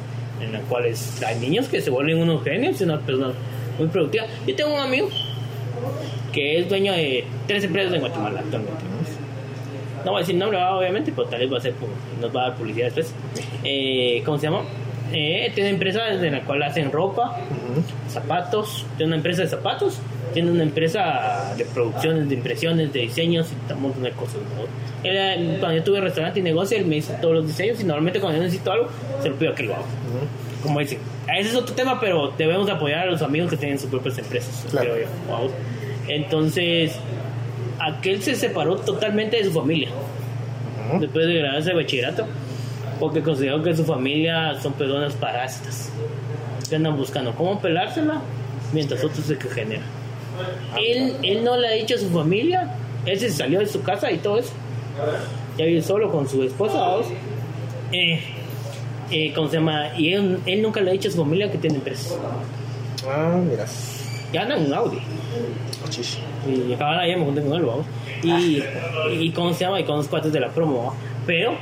En 0.40 0.52
las 0.52 0.62
cuales 0.62 1.22
hay 1.22 1.38
niños 1.38 1.68
que 1.68 1.80
se 1.80 1.90
vuelven 1.90 2.18
unos 2.18 2.42
genios 2.44 2.80
y 2.80 2.84
unas 2.84 3.00
personas 3.02 3.34
muy 3.78 3.88
productivas. 3.88 4.28
Yo 4.46 4.54
tengo 4.56 4.74
un 4.74 4.80
amigo 4.80 5.08
que 6.32 6.58
es 6.58 6.68
dueño 6.68 6.92
de 6.92 7.24
tres 7.46 7.64
empresas 7.64 7.92
en 7.94 8.00
Guatemala 8.00 8.40
actualmente. 8.40 8.82
No 10.04 10.10
voy 10.10 10.18
a 10.18 10.20
decir 10.22 10.34
nombre, 10.34 10.58
obviamente, 10.58 11.12
pero 11.14 11.28
tal 11.28 11.40
vez 11.40 11.52
va 11.52 11.58
a 11.58 11.60
ser, 11.60 11.74
nos 12.20 12.34
va 12.34 12.46
a 12.46 12.48
dar 12.48 12.56
publicidad 12.58 12.86
después. 12.86 13.14
Eh, 13.62 14.22
¿Cómo 14.24 14.36
se 14.38 14.44
llama? 14.46 14.62
Eh, 15.12 15.52
tiene 15.54 15.70
empresas 15.70 16.22
en 16.22 16.32
la 16.32 16.40
cual 16.42 16.62
hacen 16.62 16.90
ropa, 16.90 17.38
zapatos, 18.08 18.86
tiene 18.96 19.08
una 19.10 19.16
empresa 19.16 19.42
de 19.42 19.48
zapatos, 19.48 19.98
tiene 20.32 20.50
una 20.50 20.62
empresa 20.62 21.54
de 21.56 21.64
producciones, 21.66 22.28
de 22.28 22.34
impresiones, 22.34 22.92
de 22.92 23.00
diseños 23.00 23.48
y 23.68 23.72
un 23.72 23.82
montón 23.82 24.02
de 24.02 24.10
cosas. 24.12 24.36
¿no? 24.36 24.62
Él, 25.08 25.16
eh, 25.16 25.56
cuando 25.60 25.76
yo 25.78 25.84
tuve 25.84 26.00
restaurante 26.00 26.40
y 26.40 26.42
negocio, 26.42 26.78
él 26.78 26.86
me 26.86 26.96
hizo 26.96 27.12
todos 27.20 27.34
los 27.34 27.46
diseños 27.46 27.80
y 27.80 27.84
normalmente 27.84 28.20
cuando 28.20 28.38
yo 28.38 28.44
necesito 28.44 28.72
algo, 28.72 28.88
se 29.22 29.28
lo 29.28 29.36
pido 29.36 29.54
que 29.54 29.64
lo 29.64 29.74
haga. 29.74 29.84
Como 30.62 30.78
dicen, 30.80 30.98
ese 31.36 31.50
es 31.50 31.56
otro 31.56 31.74
tema, 31.74 32.00
pero 32.00 32.32
debemos 32.38 32.68
apoyar 32.70 33.00
a 33.00 33.06
los 33.10 33.20
amigos 33.22 33.50
que 33.50 33.56
tienen 33.56 33.78
sus 33.78 33.90
propias 33.90 34.16
empresas, 34.18 34.64
Claro. 34.70 34.92
creo 34.94 35.06
yo. 35.06 35.08
Wow. 35.28 35.50
Entonces, 36.08 36.92
aquel 37.78 38.22
se 38.22 38.34
separó 38.34 38.76
totalmente 38.76 39.36
de 39.36 39.44
su 39.44 39.52
familia 39.52 39.88
después 41.00 41.26
de 41.26 41.34
graduarse 41.34 41.70
de 41.70 41.76
bachillerato 41.76 42.26
porque 42.98 43.22
consideró 43.22 43.62
que 43.62 43.74
su 43.74 43.84
familia 43.84 44.54
son 44.60 44.72
personas 44.74 45.14
parásitas 45.14 45.90
que 46.68 46.76
andan 46.76 46.96
buscando 46.96 47.34
cómo 47.34 47.60
pelársela 47.60 48.20
mientras 48.72 49.02
otros 49.04 49.26
se 49.26 49.36
que 49.36 49.48
generan. 49.48 49.84
Él, 50.78 51.16
él 51.22 51.44
no 51.44 51.56
le 51.56 51.68
ha 51.68 51.72
dicho 51.72 51.94
a 51.94 51.98
su 51.98 52.08
familia, 52.10 52.74
él 53.04 53.18
se 53.18 53.30
salió 53.30 53.60
de 53.60 53.66
su 53.66 53.82
casa 53.82 54.10
y 54.10 54.18
todo 54.18 54.38
eso. 54.38 54.52
Ya 55.58 55.64
vive 55.64 55.82
solo 55.82 56.10
con 56.10 56.28
su 56.28 56.42
esposa, 56.42 56.78
vamos. 56.78 57.06
Eh, 57.92 58.20
eh, 59.10 59.32
¿Cómo 59.34 59.48
se 59.48 59.56
llama? 59.56 59.88
Y 59.98 60.12
él, 60.14 60.38
él 60.46 60.62
nunca 60.62 60.80
le 60.80 60.90
ha 60.90 60.92
dicho 60.92 61.08
a 61.08 61.12
su 61.12 61.18
familia 61.18 61.50
que 61.50 61.58
tiene 61.58 61.76
empresas. 61.76 62.16
Ah, 63.06 63.38
mira. 63.44 63.66
Ya 64.32 64.42
anda 64.42 64.56
en 64.56 64.66
un 64.66 64.74
Audi. 64.74 64.98
Chish. 65.90 66.18
Y 66.48 66.72
ahora 66.74 67.06
ya 67.06 67.16
me 67.16 67.24
junté 67.24 67.42
con 67.42 67.52
él, 67.54 67.62
vamos. 67.62 67.86
Y, 68.22 68.62
y 69.20 69.30
cómo 69.30 69.52
se 69.52 69.64
llama, 69.64 69.80
y 69.80 69.84
con 69.84 69.96
los 69.96 70.08
cuates 70.08 70.32
de 70.32 70.40
la 70.40 70.48
promo. 70.48 70.94
Pero, 71.26 71.54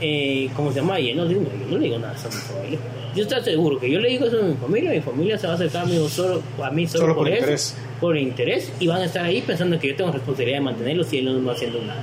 eh, 0.00 0.48
¿cómo 0.56 0.72
se 0.72 0.80
llama? 0.80 0.98
Y 1.00 1.10
él 1.10 1.16
no 1.16 1.30
yo 1.30 1.38
no 1.70 1.78
le 1.78 1.84
digo 1.84 1.98
nada 1.98 2.14
a 2.14 2.20
a 2.20 2.28
mi 2.28 2.34
familia. 2.34 2.78
Yo 3.14 3.22
estoy 3.24 3.42
seguro 3.42 3.78
que 3.80 3.90
yo 3.90 3.98
le 3.98 4.08
digo 4.08 4.26
eso 4.26 4.38
a 4.38 4.42
mi 4.42 4.54
familia, 4.54 4.90
mi 4.92 5.00
familia 5.00 5.36
se 5.36 5.46
va 5.46 5.54
a 5.54 5.56
acercar 5.56 5.82
a 5.82 5.86
mí 5.86 6.08
solo, 6.08 6.42
a 6.62 6.70
mí 6.70 6.86
solo, 6.86 7.02
Solo 7.02 7.14
por, 7.16 7.24
por 7.24 7.28
eso, 7.32 7.40
interés. 7.40 7.76
por 8.00 8.16
interés, 8.16 8.72
y 8.78 8.86
van 8.86 9.02
a 9.02 9.06
estar 9.06 9.24
ahí 9.24 9.42
pensando 9.42 9.78
que 9.80 9.88
yo 9.88 9.96
tengo 9.96 10.12
responsabilidad 10.12 10.58
de 10.58 10.64
mantenerlos 10.64 11.12
y 11.12 11.18
él 11.18 11.24
no 11.24 11.44
va 11.44 11.52
haciendo 11.54 11.80
nada. 11.82 12.02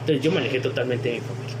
Entonces 0.00 0.24
yo 0.24 0.30
me 0.30 0.38
alejé 0.38 0.60
totalmente 0.60 1.08
de 1.08 1.14
mi 1.16 1.20
familia. 1.20 1.56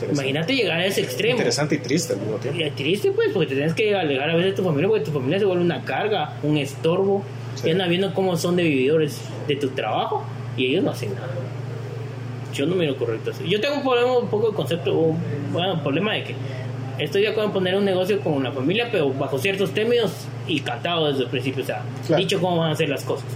Ah. 0.00 0.06
Imagínate 0.12 0.54
llegar 0.54 0.78
a 0.78 0.86
ese 0.86 1.00
extremo. 1.02 1.34
Interesante 1.34 1.74
y 1.74 1.78
triste 1.78 2.12
al 2.14 2.20
mismo 2.20 2.36
tiempo. 2.36 2.60
Y 2.60 2.70
triste, 2.70 3.10
pues, 3.10 3.30
porque 3.32 3.48
te 3.48 3.54
tienes 3.56 3.74
que 3.74 3.94
alegar 3.94 4.30
a 4.30 4.34
veces 4.36 4.52
de 4.52 4.56
tu 4.56 4.62
familia, 4.64 4.88
porque 4.88 5.04
tu 5.04 5.10
familia 5.10 5.38
se 5.40 5.44
vuelve 5.44 5.64
una 5.64 5.84
carga, 5.84 6.36
un 6.44 6.56
estorbo. 6.56 7.24
Sí. 7.62 7.68
Y 7.68 7.72
andan 7.72 7.88
viendo 7.88 8.12
cómo 8.14 8.36
son 8.36 8.56
de 8.56 8.62
vividores 8.64 9.20
de 9.48 9.56
tu 9.56 9.68
trabajo 9.70 10.22
y 10.56 10.66
ellos 10.66 10.84
no 10.84 10.90
hacen 10.90 11.14
nada. 11.14 11.28
Yo 12.54 12.66
no 12.66 12.74
miro 12.74 12.96
correcto 12.96 13.30
así. 13.30 13.48
Yo 13.48 13.60
tengo 13.60 13.76
un 13.76 13.82
problema, 13.82 14.18
un 14.18 14.28
poco 14.28 14.50
de 14.50 14.54
concepto, 14.56 14.92
un 14.92 15.18
bueno, 15.52 15.80
problema 15.82 16.14
de 16.14 16.24
que 16.24 16.34
estoy 16.98 17.22
de 17.22 17.28
acuerdo 17.28 17.48
en 17.48 17.52
poner 17.54 17.76
un 17.76 17.84
negocio 17.84 18.20
con 18.20 18.42
la 18.42 18.50
familia, 18.52 18.88
pero 18.90 19.10
bajo 19.12 19.38
ciertos 19.38 19.70
términos 19.72 20.10
y 20.48 20.60
cantado 20.60 21.08
desde 21.08 21.22
el 21.24 21.28
principio, 21.28 21.62
o 21.62 21.66
sea, 21.66 21.82
Claro. 22.06 22.20
dicho 22.22 22.40
cómo 22.40 22.56
van 22.58 22.72
a 22.72 22.74
ser 22.76 22.88
las 22.88 23.04
cosas. 23.04 23.26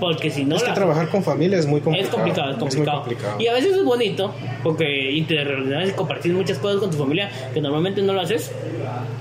Porque 0.00 0.30
si 0.30 0.44
no, 0.44 0.56
es 0.56 0.62
que 0.62 0.68
la- 0.68 0.74
trabajar 0.74 1.08
con 1.08 1.22
familia 1.22 1.58
es 1.58 1.66
muy 1.66 1.80
complicado. 1.80 2.08
es 2.08 2.14
complicado, 2.14 2.50
es 2.50 2.56
muy 2.56 2.60
complicado. 2.68 3.00
complicado. 3.02 3.40
Y 3.40 3.46
a 3.48 3.52
veces 3.54 3.76
es 3.76 3.84
bonito, 3.84 4.32
porque 4.62 5.12
interrelacionas 5.12 5.88
y 5.88 5.92
compartir 5.92 6.32
muchas 6.32 6.58
cosas 6.58 6.80
con 6.80 6.90
tu 6.90 6.96
familia 6.96 7.30
que 7.52 7.60
normalmente 7.60 8.02
no 8.02 8.12
lo 8.12 8.20
haces 8.20 8.50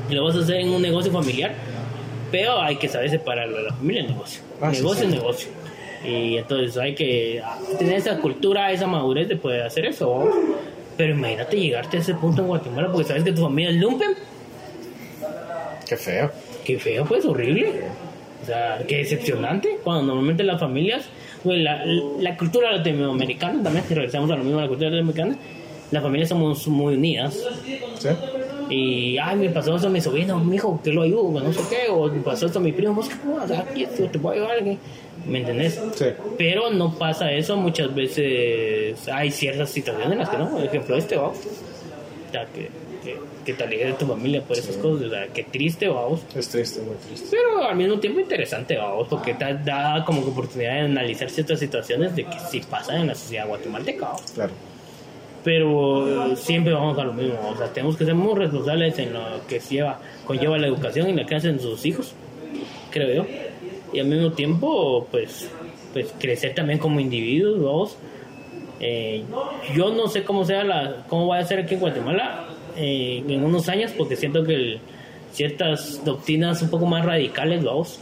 y 0.10 0.14
lo 0.14 0.24
vas 0.26 0.36
a 0.36 0.40
hacer 0.40 0.58
en 0.58 0.70
un 0.70 0.82
negocio 0.82 1.12
familiar. 1.12 1.54
Pero 2.34 2.60
hay 2.60 2.78
que 2.78 2.90
saber 2.90 3.12
separar 3.12 3.48
la 3.48 3.72
familia 3.76 4.02
del 4.02 4.14
negocio. 4.14 4.42
Ah, 4.60 4.72
sí, 4.74 4.78
negocio 4.78 5.04
sí. 5.04 5.06
es 5.06 5.22
negocio. 5.22 5.50
Y 6.04 6.38
entonces 6.38 6.76
hay 6.78 6.96
que 6.96 7.44
tener 7.78 7.94
esa 7.94 8.18
cultura, 8.18 8.72
esa 8.72 8.88
madurez 8.88 9.30
de 9.30 9.36
poder 9.36 9.62
hacer 9.62 9.86
eso. 9.86 10.32
Pero 10.98 11.14
imagínate 11.14 11.60
llegarte 11.60 11.98
a 11.98 12.00
ese 12.00 12.16
punto 12.16 12.42
en 12.42 12.48
Guatemala 12.48 12.92
porque 12.92 13.08
sabes 13.08 13.24
que 13.24 13.34
tu 13.34 13.44
familia 13.44 13.70
es 13.70 13.76
lumpen. 13.76 14.16
Qué 15.88 15.96
feo. 15.96 16.32
Qué 16.66 16.80
feo, 16.80 17.06
pues, 17.06 17.24
horrible. 17.24 17.70
O 18.42 18.46
sea, 18.48 18.84
qué 18.88 18.98
decepcionante. 18.98 19.78
Cuando 19.84 20.02
normalmente 20.02 20.44
las 20.44 20.60
familias, 20.60 21.06
bueno, 21.44 21.62
la, 21.62 21.86
la 21.86 22.36
cultura 22.36 22.72
latinoamericana, 22.72 23.62
también 23.62 23.86
si 23.88 23.94
regresamos 23.94 24.32
a 24.32 24.38
lo 24.38 24.44
mismo, 24.44 24.60
la 24.60 24.68
cultura 24.68 24.90
latinoamericana, 24.90 25.38
las 25.92 26.02
familias 26.02 26.30
somos 26.30 26.68
muy 26.68 26.96
unidas 26.96 27.38
¿Sí? 28.00 28.10
Y, 28.76 29.20
ay, 29.20 29.38
me 29.38 29.50
pasó 29.50 29.76
esto 29.76 29.88
a 29.88 29.92
mi 29.92 30.02
sobrino, 30.02 30.40
mi 30.40 30.56
hijo, 30.56 30.80
que 30.84 30.92
lo 30.92 31.04
ayudo, 31.04 31.40
no 31.40 31.54
sé 31.54 31.62
qué, 31.70 31.92
o 31.92 32.08
me 32.08 32.22
pasó 32.22 32.48
esto 32.48 32.58
a 32.58 32.62
mi 32.62 32.72
primo, 32.72 32.96
vos 32.96 33.08
qué 33.08 33.16
puedo 33.18 33.40
hacer 33.40 33.60
aquí, 33.60 33.86
te 33.86 34.18
puedo 34.18 34.34
ayudar 34.34 34.58
aquí. 34.62 34.80
¿Me 35.28 35.40
entendés? 35.40 35.80
Sí. 35.94 36.06
Pero 36.40 36.72
no 36.72 36.96
pasa 36.96 37.32
eso, 37.32 37.56
muchas 37.56 37.94
veces 37.94 39.08
hay 39.10 39.30
ciertas 39.30 39.70
situaciones 39.70 40.12
en 40.12 40.18
las 40.18 40.30
que 40.30 40.38
no, 40.38 40.50
por 40.50 40.64
ejemplo 40.64 40.98
este, 40.98 41.16
vamos. 41.18 41.38
Sea, 42.32 42.48
que, 42.48 42.72
que, 43.04 43.18
que 43.46 43.54
te 43.54 43.64
alejes 43.64 43.88
de 43.90 43.94
tu 43.94 44.08
familia 44.08 44.42
por 44.42 44.58
esas 44.58 44.76
cosas, 44.78 45.06
o 45.06 45.10
sea, 45.12 45.28
que 45.28 45.44
triste, 45.44 45.88
vamos. 45.88 46.22
Es 46.36 46.50
triste, 46.50 46.82
muy 46.82 46.96
triste. 46.96 47.28
Pero 47.30 47.64
al 47.64 47.76
mismo 47.76 48.00
tiempo 48.00 48.22
interesante, 48.22 48.76
vamos, 48.76 49.08
porque 49.08 49.36
te 49.36 49.54
da 49.54 50.04
como 50.04 50.22
oportunidad 50.22 50.74
de 50.74 50.80
analizar 50.80 51.30
ciertas 51.30 51.60
situaciones 51.60 52.16
de 52.16 52.24
que 52.24 52.40
sí 52.50 52.60
pasan 52.68 53.02
en 53.02 53.08
la 53.08 53.16
sociedad 53.16 53.48
guatemalteca, 53.48 54.08
vamos. 54.08 54.32
Claro. 54.34 54.73
Pero 55.44 56.32
eh, 56.32 56.36
siempre 56.38 56.74
vamos 56.74 56.98
a 56.98 57.04
lo 57.04 57.14
mismo, 57.14 57.36
o 57.54 57.58
sea, 57.58 57.68
tenemos 57.74 57.98
que 57.98 58.06
ser 58.06 58.16
muy 58.16 58.34
responsables 58.36 58.98
en 59.00 59.14
lo 59.14 59.22
que 59.48 59.60
lleva, 59.60 60.00
conlleva 60.26 60.58
la 60.58 60.68
educación 60.68 61.10
y 61.10 61.14
la 61.14 61.26
que 61.26 61.36
hacen 61.36 61.60
sus 61.60 61.86
hijos, 61.86 62.14
creo 62.92 63.14
yo. 63.14 63.26
Y 63.92 64.00
al 64.00 64.08
mismo 64.08 64.32
tiempo, 64.32 65.06
pues, 65.12 65.50
pues 65.92 66.14
crecer 66.20 66.56
también 66.56 66.80
como 66.80 67.00
individuos, 67.00 67.62
vamos. 67.62 67.98
Eh, 68.80 69.24
yo 69.76 69.94
no 69.94 70.08
sé 70.08 70.24
cómo 70.24 70.44
sea 70.46 70.64
la, 70.64 71.06
cómo 71.10 71.28
va 71.28 71.40
a 71.40 71.44
ser 71.46 71.60
aquí 71.60 71.76
en 71.76 71.80
Guatemala 71.82 72.48
eh, 72.76 73.24
en 73.28 73.44
unos 73.44 73.68
años, 73.70 73.92
porque 73.98 74.16
siento 74.16 74.44
que 74.44 74.80
ciertas 75.32 76.04
doctrinas 76.06 76.62
un 76.62 76.70
poco 76.70 76.86
más 76.86 77.06
radicales, 77.06 77.64
vamos, 77.64 78.00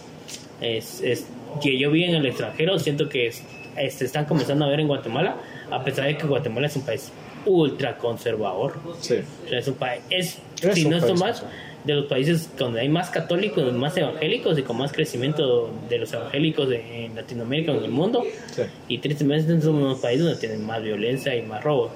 que 1.61 1.77
yo 1.77 1.91
vi 1.91 2.03
en 2.05 2.15
el 2.15 2.25
extranjero, 2.25 2.77
siento 2.79 3.09
que 3.09 3.27
es- 3.27 3.43
se 3.89 4.05
están 4.05 4.25
comenzando 4.25 4.65
a 4.65 4.69
ver 4.69 4.79
en 4.81 4.87
Guatemala, 4.87 5.37
a 5.71 5.83
pesar 5.83 6.05
de 6.07 6.17
que 6.17 6.27
Guatemala 6.27 6.67
es 6.67 6.75
un 6.75 6.85
país 6.85 7.11
ultra 7.45 7.97
conservador. 7.97 8.73
Sí. 8.99 9.15
O 9.45 9.49
sea, 9.49 9.59
es 9.59 9.67
un 9.67 9.75
país, 9.75 10.01
es, 10.09 10.37
Es 10.61 10.75
si 10.75 10.85
no 10.87 10.99
país 10.99 11.19
más, 11.19 11.43
de 11.83 11.93
los 11.95 12.05
países 12.05 12.49
donde 12.57 12.81
hay 12.81 12.89
más 12.89 13.09
católicos, 13.09 13.73
más 13.73 13.97
evangélicos 13.97 14.57
y 14.59 14.61
con 14.61 14.77
más 14.77 14.91
crecimiento 14.91 15.71
de 15.89 15.97
los 15.97 16.13
evangélicos 16.13 16.69
de- 16.69 17.05
en 17.05 17.15
Latinoamérica, 17.15 17.71
en 17.71 17.83
el 17.83 17.89
mundo. 17.91 18.23
Sí. 18.55 18.61
Y 18.87 18.97
tristemente 18.99 19.59
somos 19.61 19.81
unos 19.81 19.99
países 19.99 20.23
donde 20.25 20.39
tienen 20.39 20.63
más 20.65 20.81
violencia 20.83 21.35
y 21.35 21.41
más 21.41 21.63
robo. 21.63 21.89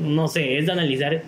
No 0.00 0.26
sé, 0.28 0.58
es 0.58 0.66
de 0.66 0.72
analizar 0.72 1.22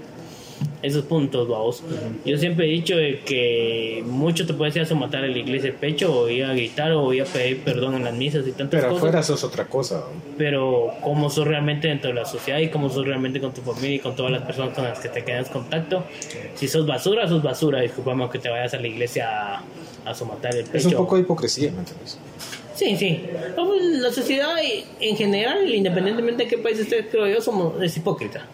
esos 0.83 1.05
puntos, 1.05 1.49
vamos. 1.49 1.83
Yo 2.25 2.39
siempre 2.39 2.67
he 2.67 2.71
dicho 2.71 2.97
de 2.97 3.21
que 3.21 4.03
mucho 4.07 4.47
te 4.47 4.55
puede 4.55 4.81
hacer 4.81 4.97
matar 4.97 5.25
a 5.25 5.27
la 5.29 5.37
iglesia 5.39 5.71
el 5.71 5.75
pecho, 5.75 6.17
o 6.21 6.29
ir 6.29 6.45
a 6.45 6.53
gritar, 6.53 6.93
o 6.93 7.13
ir 7.13 7.23
a 7.23 7.25
pedir 7.25 7.61
perdón 7.65 7.95
en 7.97 8.05
las 8.05 8.15
misas 8.15 8.47
y 8.47 8.53
tantas 8.53 8.69
Pero 8.81 8.83
cosas 8.85 8.97
afuera 8.99 9.21
eso 9.21 9.35
es 9.35 9.45
otra 9.45 9.65
cosa. 9.67 10.05
pero 10.37 10.93
cómo 11.03 11.31
sos 11.31 11.47
realmente 11.47 11.89
dentro 11.89 12.09
de 12.11 12.15
la 12.15 12.25
sociedad 12.25 12.61
y 12.61 12.69
cómo 12.69 12.89
sos 12.91 13.05
realmente 13.05 13.41
con 13.41 13.53
tu 13.53 13.61
familia 13.63 13.97
y 13.97 13.99
con 13.99 14.15
todas 14.15 14.31
las 14.31 14.43
personas 14.43 14.75
con 14.75 14.85
las 14.85 15.01
que 15.01 15.09
te 15.09 15.25
quedas 15.25 15.49
contacto. 15.49 16.05
Si 16.55 16.69
sos 16.69 16.87
basura, 16.87 17.27
sos 17.29 17.43
basura. 17.43 17.81
Disculpame 17.81 18.29
que 18.31 18.39
te 18.39 18.49
vayas 18.49 18.73
a 18.75 18.79
la 18.79 18.87
iglesia 18.87 19.57
a, 19.57 19.63
a 20.05 20.15
somatar 20.15 20.55
el 20.55 20.65
pecho. 20.65 20.77
Es 20.77 20.87
un 20.87 20.93
poco 20.95 21.17
de 21.17 21.23
hipocresía, 21.23 21.73
¿me 21.73 21.79
entiendes? 21.81 22.19
Sí, 22.79 22.97
sí. 22.97 23.21
No, 23.57 23.75
La 23.75 24.13
sociedad 24.13 24.55
en 25.01 25.17
general, 25.17 25.69
independientemente 25.75 26.45
de 26.45 26.49
qué 26.49 26.59
país 26.59 26.79
estés, 26.79 27.07
creo 27.11 27.27
yo, 27.27 27.41
somos, 27.41 27.83
es 27.83 27.97
hipócrita. 27.97 28.47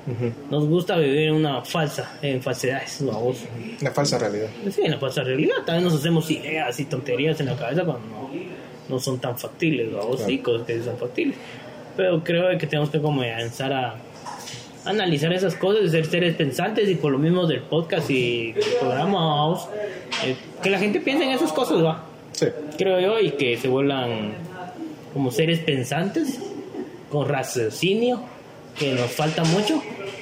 Nos 0.51 0.67
gusta 0.67 0.97
vivir 0.97 1.29
en 1.29 1.35
una 1.35 1.63
falsa, 1.63 2.19
en 2.23 2.41
falsedades, 2.41 3.01
vamos. 3.03 3.45
Una 3.83 3.91
falsa 3.91 4.19
realidad. 4.19 4.49
Sí, 4.71 4.81
en 4.83 4.93
la 4.93 4.99
falsa 4.99 5.23
realidad. 5.23 5.57
También 5.67 5.85
nos 5.85 5.95
hacemos 6.01 6.31
ideas 6.31 6.81
y 6.81 6.87
tonterías 6.87 7.39
en 7.41 7.47
la 7.47 7.57
cabeza 7.57 7.85
cuando 7.85 8.09
no, 8.09 8.31
no 8.89 8.99
son 8.99 9.19
tan 9.19 9.37
factibles, 9.39 9.93
vamos, 9.93 10.17
Claro. 10.17 10.31
sí, 10.31 10.39
cosas 10.39 10.67
que 10.67 10.83
son 10.83 10.97
factibles. 10.97 11.37
Pero 11.95 12.25
creo 12.25 12.57
que 12.59 12.67
tenemos 12.67 12.89
que 12.89 13.01
comenzar 13.03 13.73
a 13.75 13.97
analizar 14.87 15.33
esas 15.35 15.55
cosas, 15.55 15.91
ser 15.91 16.07
seres 16.07 16.35
pensantes 16.35 16.89
y 16.89 16.95
por 16.95 17.13
lo 17.13 17.19
mismo 17.19 17.47
del 17.47 17.61
podcast 17.61 18.09
y 18.09 18.53
del 18.53 18.65
programa, 18.81 19.19
vamos, 19.19 19.69
eh, 20.25 20.35
que 20.63 20.71
la 20.71 20.79
gente 20.79 21.01
piense 21.01 21.25
en 21.25 21.31
esas 21.33 21.53
cosas, 21.53 21.85
va 21.85 22.05
Sí. 22.35 22.47
creo 22.77 23.01
yo, 23.01 23.21
y 23.21 23.33
que 23.33 23.57
se 23.57 23.69
vuelvan 23.69 24.35
como 25.13 25.31
seres 25.31 25.61
pensantes, 25.61 26.39
con 27.11 27.29
raciocinio, 27.29 28.21
que 28.79 28.93
nos 28.93 29.11
falta 29.11 29.45
mucho, 29.45 29.81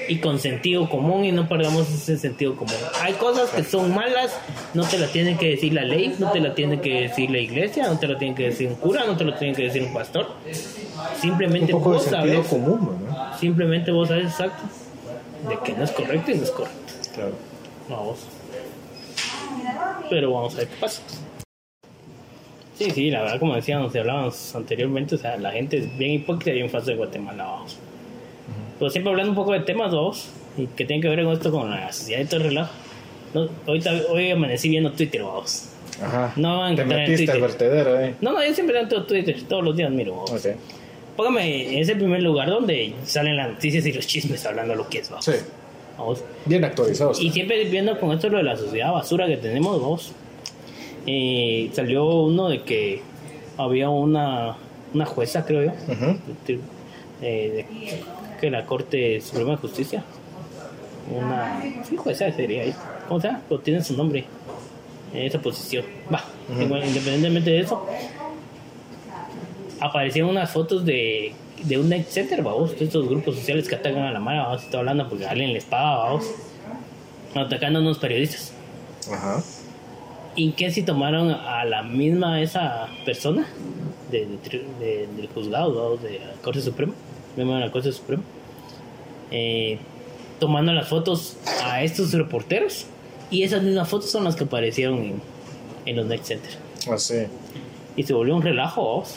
y 0.09 0.19
con 0.19 0.39
sentido 0.39 0.89
común, 0.91 1.25
y 1.25 1.33
no 1.33 1.49
perdamos 1.49 1.89
ese 1.89 2.19
sentido 2.19 2.55
común. 2.57 2.75
Hay 3.01 3.15
cosas 3.15 3.51
que 3.51 3.65
son 3.65 3.95
malas, 3.95 4.37
no 4.75 4.85
te 4.85 4.99
las 4.99 5.11
tiene 5.13 5.37
que 5.39 5.51
decir 5.51 5.73
la 5.73 5.85
ley, 5.85 6.15
no 6.19 6.31
te 6.33 6.41
la 6.41 6.55
tiene 6.55 6.81
que 6.81 7.03
decir 7.03 7.31
la 7.31 7.39
iglesia, 7.39 7.87
no 7.87 7.99
te 7.99 8.07
lo 8.09 8.19
tiene 8.19 8.35
que 8.35 8.45
decir 8.45 8.69
un 8.69 8.75
cura, 8.75 9.05
no 9.07 9.17
te 9.17 9.25
lo 9.25 9.35
tiene 9.35 9.55
que 9.55 9.63
decir 9.65 9.83
un 9.83 9.95
pastor. 9.95 10.27
Un 10.47 11.21
Simplemente 11.21 11.73
poco 11.73 11.93
de 11.93 11.97
vos 11.97 12.05
sabes, 12.05 12.47
común, 12.49 13.07
¿no? 13.09 13.39
simplemente 13.39 13.91
vos 13.91 14.09
sabes 14.09 14.27
exacto 14.27 14.63
de 15.49 15.59
que 15.65 15.73
no 15.73 15.85
es 15.85 15.91
correcto 15.93 16.31
y 16.31 16.35
no 16.35 16.43
es 16.45 16.51
correcto. 16.51 16.93
Claro. 17.15 17.33
Vamos. 17.89 18.19
Pero 20.11 20.33
vamos 20.33 20.55
a 20.55 20.59
ver 20.59 20.69
qué 20.69 20.77
pasa. 20.81 21.03
Sí, 22.85 22.91
sí, 22.91 23.11
la 23.11 23.23
verdad, 23.23 23.39
como 23.39 23.55
decíamos, 23.55 23.95
hablábamos 23.95 24.55
anteriormente, 24.55 25.15
o 25.15 25.19
sea, 25.19 25.37
la 25.37 25.51
gente 25.53 25.79
es 25.79 25.99
bien 25.99 26.13
hipócrita 26.13 26.51
y 26.51 26.55
bien 26.55 26.71
falsa 26.71 26.91
de 26.91 26.97
Guatemala, 26.97 27.45
vamos. 27.45 27.79
Pero 28.79 28.91
siempre 28.91 29.11
hablando 29.11 29.31
un 29.33 29.37
poco 29.37 29.53
de 29.53 29.61
temas, 29.61 29.93
vamos, 29.93 30.29
y 30.57 30.67
que 30.67 30.85
tienen 30.85 31.01
que 31.03 31.09
ver 31.09 31.25
con 31.25 31.33
esto, 31.33 31.51
con 31.51 31.71
la 31.71 31.93
sociedad 31.93 32.21
y 32.21 32.25
todo 32.25 32.39
el 32.39 32.47
relajo. 32.49 32.73
No, 33.35 33.49
ahorita, 33.67 33.93
hoy 34.11 34.31
amanecí 34.31 34.69
viendo 34.69 34.93
Twitter, 34.93 35.23
vamos. 35.23 35.69
Ajá. 36.03 36.33
No 36.37 36.59
van 36.61 36.73
a 36.73 36.77
Te 36.77 36.83
encontrar 36.83 37.09
en 37.09 37.17
Twitter. 37.17 37.41
vertedero, 37.41 38.01
¿eh? 38.01 38.15
No, 38.21 38.33
no, 38.33 38.45
yo 38.45 38.55
siempre 38.55 38.79
entro 38.81 39.05
Twitter, 39.05 39.37
todos 39.49 39.63
los 39.63 39.77
días 39.77 39.91
miro, 39.91 40.13
vamos. 40.17 40.33
Ok. 40.33 40.53
Póngame, 41.17 41.79
es 41.81 41.89
el 41.91 41.99
primer 41.99 42.23
lugar 42.23 42.49
donde 42.49 42.95
salen 43.05 43.37
las 43.37 43.51
noticias 43.51 43.85
y 43.87 43.93
los 43.93 44.07
chismes 44.07 44.45
hablando 44.47 44.75
lo 44.75 44.89
que 44.89 44.99
es, 44.99 45.11
vamos. 45.11 45.25
Sí. 45.27 45.33
Vamos. 45.99 46.25
Bien 46.47 46.65
actualizados. 46.65 47.21
Y 47.21 47.31
siempre 47.31 47.65
viendo 47.67 47.99
con 48.01 48.13
esto 48.13 48.29
lo 48.31 48.39
de 48.39 48.45
la 48.45 48.57
sociedad 48.57 48.93
basura 48.93 49.27
que 49.27 49.37
tenemos, 49.37 49.81
vos. 49.81 50.13
Eh, 51.07 51.71
salió 51.73 52.05
uno 52.07 52.49
de 52.49 52.63
que 52.63 53.03
había 53.59 53.89
una, 53.91 54.57
una 54.95 55.05
jueza, 55.07 55.45
creo 55.45 55.65
yo, 55.65 55.73
eh, 57.23 57.67
de- 57.69 58.03
que 58.41 58.51
la 58.51 58.65
Corte 58.67 59.21
Suprema 59.21 59.53
de 59.53 59.57
Justicia, 59.59 60.05
una 61.11 61.63
sí, 61.89 61.97
jueza 61.97 62.31
sería 62.33 62.63
ahí, 62.63 62.75
¿cómo 63.09 63.21
se 63.21 63.29
llama? 63.29 63.43
Pero 63.49 63.61
tiene 63.61 63.83
su 63.85 63.97
nombre 63.97 64.25
en 65.15 65.23
esa 65.27 65.39
posición. 65.41 65.85
Va, 66.13 66.25
independientemente 66.87 67.51
de 67.51 67.61
eso, 67.61 67.85
aparecieron 69.81 70.31
unas 70.31 70.51
fotos 70.51 70.85
de, 70.85 71.33
de 71.65 71.79
un 71.79 71.93
etcétera, 71.93 72.43
vamos, 72.43 72.79
de 72.79 72.85
estos 72.85 73.09
grupos 73.09 73.37
sociales 73.37 73.69
que 73.69 73.75
atacan 73.75 74.03
a 74.03 74.13
la 74.13 74.21
mala, 74.21 74.43
vamos, 74.45 74.63
estoy 74.63 74.79
hablando 74.81 75.09
porque 75.09 75.27
alguien 75.27 75.53
les 75.53 75.65
paga, 75.65 75.97
vamos, 76.05 76.31
atacando 77.35 77.79
a 77.79 77.83
unos 77.83 77.99
periodistas. 77.99 78.53
Ajá. 79.13 79.43
¿Y 80.35 80.53
qué 80.53 80.71
si 80.71 80.83
tomaron 80.83 81.31
a 81.31 81.65
la 81.65 81.83
misma 81.83 82.41
esa 82.41 82.89
persona 83.05 83.47
de, 84.11 84.21
de 84.27 84.65
de- 84.81 85.09
del 85.17 85.29
juzgado 85.29 85.97
de 85.99 86.19
la 86.21 86.33
Corte 86.43 86.61
Suprema, 86.61 86.95
miembro 87.37 87.57
de 87.57 87.67
la 87.67 87.73
Corte 87.73 87.93
Suprema, 87.93 88.23
eh, 89.31 89.79
tomando 90.41 90.73
las 90.73 90.89
fotos 90.89 91.37
a 91.63 91.83
estos 91.83 92.13
reporteros? 92.13 92.87
Y 93.31 93.43
esas 93.45 93.63
mismas 93.63 93.89
fotos 93.89 94.11
son 94.11 94.25
las 94.25 94.37
que 94.37 94.45
aparecieron 94.45 94.99
en, 94.99 95.23
en 95.87 95.97
los 95.97 96.07
Next 96.07 96.27
Center. 96.27 96.51
Así. 96.91 97.15
Y 97.97 98.03
se 98.03 98.13
volvió 98.13 98.35
un 98.37 98.43
relajo, 98.43 98.87
vamos. 98.89 99.17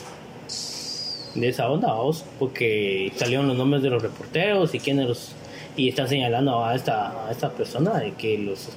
De 1.34 1.48
esa 1.48 1.68
onda, 1.70 1.88
vamos. 1.88 2.24
Porque 2.38 3.12
salieron 3.16 3.46
los 3.48 3.56
nombres 3.58 3.82
de 3.82 3.90
los 3.90 4.02
reporteros 4.02 4.74
y 4.74 4.80
quiénes 4.80 5.06
los. 5.08 5.32
Y 5.76 5.88
están 5.90 6.08
señalando 6.08 6.64
a 6.64 6.74
esta, 6.74 7.26
a 7.26 7.30
esta 7.30 7.50
persona 7.50 7.98
de 7.98 8.12
que 8.12 8.38
los. 8.38 8.68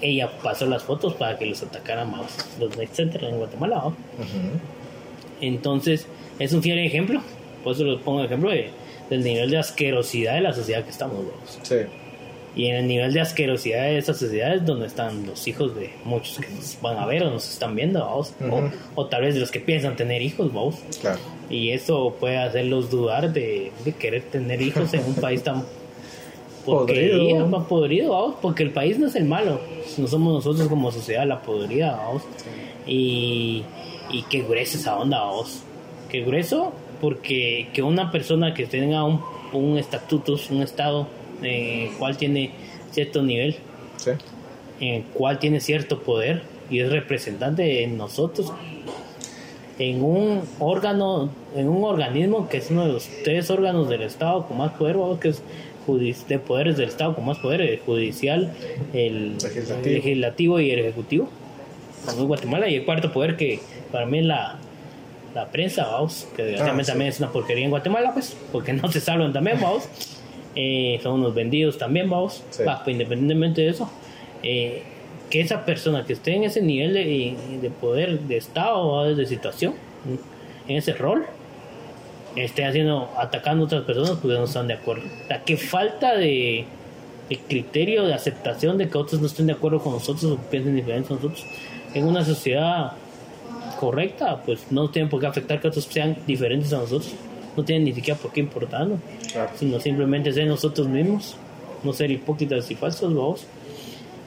Ella 0.00 0.30
pasó 0.42 0.66
las 0.66 0.82
fotos 0.84 1.14
para 1.14 1.36
que 1.38 1.46
los 1.46 1.62
atacaran 1.62 2.10
vamos, 2.12 2.30
los 2.60 2.76
Next 2.76 2.94
Center 2.96 3.24
en 3.24 3.36
Guatemala. 3.38 3.78
Ujú. 3.86 3.94
Entonces, 5.40 6.06
es 6.38 6.52
un 6.52 6.62
fiel 6.62 6.78
ejemplo. 6.78 7.20
Por 7.64 7.74
eso 7.74 7.84
los 7.84 8.00
pongo 8.02 8.22
ejemplo 8.24 8.50
de- 8.50 8.70
del 9.10 9.24
nivel 9.24 9.50
de 9.50 9.58
asquerosidad 9.58 10.34
de 10.34 10.40
la 10.42 10.52
sociedad 10.52 10.84
que 10.84 10.90
estamos. 10.90 11.16
vamos. 11.16 11.58
Sí. 11.62 11.76
Y 12.56 12.66
en 12.66 12.76
el 12.76 12.88
nivel 12.88 13.12
de 13.12 13.20
asquerosidad 13.20 13.82
de 13.84 13.98
esa 13.98 14.14
sociedad 14.14 14.54
es 14.54 14.64
donde 14.66 14.86
están 14.86 15.26
los 15.26 15.46
hijos 15.46 15.76
de 15.76 15.90
muchos 16.04 16.38
que 16.38 16.48
nos 16.48 16.76
van 16.80 16.96
a 16.98 17.06
ver 17.06 17.22
o 17.22 17.30
nos 17.30 17.48
están 17.50 17.74
viendo, 17.76 18.00
vamos. 18.00 18.34
Ujú. 18.40 18.56
o, 18.96 19.02
o 19.02 19.06
tal 19.06 19.22
vez 19.22 19.34
de 19.34 19.40
los 19.40 19.50
que 19.50 19.60
piensan 19.60 19.96
tener 19.96 20.22
hijos, 20.22 20.52
vamos. 20.52 20.76
Claro. 21.00 21.18
Y 21.50 21.70
eso 21.70 22.16
puede 22.18 22.36
hacerlos 22.38 22.90
dudar 22.90 23.32
de, 23.32 23.72
de 23.84 23.92
querer 23.92 24.22
tener 24.24 24.60
hijos 24.60 24.92
en 24.94 25.04
un 25.04 25.14
país 25.14 25.42
tan 25.42 25.64
Podrido. 26.70 27.46
más 27.46 27.66
podrido, 27.66 28.10
vamos. 28.12 28.36
Porque 28.42 28.62
el 28.62 28.70
país 28.70 28.98
no 28.98 29.06
es 29.06 29.14
el 29.14 29.24
malo, 29.24 29.60
no 29.96 30.06
somos 30.06 30.34
nosotros 30.34 30.68
como 30.68 30.90
sociedad 30.92 31.26
la 31.26 31.40
podrida, 31.42 31.96
vamos. 31.96 32.22
Y, 32.86 33.62
y 34.10 34.22
qué 34.30 34.42
grueso 34.42 34.78
esa 34.78 34.98
onda, 34.98 35.20
vamos. 35.20 35.62
Qué 36.10 36.22
grueso, 36.22 36.72
porque 37.00 37.68
que 37.72 37.82
una 37.82 38.10
persona 38.10 38.54
que 38.54 38.66
tenga 38.66 39.04
un, 39.04 39.20
un 39.52 39.78
estatuto, 39.78 40.36
un 40.50 40.62
estado, 40.62 41.06
en 41.42 41.88
el 41.88 41.92
cual 41.98 42.16
tiene 42.16 42.50
cierto 42.92 43.22
nivel, 43.22 43.56
Sí. 43.96 44.10
en 44.80 44.94
el 44.94 45.02
cual 45.04 45.38
tiene 45.38 45.60
cierto 45.60 46.00
poder 46.00 46.42
y 46.70 46.78
es 46.80 46.90
representante 46.90 47.62
de 47.62 47.86
nosotros 47.88 48.52
en 49.78 50.02
un 50.02 50.42
órgano, 50.58 51.30
en 51.54 51.68
un 51.68 51.84
organismo 51.84 52.48
que 52.48 52.56
es 52.58 52.70
uno 52.70 52.86
de 52.86 52.92
los 52.92 53.08
tres 53.24 53.48
órganos 53.50 53.88
del 53.88 54.02
Estado 54.02 54.46
con 54.46 54.58
más 54.58 54.72
poder, 54.72 54.96
vamos, 54.96 55.18
que 55.20 55.28
es 55.28 55.42
de 55.96 56.38
poderes 56.38 56.76
del 56.76 56.88
Estado 56.88 57.14
con 57.14 57.24
más 57.24 57.38
poder, 57.38 57.60
el 57.62 57.78
judicial, 57.80 58.52
el 58.92 59.34
Legislativo. 59.38 59.86
el 59.86 59.94
legislativo 59.94 60.60
y 60.60 60.70
el 60.70 60.78
ejecutivo. 60.80 61.28
Como 62.06 62.22
en 62.22 62.26
Guatemala 62.28 62.68
y 62.68 62.74
el 62.76 62.84
cuarto 62.84 63.12
poder 63.12 63.36
que 63.36 63.60
para 63.90 64.06
mí 64.06 64.18
es 64.20 64.24
la, 64.26 64.58
la 65.34 65.46
prensa, 65.50 65.86
vamos, 65.86 66.28
que 66.36 66.42
desgraciadamente 66.42 66.82
Ah, 66.82 66.84
sí. 66.84 66.90
también 66.92 67.08
es 67.10 67.18
una 67.20 67.32
porquería 67.32 67.64
en 67.64 67.70
Guatemala, 67.70 68.12
pues, 68.14 68.36
porque 68.52 68.72
no 68.72 68.90
se 68.90 69.00
salvan 69.00 69.32
también, 69.32 69.58
vamos. 69.60 69.88
Eh, 70.54 70.98
son 71.02 71.14
unos 71.20 71.34
vendidos 71.34 71.78
también, 71.78 72.08
vamos. 72.08 72.42
Sí. 72.50 72.62
Va, 72.64 72.82
pues, 72.84 72.92
independientemente 72.94 73.62
de 73.62 73.68
eso, 73.68 73.90
eh, 74.42 74.82
que 75.30 75.40
esa 75.40 75.64
persona 75.66 76.04
que 76.06 76.14
esté 76.14 76.34
en 76.34 76.44
ese 76.44 76.62
nivel 76.62 76.94
de, 76.94 77.34
de 77.60 77.70
poder, 77.70 78.20
de 78.20 78.36
Estado, 78.38 78.92
¿va? 78.92 79.08
de 79.08 79.26
situación, 79.26 79.74
en 80.66 80.76
ese 80.76 80.92
rol, 80.94 81.26
esté 82.44 82.64
haciendo, 82.64 83.10
atacando 83.16 83.64
a 83.64 83.66
otras 83.66 83.82
personas 83.82 84.12
porque 84.20 84.36
no 84.36 84.44
están 84.44 84.66
de 84.68 84.74
acuerdo. 84.74 85.02
O 85.24 85.26
sea, 85.28 85.42
que 85.44 85.56
falta 85.56 86.16
de, 86.16 86.64
de 87.28 87.38
criterio, 87.38 88.04
de 88.04 88.14
aceptación 88.14 88.78
de 88.78 88.88
que 88.88 88.98
otros 88.98 89.20
no 89.20 89.26
estén 89.26 89.46
de 89.46 89.52
acuerdo 89.52 89.80
con 89.80 89.92
nosotros 89.92 90.24
o 90.32 90.36
piensen 90.36 90.74
diferente 90.76 91.12
a 91.12 91.16
nosotros. 91.16 91.44
En 91.94 92.06
una 92.06 92.24
sociedad 92.24 92.92
correcta, 93.80 94.42
pues 94.44 94.60
no 94.70 94.90
tienen 94.90 95.08
por 95.08 95.20
qué 95.20 95.26
afectar 95.26 95.60
que 95.60 95.68
otros 95.68 95.84
sean 95.84 96.16
diferentes 96.26 96.72
a 96.72 96.78
nosotros. 96.78 97.12
No 97.56 97.64
tienen 97.64 97.84
ni 97.84 97.92
siquiera 97.92 98.18
por 98.18 98.32
qué 98.32 98.40
importarnos, 98.40 98.98
Claro. 99.32 99.50
sino 99.56 99.80
simplemente 99.80 100.32
ser 100.32 100.46
nosotros 100.46 100.86
mismos, 100.88 101.36
no 101.82 101.92
ser 101.92 102.10
hipócritas 102.10 102.70
y 102.70 102.74
falsos, 102.74 103.12
vamos. 103.14 103.46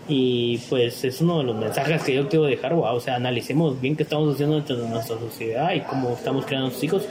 Y 0.07 0.57
pues 0.70 1.03
es 1.05 1.22
uno 1.22 1.38
de 1.38 1.43
los 1.45 1.55
mensajes 1.55 2.01
que 2.03 2.14
yo 2.16 2.28
quiero 2.28 2.45
dejar, 2.45 2.74
wow, 2.74 2.95
o 2.95 2.99
sea, 2.99 3.16
analicemos 3.16 3.80
bien 3.80 3.95
qué 3.95 4.03
estamos 4.03 4.34
haciendo 4.34 4.55
dentro 4.55 4.76
de 4.76 4.89
nuestra 4.89 5.18
sociedad 5.18 5.74
y 5.74 5.82
cómo 5.82 6.09
estamos 6.12 6.45
creando 6.45 6.68
a 6.68 6.70
nuestros 6.70 6.84
hijos 6.84 7.07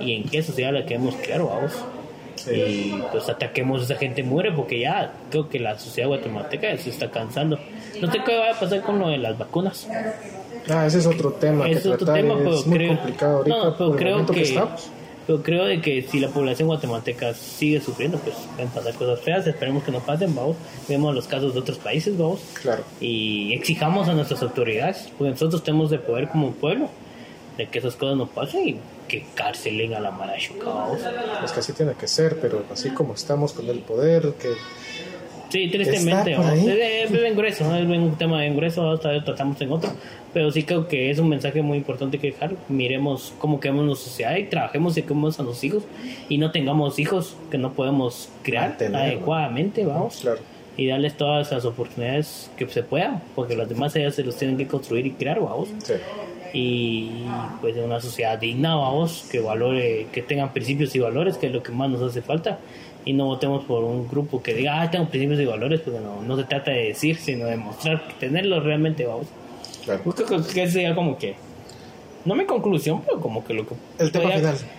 y 0.00 0.12
en 0.12 0.24
qué 0.24 0.42
sociedad 0.42 0.72
la 0.72 0.84
queremos 0.84 1.14
crear, 1.16 1.42
vamos. 1.42 1.72
Y 2.50 3.00
pues 3.10 3.28
ataquemos 3.28 3.80
a 3.80 3.84
esa 3.84 3.94
gente 3.96 4.22
muere 4.22 4.52
porque 4.52 4.80
ya 4.80 5.12
creo 5.30 5.48
que 5.48 5.58
la 5.58 5.78
sociedad 5.78 6.08
guatemalteca 6.08 6.76
se 6.76 6.90
está 6.90 7.10
cansando. 7.10 7.58
No 8.00 8.10
sé 8.10 8.18
qué 8.24 8.36
va 8.36 8.50
a 8.50 8.60
pasar 8.60 8.82
con 8.82 8.98
lo 8.98 9.08
de 9.08 9.18
las 9.18 9.38
vacunas. 9.38 9.88
Ah, 10.68 10.86
ese 10.86 10.98
es 10.98 11.06
otro 11.06 11.32
tema 11.32 11.68
Es 11.68 11.82
que 11.82 11.90
otro 11.90 12.12
tema, 12.12 12.36
pero 12.38 12.54
es 12.54 12.66
muy 12.66 12.78
creo, 12.78 12.96
complicado 12.96 13.36
ahorita 13.38 13.56
no, 13.56 13.76
pero 13.76 13.96
creo 13.96 14.26
que, 14.26 14.42
que 14.42 14.60
pero 15.26 15.42
creo 15.42 15.64
de 15.64 15.80
que 15.80 16.02
si 16.02 16.20
la 16.20 16.28
población 16.28 16.68
guatemalteca 16.68 17.32
sigue 17.34 17.80
sufriendo, 17.80 18.18
pues 18.18 18.34
pueden 18.54 18.70
pasar 18.70 18.94
cosas 18.94 19.20
feas. 19.20 19.46
Esperemos 19.46 19.82
que 19.82 19.90
no 19.90 20.00
pasen, 20.00 20.34
vamos. 20.34 20.56
Vemos 20.88 21.14
los 21.14 21.26
casos 21.26 21.54
de 21.54 21.60
otros 21.60 21.78
países, 21.78 22.16
vamos. 22.16 22.40
Claro. 22.60 22.84
Y 23.00 23.54
exijamos 23.54 24.08
a 24.08 24.12
nuestras 24.12 24.42
autoridades, 24.42 25.10
porque 25.16 25.30
nosotros 25.30 25.62
tenemos 25.62 25.90
de 25.90 25.98
poder 25.98 26.28
como 26.28 26.52
pueblo, 26.52 26.90
de 27.56 27.66
que 27.68 27.78
esas 27.78 27.96
cosas 27.96 28.16
no 28.16 28.26
pasen 28.26 28.68
y 28.68 28.76
que 29.08 29.24
carcelen 29.34 29.94
a 29.94 30.00
la 30.00 30.10
vamos. 30.10 30.98
Es 31.44 31.52
que 31.52 31.60
así 31.60 31.72
tiene 31.72 31.92
que 31.94 32.08
ser, 32.08 32.38
pero 32.40 32.64
así 32.72 32.90
como 32.90 33.14
estamos 33.14 33.52
con 33.52 33.68
el 33.68 33.78
poder, 33.80 34.32
que 34.40 34.48
Sí, 35.50 35.68
tristemente, 35.68 36.32
Está 36.32 36.42
por 36.42 36.50
vamos. 36.50 36.66
ahí. 36.68 37.02
es, 37.04 37.12
bien 37.12 37.36
grueso, 37.36 37.64
¿no? 37.64 37.76
es 37.76 37.84
un 37.86 38.16
tema 38.16 38.40
bien 38.40 38.56
grueso, 38.56 38.90
hasta 38.90 39.22
tratamos 39.24 39.60
en 39.60 39.70
otro, 39.70 39.88
pero 40.32 40.50
sí 40.50 40.64
creo 40.64 40.88
que 40.88 41.10
es 41.12 41.20
un 41.20 41.28
mensaje 41.28 41.62
muy 41.62 41.78
importante 41.78 42.18
que 42.18 42.32
dejar. 42.32 42.56
Miremos 42.68 43.32
cómo 43.38 43.60
queremos 43.60 43.84
nuestra 43.84 44.10
sociedad 44.10 44.36
y 44.36 44.46
trabajemos 44.46 44.96
y 44.96 45.02
queremos 45.02 45.38
a 45.38 45.44
nuestros 45.44 45.62
hijos 45.62 45.82
y 46.28 46.38
no 46.38 46.50
tengamos 46.50 46.98
hijos 46.98 47.36
que 47.52 47.58
no 47.58 47.72
podemos 47.72 48.30
crear 48.42 48.70
Mantener, 48.70 49.00
adecuadamente, 49.00 49.84
vamos. 49.86 50.18
claro. 50.22 50.40
Y 50.76 50.88
darles 50.88 51.16
todas 51.16 51.52
las 51.52 51.64
oportunidades 51.64 52.50
que 52.56 52.66
se 52.66 52.82
puedan, 52.82 53.22
porque 53.36 53.54
los 53.54 53.68
demás 53.68 53.94
ellas 53.94 54.16
se 54.16 54.24
los 54.24 54.34
tienen 54.36 54.56
que 54.56 54.66
construir 54.66 55.06
y 55.06 55.12
crear, 55.12 55.38
vamos. 55.38 55.68
Sí. 55.84 55.92
Y 56.54 57.10
pues 57.60 57.74
de 57.74 57.82
una 57.82 58.00
sociedad 58.00 58.38
digna, 58.38 58.76
vamos, 58.76 59.26
que 59.30 59.40
valore, 59.40 60.06
que 60.12 60.22
tengan 60.22 60.52
principios 60.52 60.94
y 60.94 61.00
valores, 61.00 61.36
que 61.36 61.48
es 61.48 61.52
lo 61.52 61.62
que 61.64 61.72
más 61.72 61.90
nos 61.90 62.00
hace 62.00 62.22
falta. 62.22 62.60
Y 63.04 63.12
no 63.12 63.26
votemos 63.26 63.64
por 63.64 63.82
un 63.82 64.08
grupo 64.08 64.40
que 64.40 64.54
diga, 64.54 64.80
ah, 64.80 64.90
tengo 64.90 65.08
principios 65.08 65.40
y 65.40 65.44
valores, 65.46 65.80
porque 65.80 65.98
no, 65.98 66.22
no 66.22 66.36
se 66.36 66.44
trata 66.44 66.70
de 66.70 66.84
decir, 66.84 67.16
sino 67.16 67.46
de 67.46 67.56
mostrar, 67.56 68.02
tenerlos 68.20 68.62
realmente, 68.62 69.04
vamos. 69.04 69.26
Claro. 69.84 70.00
Yo 70.04 70.12
creo 70.12 70.46
que 70.46 70.68
sería 70.68 70.94
como 70.94 71.18
que, 71.18 71.34
no 72.24 72.36
mi 72.36 72.46
conclusión, 72.46 73.02
pero 73.04 73.20
como 73.20 73.44
que 73.44 73.52
lo 73.52 73.66
que 73.66 73.74
El 73.98 74.12
tema 74.12 74.26
pueda, 74.26 74.52
final. 74.52 74.70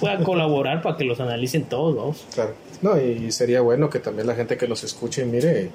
pueda 0.00 0.24
colaborar 0.24 0.82
para 0.82 0.96
que 0.96 1.04
los 1.04 1.20
analicen 1.20 1.64
todos, 1.64 1.94
vamos. 1.94 2.26
Claro. 2.34 2.54
No, 2.82 2.98
y 2.98 3.30
sería 3.30 3.60
bueno 3.60 3.90
que 3.90 3.98
también 3.98 4.26
la 4.26 4.34
gente 4.34 4.56
que 4.56 4.66
nos 4.66 4.82
escuche 4.84 5.22
y 5.22 5.26
mire, 5.26 5.70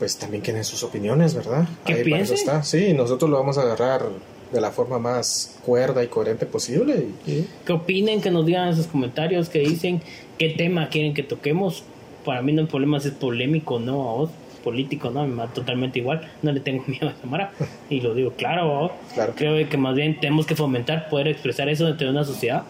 pues 0.00 0.16
también 0.16 0.42
tienen 0.42 0.64
sus 0.64 0.82
opiniones, 0.82 1.34
¿verdad? 1.34 1.68
Ahí 1.84 2.02
para 2.10 2.22
eso 2.22 2.32
está. 2.32 2.62
Sí, 2.62 2.94
nosotros 2.94 3.30
lo 3.30 3.36
vamos 3.36 3.58
a 3.58 3.62
agarrar 3.62 4.06
de 4.50 4.58
la 4.58 4.70
forma 4.70 4.98
más 4.98 5.58
cuerda 5.62 6.02
y 6.02 6.06
coherente 6.06 6.46
posible. 6.46 7.06
Y, 7.26 7.44
que 7.66 7.72
opinen, 7.74 8.22
que 8.22 8.30
nos 8.30 8.46
digan 8.46 8.68
en 8.68 8.76
sus 8.76 8.86
comentarios, 8.86 9.50
que 9.50 9.58
dicen 9.58 10.00
qué 10.38 10.48
tema 10.48 10.88
quieren 10.88 11.12
que 11.12 11.22
toquemos. 11.22 11.84
Para 12.24 12.40
mí 12.40 12.50
no 12.50 12.62
hay 12.62 12.66
problema 12.66 12.98
si 12.98 13.08
es 13.08 13.14
polémico 13.14 13.74
o 13.74 13.78
no, 13.78 14.08
a 14.08 14.14
vos, 14.14 14.30
político, 14.64 15.10
no, 15.10 15.26
me 15.26 15.36
da 15.36 15.48
totalmente 15.48 15.98
igual. 15.98 16.26
No 16.40 16.50
le 16.50 16.60
tengo 16.60 16.82
miedo 16.86 17.06
a 17.06 17.14
Samara 17.20 17.52
y 17.90 18.00
lo 18.00 18.14
digo 18.14 18.32
claro, 18.32 18.62
a 18.62 18.80
vos. 18.80 18.92
Claro. 19.12 19.34
Creo 19.36 19.68
que 19.68 19.76
más 19.76 19.94
bien 19.94 20.18
tenemos 20.18 20.46
que 20.46 20.56
fomentar 20.56 21.10
poder 21.10 21.28
expresar 21.28 21.68
eso 21.68 21.84
dentro 21.84 22.06
de 22.06 22.12
una 22.14 22.24
sociedad 22.24 22.64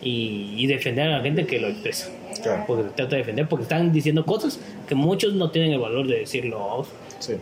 y, 0.00 0.54
y 0.56 0.68
defender 0.68 1.08
a 1.08 1.18
la 1.18 1.20
gente 1.24 1.46
que 1.46 1.58
lo 1.58 1.66
expresa. 1.66 2.10
Claro. 2.44 2.64
Porque 2.66 2.84
trata 2.94 3.16
de 3.16 3.22
defender, 3.22 3.48
porque 3.48 3.64
están 3.64 3.92
diciendo 3.92 4.24
cosas 4.24 4.60
que 4.86 4.94
muchos 4.94 5.34
no 5.34 5.50
tienen 5.50 5.72
el 5.72 5.80
valor 5.80 6.06
de 6.06 6.20
decirlo 6.20 6.80
a 6.80 6.84
sí. 7.18 7.34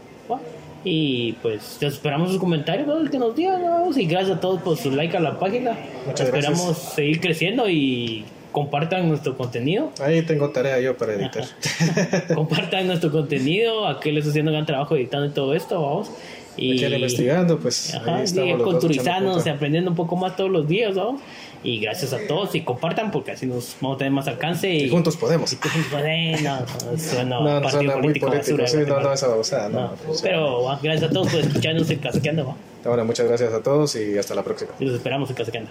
Y 0.84 1.34
pues 1.34 1.80
esperamos 1.80 2.30
sus 2.30 2.40
comentarios, 2.40 2.88
¿no? 2.88 3.09
que 3.09 3.18
nos 3.18 3.36
digan, 3.36 3.62
¿no? 3.62 3.88
y 3.96 4.07
gracias 4.07 4.38
a 4.38 4.40
todos 4.40 4.62
por 4.62 4.76
su 4.76 4.90
like 4.90 5.16
a 5.16 5.20
la 5.20 5.38
página. 5.38 5.76
Muchas 6.07 6.26
Esperamos 6.26 6.66
gracias. 6.66 6.94
seguir 6.94 7.20
creciendo 7.20 7.68
y 7.68 8.24
compartan 8.50 9.09
nuestro 9.09 9.36
contenido. 9.36 9.92
Ahí 10.00 10.22
tengo 10.22 10.50
tarea 10.50 10.80
yo 10.80 10.96
para 10.96 11.14
editar. 11.14 11.44
compartan 12.34 12.88
nuestro 12.88 13.12
contenido, 13.12 13.86
aquel 13.86 14.18
está 14.18 14.30
haciendo 14.30 14.50
gran 14.50 14.66
trabajo 14.66 14.96
editando 14.96 15.26
y 15.26 15.30
todo 15.30 15.55
esto, 15.55 15.80
vamos. 15.80 16.11
Y 16.57 16.84
investigando, 16.84 17.59
pues 17.59 17.94
Ajá, 17.94 18.16
ahí 18.16 18.22
y 18.22 18.24
estamos 18.24 18.62
culturizándose, 18.62 19.48
aprendiendo 19.50 19.90
un 19.90 19.96
poco 19.96 20.16
más 20.16 20.36
todos 20.36 20.50
los 20.50 20.68
días, 20.68 20.94
¿no? 20.94 21.18
Y 21.64 21.78
gracias 21.80 22.12
a 22.12 22.18
todos 22.26 22.54
y 22.54 22.62
compartan 22.62 23.10
porque 23.10 23.32
así 23.32 23.46
nos 23.46 23.76
vamos 23.80 23.96
a 23.96 23.98
tener 23.98 24.12
más 24.12 24.26
alcance. 24.26 24.68
Y, 24.68 24.88
juntos 24.88 25.16
podemos. 25.16 25.52
Y 25.52 25.56
juntos 25.56 25.84
podemos. 25.90 26.42
No, 26.42 26.98
suena 26.98 27.40
no, 27.40 27.60
no, 27.60 27.62
partido 27.62 27.92
político. 27.92 28.26
Basura, 28.26 28.66
no, 28.86 29.00
no, 29.00 29.68
no, 29.68 29.80
no. 29.80 29.96
Pero 30.22 30.70
ah, 30.70 30.80
gracias 30.82 31.10
a 31.10 31.12
todos 31.12 31.28
por 31.28 31.40
escucharnos 31.40 31.88
en 31.90 31.98
Casaqueando. 31.98 32.44
Bueno, 32.44 32.58
Ahora, 32.84 33.04
muchas 33.04 33.28
gracias 33.28 33.52
a 33.52 33.62
todos 33.62 33.94
y 33.96 34.18
hasta 34.18 34.34
la 34.34 34.42
próxima. 34.42 34.72
Y 34.80 34.86
los 34.86 34.96
esperamos 34.96 35.30
en 35.30 35.36
Casaqueando. 35.36 35.70